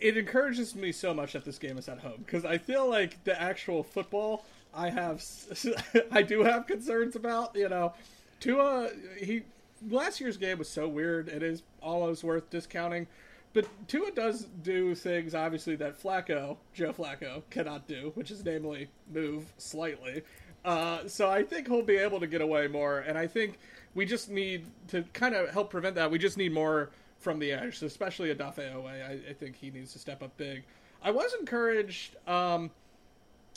[0.00, 3.22] it encourages me so much that this game is at home because I feel like
[3.24, 4.44] the actual football
[4.74, 5.24] I have,
[6.12, 7.56] I do have concerns about.
[7.56, 7.94] You know,
[8.40, 9.42] Tua, he
[9.88, 11.28] last year's game was so weird.
[11.28, 13.06] It is almost worth discounting.
[13.52, 18.88] But Tua does do things, obviously, that Flacco, Joe Flacco, cannot do, which is namely
[19.10, 20.22] move slightly.
[20.66, 23.58] Uh, so I think he'll be able to get away more, and I think
[23.94, 26.10] we just need to kind of help prevent that.
[26.10, 26.90] We just need more
[27.20, 28.86] from the edge, especially Odafe Oweh.
[28.86, 30.64] I, I think he needs to step up big.
[31.02, 32.16] I was encouraged.
[32.26, 32.72] Um,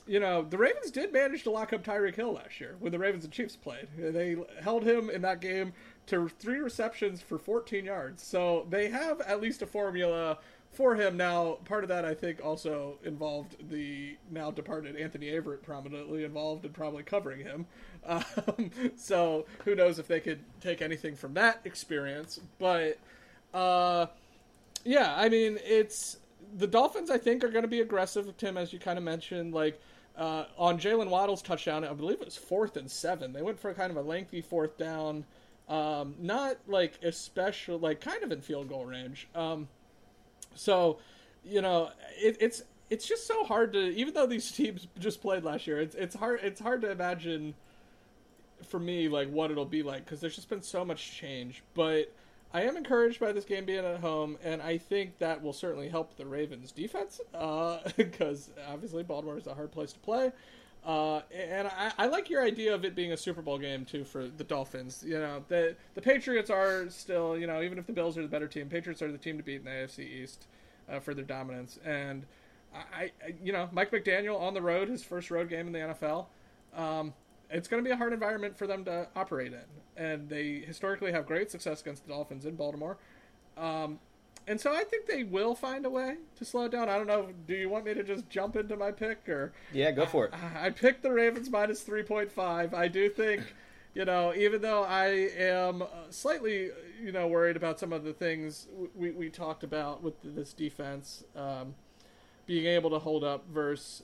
[0.05, 2.99] you know, the Ravens did manage to lock up Tyreek Hill last year when the
[2.99, 3.87] Ravens and Chiefs played.
[3.97, 5.73] They held him in that game
[6.07, 8.23] to three receptions for 14 yards.
[8.23, 10.37] So they have at least a formula
[10.71, 11.17] for him.
[11.17, 16.65] Now, part of that I think also involved the now departed Anthony Averett prominently involved
[16.65, 17.65] in probably covering him.
[18.07, 22.39] Um, so who knows if they could take anything from that experience.
[22.57, 22.97] But
[23.53, 24.07] uh,
[24.85, 26.17] yeah, I mean, it's
[26.55, 27.11] the Dolphins.
[27.11, 29.53] I think are going to be aggressive, Tim, as you kind of mentioned.
[29.53, 29.79] Like
[30.17, 33.33] uh, on Jaylen Waddle's touchdown, I believe it was fourth and seven.
[33.33, 35.25] They went for kind of a lengthy fourth down,
[35.67, 39.27] um, not like especially like kind of in field goal range.
[39.35, 39.67] Um,
[40.59, 40.97] so,
[41.45, 45.43] you know, it, it's it's just so hard to even though these teams just played
[45.43, 47.55] last year, it's it's hard it's hard to imagine
[48.67, 52.11] for me like what it'll be like because there's just been so much change, but
[52.53, 55.87] I am encouraged by this game being at home, and I think that will certainly
[55.87, 57.21] help the Ravens' defense
[57.95, 60.31] because uh, obviously Baltimore is a hard place to play.
[60.85, 64.05] Uh, and I, I, like your idea of it being a Super Bowl game too
[64.05, 65.03] for the Dolphins.
[65.05, 68.29] You know, the the Patriots are still, you know, even if the Bills are the
[68.29, 70.47] better team, Patriots are the team to beat in the AFC East
[70.89, 71.79] uh, for their dominance.
[71.85, 72.25] And
[72.73, 75.79] I, I, you know, Mike McDaniel on the road, his first road game in the
[75.79, 76.27] NFL.
[76.73, 77.13] Um,
[77.49, 79.65] it's going to be a hard environment for them to operate in.
[79.97, 82.97] And they historically have great success against the Dolphins in Baltimore.
[83.57, 83.99] Um,
[84.49, 86.89] and so I think they will find a way to slow it down.
[86.89, 87.29] I don't know.
[87.47, 89.53] Do you want me to just jump into my pick or?
[89.71, 90.33] Yeah, go for it.
[90.33, 92.73] I, I picked the Ravens minus three point five.
[92.73, 93.41] I do think,
[93.93, 96.71] you know, even though I am slightly,
[97.01, 101.23] you know, worried about some of the things we we talked about with this defense,
[101.35, 101.75] um,
[102.45, 104.03] being able to hold up versus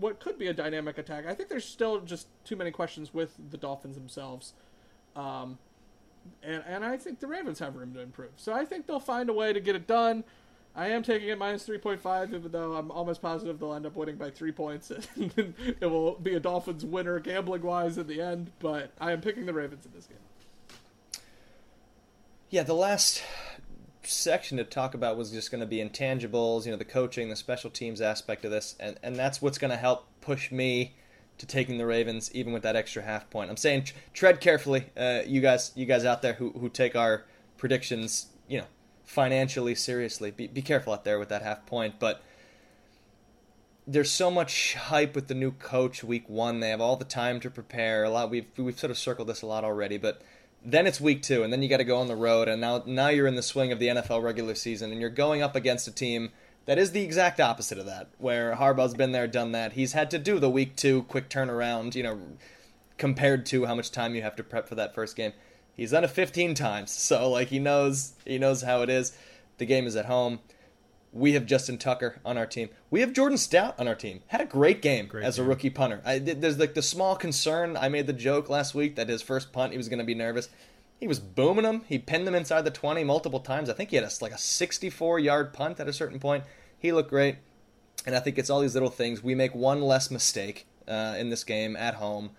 [0.00, 1.26] what could be a dynamic attack.
[1.26, 4.54] I think there's still just too many questions with the Dolphins themselves.
[5.14, 5.58] Um,
[6.42, 8.32] and, and I think the Ravens have room to improve.
[8.36, 10.24] So I think they'll find a way to get it done.
[10.74, 14.16] I am taking it minus 3.5, even though I'm almost positive they'll end up winning
[14.16, 14.90] by three points.
[15.16, 19.44] it will be a Dolphins winner gambling wise in the end, but I am picking
[19.44, 21.22] the Ravens in this game.
[22.48, 23.22] Yeah, the last
[24.02, 27.36] section to talk about was just going to be intangibles, you know, the coaching, the
[27.36, 30.94] special teams aspect of this, and, and that's what's going to help push me
[31.38, 33.50] to taking the Ravens, even with that extra half point.
[33.50, 37.24] I'm saying tread carefully, uh, you guys, you guys out there who who take our
[37.58, 38.66] predictions, you know,
[39.04, 40.30] financially seriously.
[40.30, 42.22] Be be careful out there with that half point, but.
[43.84, 46.60] There's so much hype with the new coach week one.
[46.60, 48.04] They have all the time to prepare.
[48.04, 50.22] A lot we've we've sort of circled this a lot already, but
[50.64, 52.82] then it's week two, and then you got to go on the road, and now
[52.86, 55.88] now you're in the swing of the NFL regular season, and you're going up against
[55.88, 56.30] a team
[56.66, 59.72] that is the exact opposite of that, where Harbaugh's been there, done that.
[59.72, 62.18] He's had to do the week two quick turnaround, you know,
[62.98, 65.32] compared to how much time you have to prep for that first game.
[65.74, 69.16] He's done it 15 times, so like he knows he knows how it is.
[69.58, 70.40] The game is at home.
[71.12, 72.70] We have Justin Tucker on our team.
[72.90, 74.20] We have Jordan Stout on our team.
[74.28, 76.00] Had a great game great as a rookie punter.
[76.06, 77.76] I, there's like the small concern.
[77.76, 80.14] I made the joke last week that his first punt he was going to be
[80.14, 80.48] nervous.
[81.02, 81.82] He was booming them.
[81.88, 83.68] He pinned them inside the 20 multiple times.
[83.68, 86.44] I think he had a, like a 64 yard punt at a certain point.
[86.78, 87.38] He looked great.
[88.06, 89.20] And I think it's all these little things.
[89.20, 92.30] We make one less mistake uh, in this game at home,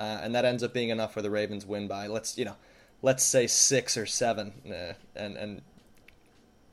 [0.00, 2.56] uh, and that ends up being enough for the Ravens win by let's you know,
[3.02, 5.62] let's say six or seven, uh, and and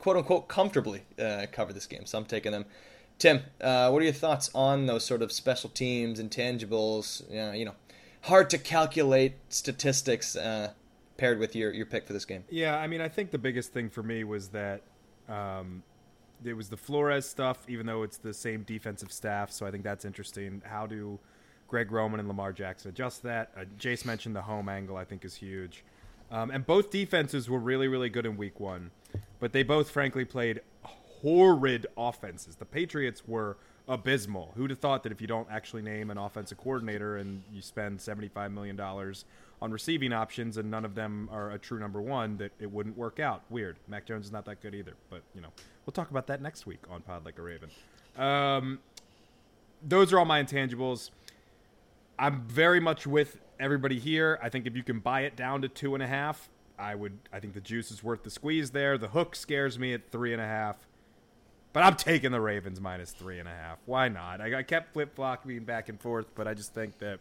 [0.00, 2.06] quote unquote comfortably uh, cover this game.
[2.06, 2.64] So I'm taking them.
[3.20, 7.22] Tim, uh, what are your thoughts on those sort of special teams, intangibles?
[7.56, 7.74] you know,
[8.22, 10.72] hard to calculate statistics uh,
[11.16, 12.44] paired with your your pick for this game.
[12.50, 14.82] Yeah, I mean, I think the biggest thing for me was that
[15.28, 15.82] um,
[16.44, 19.50] it was the Flores stuff, even though it's the same defensive staff.
[19.50, 20.62] So I think that's interesting.
[20.64, 21.18] How do
[21.68, 23.50] Greg Roman and Lamar Jackson adjust that?
[23.56, 24.96] Uh, Jace mentioned the home angle.
[24.96, 25.84] I think is huge.
[26.30, 28.90] Um, and both defenses were really, really good in week one,
[29.38, 32.56] but they both, frankly, played horrid offenses.
[32.56, 34.52] The Patriots were abysmal.
[34.56, 37.98] Who'd have thought that if you don't actually name an offensive coordinator and you spend
[37.98, 42.52] $75 million on receiving options, and none of them are a true number one, that
[42.58, 43.42] it wouldn't work out.
[43.48, 43.76] Weird.
[43.88, 45.48] Mac Jones is not that good either, but you know
[45.84, 47.70] we'll talk about that next week on Pod Like a Raven.
[48.16, 48.80] Um,
[49.82, 51.10] those are all my intangibles.
[52.18, 54.38] I'm very much with everybody here.
[54.42, 56.48] I think if you can buy it down to two and a half,
[56.78, 57.18] I would.
[57.32, 58.98] I think the juice is worth the squeeze there.
[58.98, 60.86] The hook scares me at three and a half.
[61.76, 63.76] But I'm taking the Ravens minus three and a half.
[63.84, 64.40] Why not?
[64.40, 67.20] I, I kept flip flopping back and forth, but I just think that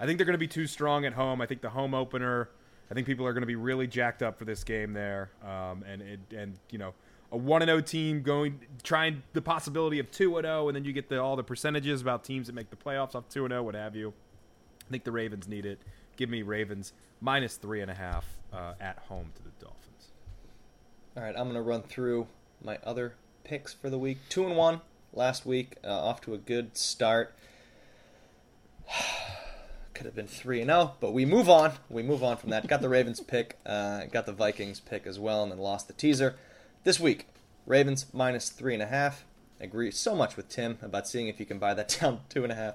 [0.00, 1.40] I think they're going to be too strong at home.
[1.40, 2.48] I think the home opener.
[2.90, 5.84] I think people are going to be really jacked up for this game there, um,
[5.86, 6.92] and it, and you know
[7.30, 10.68] a one and zero oh team going trying the possibility of two and zero, oh,
[10.70, 13.28] and then you get the, all the percentages about teams that make the playoffs off
[13.28, 14.12] two and zero, oh, what have you.
[14.88, 15.78] I think the Ravens need it.
[16.16, 20.08] Give me Ravens minus three and a half uh, at home to the Dolphins.
[21.16, 22.26] All right, I'm going to run through
[22.60, 23.14] my other
[23.48, 24.18] picks for the week.
[24.28, 24.82] Two and one
[25.14, 27.34] last week, uh, off to a good start.
[29.94, 31.72] Could have been 3 and 0, but we move on.
[31.88, 32.68] We move on from that.
[32.68, 35.94] Got the Ravens pick, uh, got the Vikings pick as well, and then lost the
[35.94, 36.36] teaser.
[36.84, 37.26] This week,
[37.66, 38.92] Ravens minus 3.5.
[38.92, 39.14] I
[39.64, 42.74] agree so much with Tim about seeing if you can buy that down 2.5.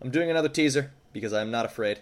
[0.00, 2.00] I'm doing another teaser because I'm not afraid.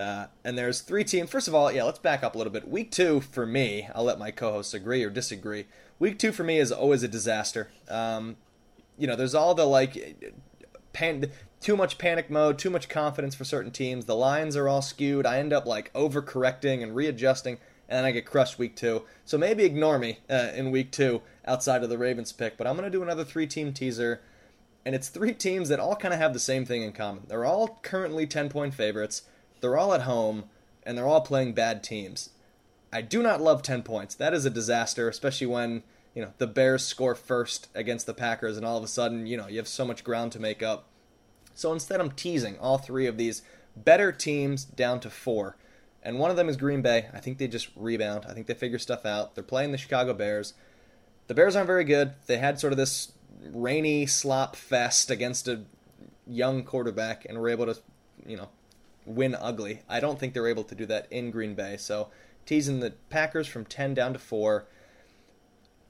[0.00, 1.28] Uh, and there's three teams.
[1.28, 2.66] First of all, yeah, let's back up a little bit.
[2.66, 5.66] Week two for me, I'll let my co-hosts agree or disagree.
[5.98, 7.68] Week two for me is always a disaster.
[7.86, 8.36] Um,
[8.96, 10.32] you know, there's all the like,
[10.94, 14.06] pan- too much panic mode, too much confidence for certain teams.
[14.06, 15.26] The lines are all skewed.
[15.26, 19.02] I end up like overcorrecting and readjusting, and then I get crushed week two.
[19.26, 22.56] So maybe ignore me uh, in week two outside of the Ravens pick.
[22.56, 24.22] But I'm gonna do another three-team teaser,
[24.86, 27.24] and it's three teams that all kind of have the same thing in common.
[27.28, 29.24] They're all currently 10-point favorites.
[29.60, 30.44] They're all at home,
[30.82, 32.30] and they're all playing bad teams.
[32.92, 34.14] I do not love 10 points.
[34.14, 35.82] That is a disaster, especially when,
[36.14, 39.36] you know, the Bears score first against the Packers and all of a sudden, you
[39.36, 40.86] know, you have so much ground to make up.
[41.54, 43.42] So instead I'm teasing all three of these
[43.76, 45.56] better teams down to 4.
[46.02, 47.08] And one of them is Green Bay.
[47.12, 48.24] I think they just rebound.
[48.28, 49.34] I think they figure stuff out.
[49.34, 50.54] They're playing the Chicago Bears.
[51.26, 52.14] The Bears aren't very good.
[52.26, 53.12] They had sort of this
[53.52, 55.62] rainy slop fest against a
[56.26, 57.78] young quarterback and were able to,
[58.26, 58.48] you know,
[59.14, 59.82] win ugly.
[59.88, 61.76] I don't think they're able to do that in Green Bay.
[61.76, 62.08] So
[62.46, 64.66] teasing the Packers from 10 down to 4.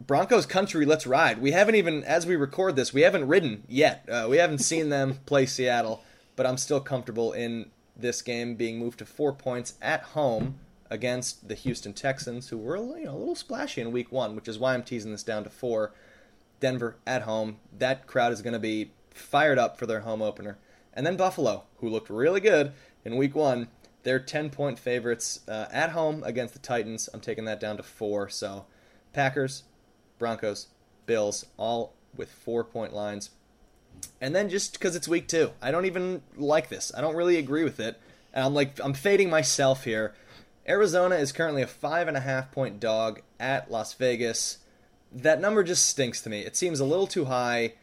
[0.06, 1.40] Broncos country, let's ride.
[1.40, 4.08] We haven't even, as we record this, we haven't ridden yet.
[4.08, 6.02] Uh, we haven't seen them play Seattle,
[6.36, 11.48] but I'm still comfortable in this game being moved to four points at home against
[11.48, 14.58] the Houston Texans, who were you know, a little splashy in week one, which is
[14.58, 15.92] why I'm teasing this down to four.
[16.60, 17.56] Denver at home.
[17.76, 20.58] That crowd is going to be fired up for their home opener.
[20.92, 22.72] And then Buffalo, who looked really good
[23.04, 23.68] in week one.
[24.02, 27.08] They're 10 point favorites uh, at home against the Titans.
[27.12, 28.28] I'm taking that down to four.
[28.28, 28.66] So
[29.12, 29.64] Packers,
[30.18, 30.68] Broncos,
[31.06, 33.30] Bills, all with four point lines.
[34.20, 36.92] And then just because it's week two, I don't even like this.
[36.96, 38.00] I don't really agree with it.
[38.32, 40.14] And I'm like, I'm fading myself here.
[40.68, 44.58] Arizona is currently a five and a half point dog at Las Vegas.
[45.12, 46.40] That number just stinks to me.
[46.40, 47.74] It seems a little too high.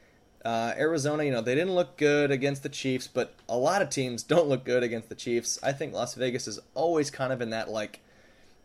[0.48, 3.90] Uh, Arizona, you know, they didn't look good against the Chiefs, but a lot of
[3.90, 5.60] teams don't look good against the Chiefs.
[5.62, 8.00] I think Las Vegas is always kind of in that like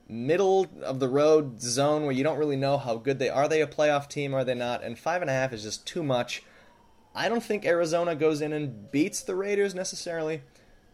[0.09, 3.49] middle of the road zone where you don't really know how good they are.
[3.49, 4.33] They a playoff team?
[4.33, 4.85] Are they not?
[4.85, 6.45] And five and a half is just too much.
[7.17, 10.43] I don't think Arizona goes in and beats the Raiders necessarily,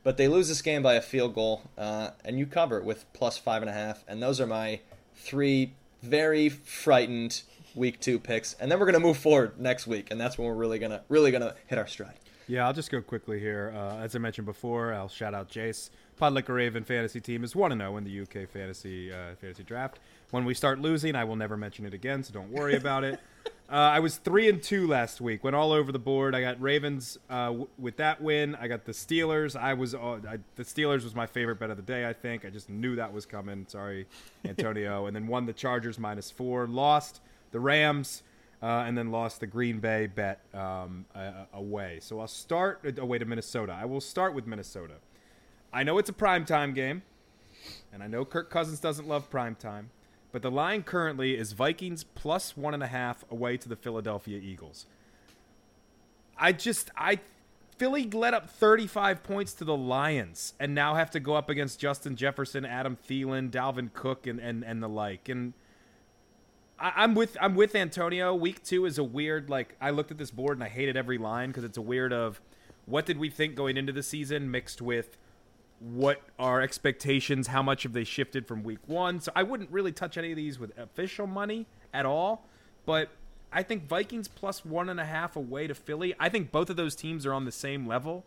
[0.02, 3.05] but they lose this game by a field goal, uh, and you cover it with
[3.12, 4.05] plus five and a half.
[4.09, 4.81] And those are my
[5.15, 7.43] three very frightened
[7.74, 10.55] week two picks, and then we're gonna move forward next week, and that's when we're
[10.55, 12.19] really gonna really gonna hit our stride.
[12.47, 13.74] Yeah, I'll just go quickly here.
[13.77, 15.90] Uh, as I mentioned before, I'll shout out Jace.
[16.16, 19.35] Pod Like a Raven fantasy team is one to zero in the UK fantasy uh,
[19.40, 19.99] fantasy draft.
[20.31, 23.20] When we start losing, I will never mention it again, so don't worry about it.
[23.70, 25.45] Uh, I was three and two last week.
[25.45, 26.35] Went all over the board.
[26.35, 28.55] I got Ravens uh, w- with that win.
[28.55, 29.57] I got the Steelers.
[29.61, 32.09] I was uh, I, the Steelers was my favorite bet of the day.
[32.09, 33.66] I think I just knew that was coming.
[33.69, 34.07] Sorry,
[34.47, 35.05] Antonio.
[35.05, 36.66] and then won the Chargers minus four.
[36.66, 37.20] Lost
[37.51, 38.23] the Rams,
[38.62, 41.05] uh, and then lost the Green Bay bet um,
[41.53, 41.99] away.
[42.01, 43.77] So I'll start uh, away to Minnesota.
[43.79, 44.95] I will start with Minnesota.
[45.73, 47.03] I know it's a primetime game,
[47.93, 49.87] and I know Kirk Cousins doesn't love primetime,
[50.33, 54.39] but the line currently is Vikings plus one and a half away to the Philadelphia
[54.39, 54.87] Eagles.
[56.39, 57.20] I just I
[57.77, 61.79] Philly let up 35 points to the Lions and now have to go up against
[61.79, 65.29] Justin Jefferson, Adam Thielen, Dalvin Cook, and and, and the like.
[65.29, 65.53] And
[66.81, 68.35] I, am with I'm with Antonio.
[68.35, 71.19] Week two is a weird like I looked at this board and I hated every
[71.19, 72.41] line because it's a weird of
[72.87, 75.17] what did we think going into the season mixed with
[75.81, 79.21] what are expectations, how much have they shifted from week one.
[79.21, 82.45] So I wouldn't really touch any of these with official money at all.
[82.85, 83.11] But
[83.53, 86.15] I think Vikings plus one and a half away to Philly.
[86.19, 88.25] I think both of those teams are on the same level.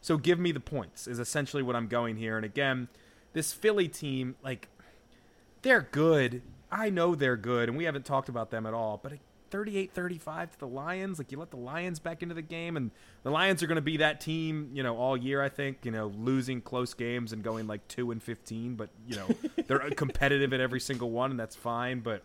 [0.00, 2.36] So give me the points is essentially what I'm going here.
[2.36, 2.88] And again,
[3.32, 4.68] this Philly team, like
[5.62, 6.42] they're good.
[6.72, 8.98] I know they're good, and we haven't talked about them at all.
[9.00, 9.12] But
[9.50, 12.90] 38-35 to the Lions, like you let the Lions back into the game, and
[13.22, 15.42] the Lions are going to be that team, you know, all year.
[15.42, 19.16] I think, you know, losing close games and going like two and 15, but you
[19.16, 19.28] know
[19.66, 22.00] they're uh, competitive at every single one, and that's fine.
[22.00, 22.22] But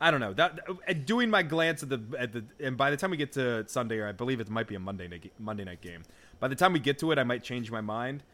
[0.00, 0.34] I don't know.
[0.34, 3.16] That uh, uh, doing my glance at the at the, and by the time we
[3.16, 6.02] get to Sunday, or I believe it might be a Monday night Monday night game.
[6.40, 8.24] By the time we get to it, I might change my mind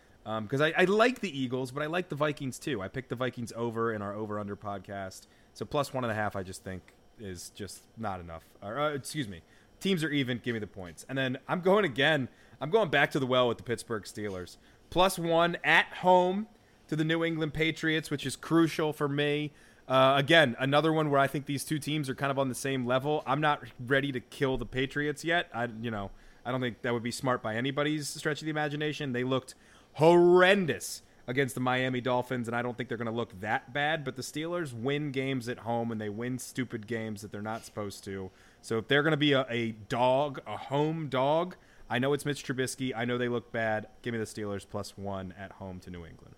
[0.42, 2.82] because um, I, I, like the Eagles, but I like the Vikings too.
[2.82, 6.16] I picked the Vikings over in our over under podcast, so plus one and a
[6.16, 6.34] half.
[6.34, 6.82] I just think
[7.20, 8.42] is just not enough.
[8.60, 9.42] Or, uh, excuse me,
[9.78, 10.40] teams are even.
[10.42, 12.28] Give me the points, and then I'm going again.
[12.60, 14.56] I'm going back to the well with the Pittsburgh Steelers
[14.90, 16.46] plus one at home
[16.88, 19.52] to the New England Patriots, which is crucial for me.
[19.88, 22.54] Uh, again, another one where I think these two teams are kind of on the
[22.54, 23.22] same level.
[23.26, 25.48] I'm not ready to kill the Patriots yet.
[25.54, 26.10] I, you know,
[26.44, 29.12] I don't think that would be smart by anybody's stretch of the imagination.
[29.12, 29.54] They looked
[29.96, 34.04] horrendous against the Miami Dolphins, and I don't think they're going to look that bad.
[34.04, 37.64] But the Steelers win games at home, and they win stupid games that they're not
[37.64, 38.30] supposed to.
[38.62, 41.56] So if they're going to be a, a dog, a home dog,
[41.88, 42.92] I know it's Mitch Trubisky.
[42.94, 43.88] I know they look bad.
[44.02, 46.34] Give me the Steelers plus one at home to New England.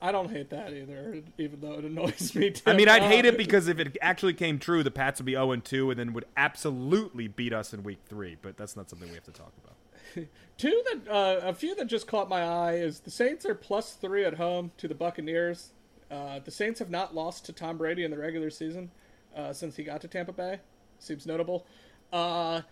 [0.03, 2.51] I don't hate that either, even though it annoys me.
[2.51, 2.63] Too.
[2.67, 5.33] I mean, I'd hate it because if it actually came true, the Pats would be
[5.33, 8.37] 0 2 and then would absolutely beat us in week three.
[8.41, 9.75] But that's not something we have to talk about.
[10.59, 13.93] Two that uh, a few that just caught my eye is the Saints are plus
[13.95, 15.73] three at home to the Buccaneers.
[16.11, 18.91] Uh, the Saints have not lost to Tom Brady in the regular season
[19.37, 20.61] uh, since he got to Tampa Bay.
[20.99, 21.67] Seems notable.
[22.13, 22.63] Uh,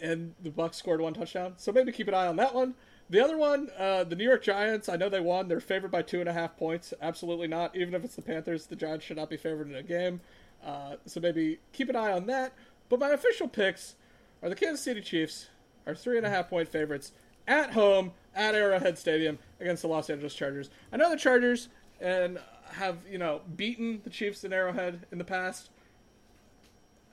[0.00, 2.74] and the Bucs scored one touchdown, so maybe keep an eye on that one.
[3.10, 4.88] The other one, uh, the New York Giants.
[4.88, 5.48] I know they won.
[5.48, 6.94] They're favored by two and a half points.
[7.02, 7.74] Absolutely not.
[7.74, 10.20] Even if it's the Panthers, the Giants should not be favored in a game.
[10.64, 12.52] Uh, so maybe keep an eye on that.
[12.88, 13.96] But my official picks
[14.42, 15.48] are the Kansas City Chiefs,
[15.90, 17.12] are three and a half point favorites
[17.46, 20.70] at home at Arrowhead Stadium against the Los Angeles Chargers.
[20.92, 21.68] I know the Chargers
[22.00, 22.38] and
[22.72, 25.70] have you know beaten the Chiefs in Arrowhead in the past.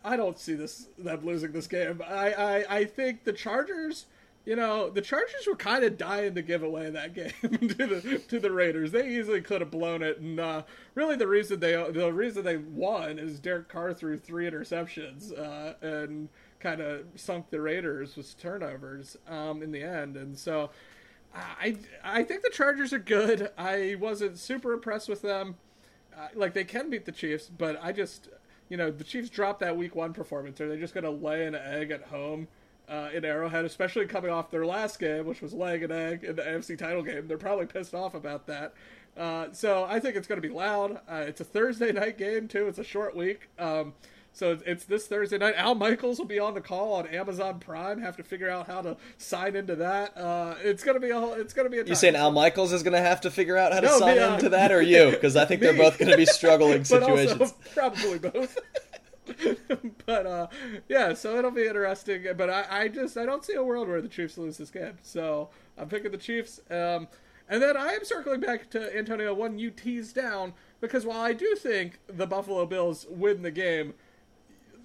[0.04, 2.02] I don't see this them losing this game.
[2.08, 4.06] I I, I think the Chargers
[4.48, 8.22] you know, the Chargers were kind of dying to give away that game to the
[8.30, 8.94] to the Raiders.
[8.94, 10.64] They easily could have blown it, and uh,
[10.96, 15.74] really the reason they the reason they won is Derek Carr threw three interceptions uh,
[15.86, 16.30] and
[16.60, 20.70] kind of sunk the Raiders with turnovers um, in the end, and so.
[21.36, 23.52] I I think the Chargers are good.
[23.58, 25.58] I wasn't super impressed with them.
[26.18, 28.30] Uh, like they can beat the Chiefs, but I just
[28.70, 30.60] you know the Chiefs dropped that Week One performance.
[30.62, 32.48] Are they just going to lay an egg at home?
[32.90, 36.36] uh, in Arrowhead, especially coming off their last game, which was leg and egg in
[36.36, 37.28] the AFC title game.
[37.28, 38.74] They're probably pissed off about that.
[39.16, 41.02] Uh, so I think it's going to be loud.
[41.10, 42.68] Uh, it's a Thursday night game too.
[42.68, 43.50] It's a short week.
[43.60, 43.94] Um,
[44.38, 45.56] so it's this Thursday night.
[45.58, 48.00] Al Michaels will be on the call on Amazon Prime.
[48.00, 50.16] Have to figure out how to sign into that.
[50.16, 51.34] Uh, it's gonna be a whole.
[51.34, 51.84] It's gonna be a.
[51.84, 54.22] You saying Al Michaels is gonna have to figure out how to no, sign me,
[54.22, 55.10] uh, into that, or you?
[55.18, 57.52] Because I think they're both gonna be struggling situations.
[57.74, 58.60] probably both.
[60.06, 60.48] but uh,
[60.88, 62.24] yeah, so it'll be interesting.
[62.38, 65.00] But I, I just I don't see a world where the Chiefs lose this game.
[65.02, 65.50] So
[65.80, 66.62] I'm picking the Chiefs.
[66.70, 67.08] Um,
[67.50, 71.32] and then I am circling back to Antonio, one you teased down, because while I
[71.32, 73.94] do think the Buffalo Bills win the game,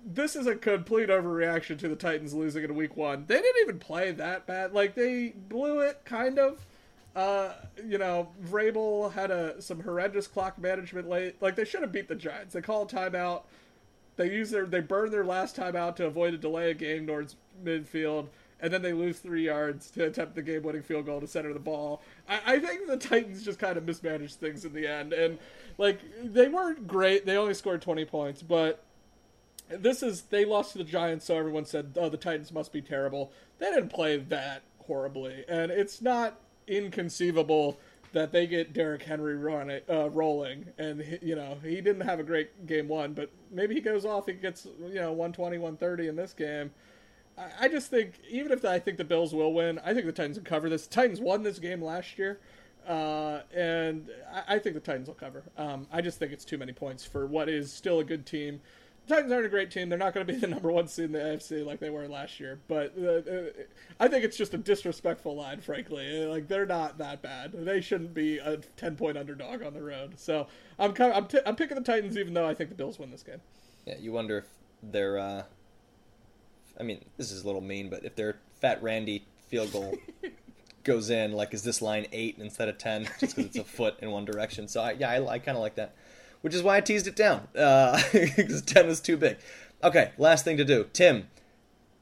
[0.05, 3.25] this is a complete overreaction to the Titans losing in week one.
[3.27, 4.73] They didn't even play that bad.
[4.73, 6.67] Like, they blew it, kind of.
[7.15, 7.53] Uh,
[7.87, 11.41] you know, Vrabel had a some horrendous clock management late.
[11.41, 12.55] Like, they should have beat the Giants.
[12.55, 13.43] They call a timeout.
[14.17, 17.37] They use their they burn their last timeout to avoid a delay of game towards
[17.65, 18.29] midfield,
[18.61, 21.53] and then they lose three yards to attempt the game winning field goal to center
[21.55, 22.03] the ball.
[22.29, 25.39] I, I think the Titans just kind of mismanaged things in the end, and
[25.79, 27.25] like they weren't great.
[27.25, 28.85] They only scored twenty points, but
[29.79, 32.83] this is they lost to the Giants, so everyone said, "Oh, the Titans must be
[32.83, 37.79] terrible." They didn't play that horribly, and it's not inconceivable
[38.13, 42.21] that they get Derrick Henry running, uh, rolling, and he, you know he didn't have
[42.21, 46.09] a great game one, but maybe he goes off, he gets you know 120, 130
[46.09, 46.71] in this game.
[47.39, 50.13] I, I just think even if I think the Bills will win, I think the
[50.13, 50.87] Titans will cover this.
[50.87, 52.41] The Titans won this game last year,
[52.87, 55.45] uh, and I, I, think the Titans will cover.
[55.57, 58.61] Um, I just think it's too many points for what is still a good team.
[59.09, 59.89] Titans aren't a great team.
[59.89, 62.07] They're not going to be the number one seed in the AFC like they were
[62.07, 62.61] last year.
[62.69, 63.45] But uh, uh,
[63.99, 66.25] I think it's just a disrespectful line, frankly.
[66.25, 67.53] Like they're not that bad.
[67.53, 70.19] They shouldn't be a ten point underdog on the road.
[70.19, 70.47] So
[70.79, 72.99] I'm kind of, I'm, t- I'm picking the Titans, even though I think the Bills
[72.99, 73.41] win this game.
[73.87, 74.47] Yeah, you wonder if
[74.83, 75.19] they're.
[75.19, 75.43] Uh,
[76.79, 79.97] I mean, this is a little mean, but if their Fat Randy field goal
[80.85, 83.97] goes in, like, is this line eight instead of ten, just because it's a foot
[84.01, 84.69] in one direction?
[84.69, 85.95] So I, yeah, I, I kind of like that
[86.43, 89.39] which is why I teased it down because uh, 10 was too big.
[89.83, 90.87] Okay, last thing to do.
[90.93, 91.29] Tim,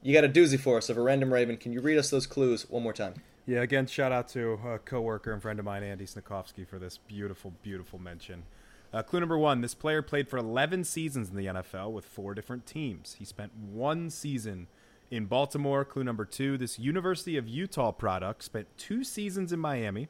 [0.02, 1.56] you got a doozy for us of a random Raven.
[1.56, 3.14] Can you read us those clues one more time?
[3.46, 6.98] Yeah, again, shout out to a coworker and friend of mine, Andy Snikovsky, for this
[6.98, 8.44] beautiful, beautiful mention.
[8.92, 12.34] Uh, clue number one this player played for 11 seasons in the NFL with four
[12.34, 13.16] different teams.
[13.18, 14.66] He spent one season
[15.10, 15.84] in Baltimore.
[15.84, 20.08] Clue number two this University of Utah product spent two seasons in Miami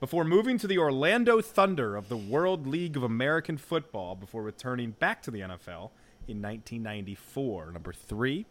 [0.00, 4.90] before moving to the Orlando Thunder of the World League of American Football before returning
[4.92, 5.90] back to the NFL
[6.26, 7.70] in 1994.
[7.72, 8.46] Number three,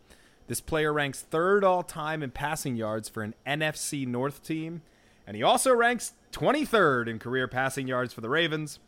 [0.48, 4.82] this player ranks third all time in passing yards for an NFC North team,
[5.28, 8.80] and he also ranks 23rd in career passing yards for the Ravens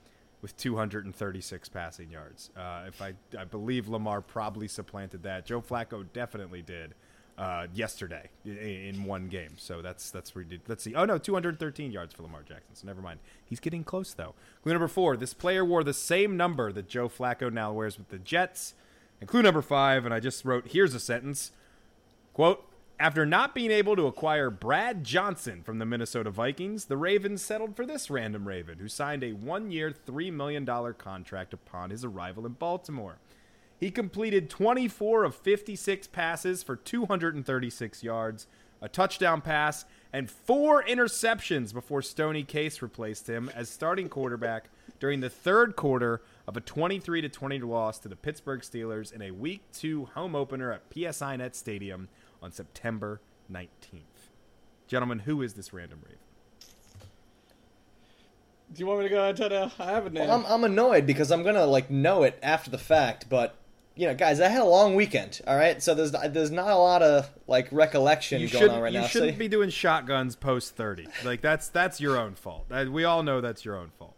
[0.42, 2.52] with 236 passing yards.
[2.56, 5.46] Uh, if I, I believe Lamar probably supplanted that.
[5.46, 6.94] Joe Flacco definitely did
[7.38, 9.54] uh, yesterday in, one game.
[9.58, 10.62] So that's that's did.
[10.68, 10.96] Let's see.
[10.96, 12.76] Oh no, 213 yards for Lamar Jackson.
[12.76, 13.20] So never mind.
[13.46, 14.36] He's getting close though.
[14.64, 18.10] Clue number four: This player wore the same number that Joe Flacco now wears with
[18.10, 18.74] the Jets.
[19.20, 21.52] And clue number five, and I just wrote here's a sentence.
[22.34, 27.42] Quote, after not being able to acquire Brad Johnson from the Minnesota Vikings, the Ravens
[27.42, 30.66] settled for this random Raven, who signed a one year, $3 million
[30.98, 33.18] contract upon his arrival in Baltimore.
[33.80, 38.48] He completed 24 of 56 passes for 236 yards,
[38.82, 44.70] a touchdown pass, and four interceptions before Stoney Case replaced him as starting quarterback
[45.00, 49.32] during the third quarter of a 23 20 loss to the Pittsburgh Steelers in a
[49.32, 52.08] Week 2 home opener at PSINet Stadium
[52.42, 53.20] on September
[53.52, 54.30] 19th.
[54.88, 56.20] Gentlemen, who is this random Raven?
[58.74, 59.72] Do you want me to go, ahead and Antonio?
[59.80, 60.28] I have a name.
[60.28, 63.56] Well, I'm, I'm annoyed because I'm gonna like know it after the fact, but
[63.96, 65.42] you know, guys, I had a long weekend.
[65.48, 68.82] All right, so there's there's not a lot of like recollection You going shouldn't, on
[68.82, 69.06] right you now.
[69.06, 71.08] You shouldn't so, be doing shotguns post 30.
[71.24, 72.66] Like that's that's your own fault.
[72.72, 74.14] Uh, We all know that's your own fault.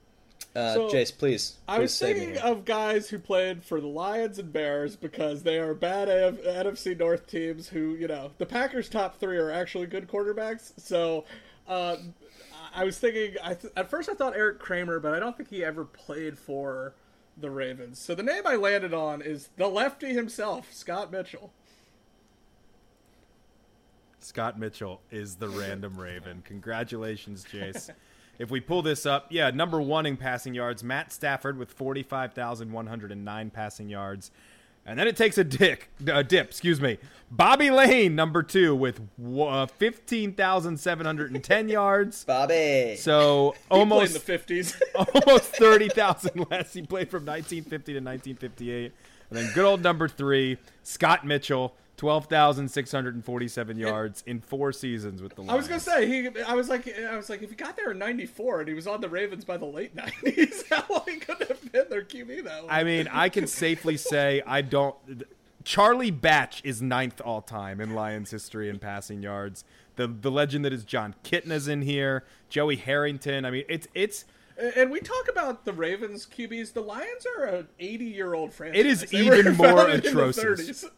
[0.55, 4.39] uh, So, Jace, please, I please was thinking of guys who played for the Lions
[4.39, 8.89] and Bears because they are bad AF- NFC North teams who, you know, the Packers'
[8.89, 10.71] top three are actually good quarterbacks.
[10.77, 11.25] So
[11.67, 11.97] uh,
[12.73, 15.49] I was thinking, I th- at first I thought Eric Kramer, but I don't think
[15.49, 16.93] he ever played for
[17.39, 17.99] the Ravens.
[17.99, 21.51] So the name I landed on is the lefty himself, Scott Mitchell.
[24.19, 26.41] Scott Mitchell is the random Raven.
[26.45, 27.89] Congratulations, Jace.
[28.39, 33.49] if we pull this up, yeah, number one in passing yards, Matt Stafford with 45,109
[33.51, 34.31] passing yards.
[34.87, 36.97] And then it takes a dick, a dip, excuse me.
[37.29, 39.01] Bobby Layne, number two, with
[39.37, 42.23] uh, 15,710 yards.
[42.23, 42.95] Bobby.
[42.97, 44.81] So He played in almost the 50s.
[44.95, 46.71] almost 30,000 less.
[46.71, 48.93] He played from 1950 to 1958.
[49.29, 55.41] And then good old number three, Scott Mitchell, 12,647 yards in four seasons with the
[55.41, 55.51] Lions.
[55.51, 56.41] I was gonna say he.
[56.43, 58.85] I was like, I was like, if he got there in '94 and he was
[58.85, 62.43] on the Ravens by the late '90s, how long he could have been their QB
[62.43, 62.69] that long?
[62.69, 64.95] I mean, I can safely say I don't.
[65.63, 69.65] Charlie Batch is ninth all time in Lions history in passing yards.
[69.95, 72.23] The the legend that is Jon Kitna's in here.
[72.47, 73.43] Joey Harrington.
[73.43, 74.25] I mean, it's it's
[74.57, 76.73] And we talk about the Ravens QBs.
[76.73, 78.79] The Lions are an 80 year old franchise.
[78.79, 80.85] It is They even more founded in the atrocious.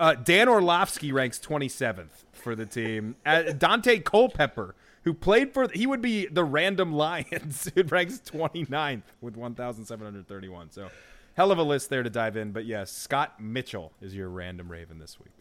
[0.00, 3.16] Uh, Dan Orlovsky ranks 27th for the team.
[3.26, 9.02] Uh, Daunte Culpepper, who played for, he would be the random Lions, who ranks 29th
[9.20, 10.70] with 1,731.
[10.70, 10.88] So,
[11.34, 12.52] hell of a list there to dive in.
[12.52, 15.32] But yes, Scott Mitchell is your random Raven this week.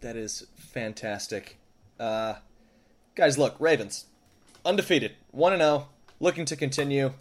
[0.00, 1.58] That is fantastic.
[2.00, 2.34] Uh,
[3.14, 4.06] guys, look, Ravens,
[4.64, 5.88] undefeated, one and zero,
[6.24, 7.12] looking to continue.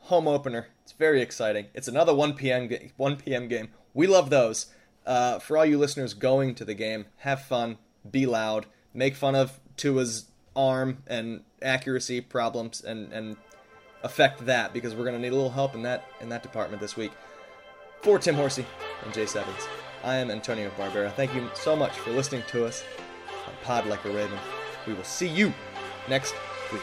[0.00, 0.66] Home opener.
[0.82, 1.66] It's very exciting.
[1.74, 2.66] It's another 1 p.m.
[2.66, 3.46] ga- 1 p.m.
[3.48, 3.68] game.
[3.94, 4.66] We love those.
[5.06, 7.78] Uh, for all you listeners going to the game, have fun,
[8.08, 10.26] be loud, make fun of Tua's
[10.56, 13.36] arm and accuracy problems, and and
[14.02, 16.96] affect that because we're gonna need a little help in that in that department this
[16.96, 17.12] week.
[18.02, 18.66] For Tim Horsey
[19.04, 19.68] and Jay Sevens,
[20.02, 21.12] I am Antonio Barbera.
[21.12, 22.82] Thank you so much for listening to us
[23.46, 24.38] on Pod Like a Raven.
[24.86, 25.54] We will see you
[26.08, 26.34] next
[26.72, 26.82] week.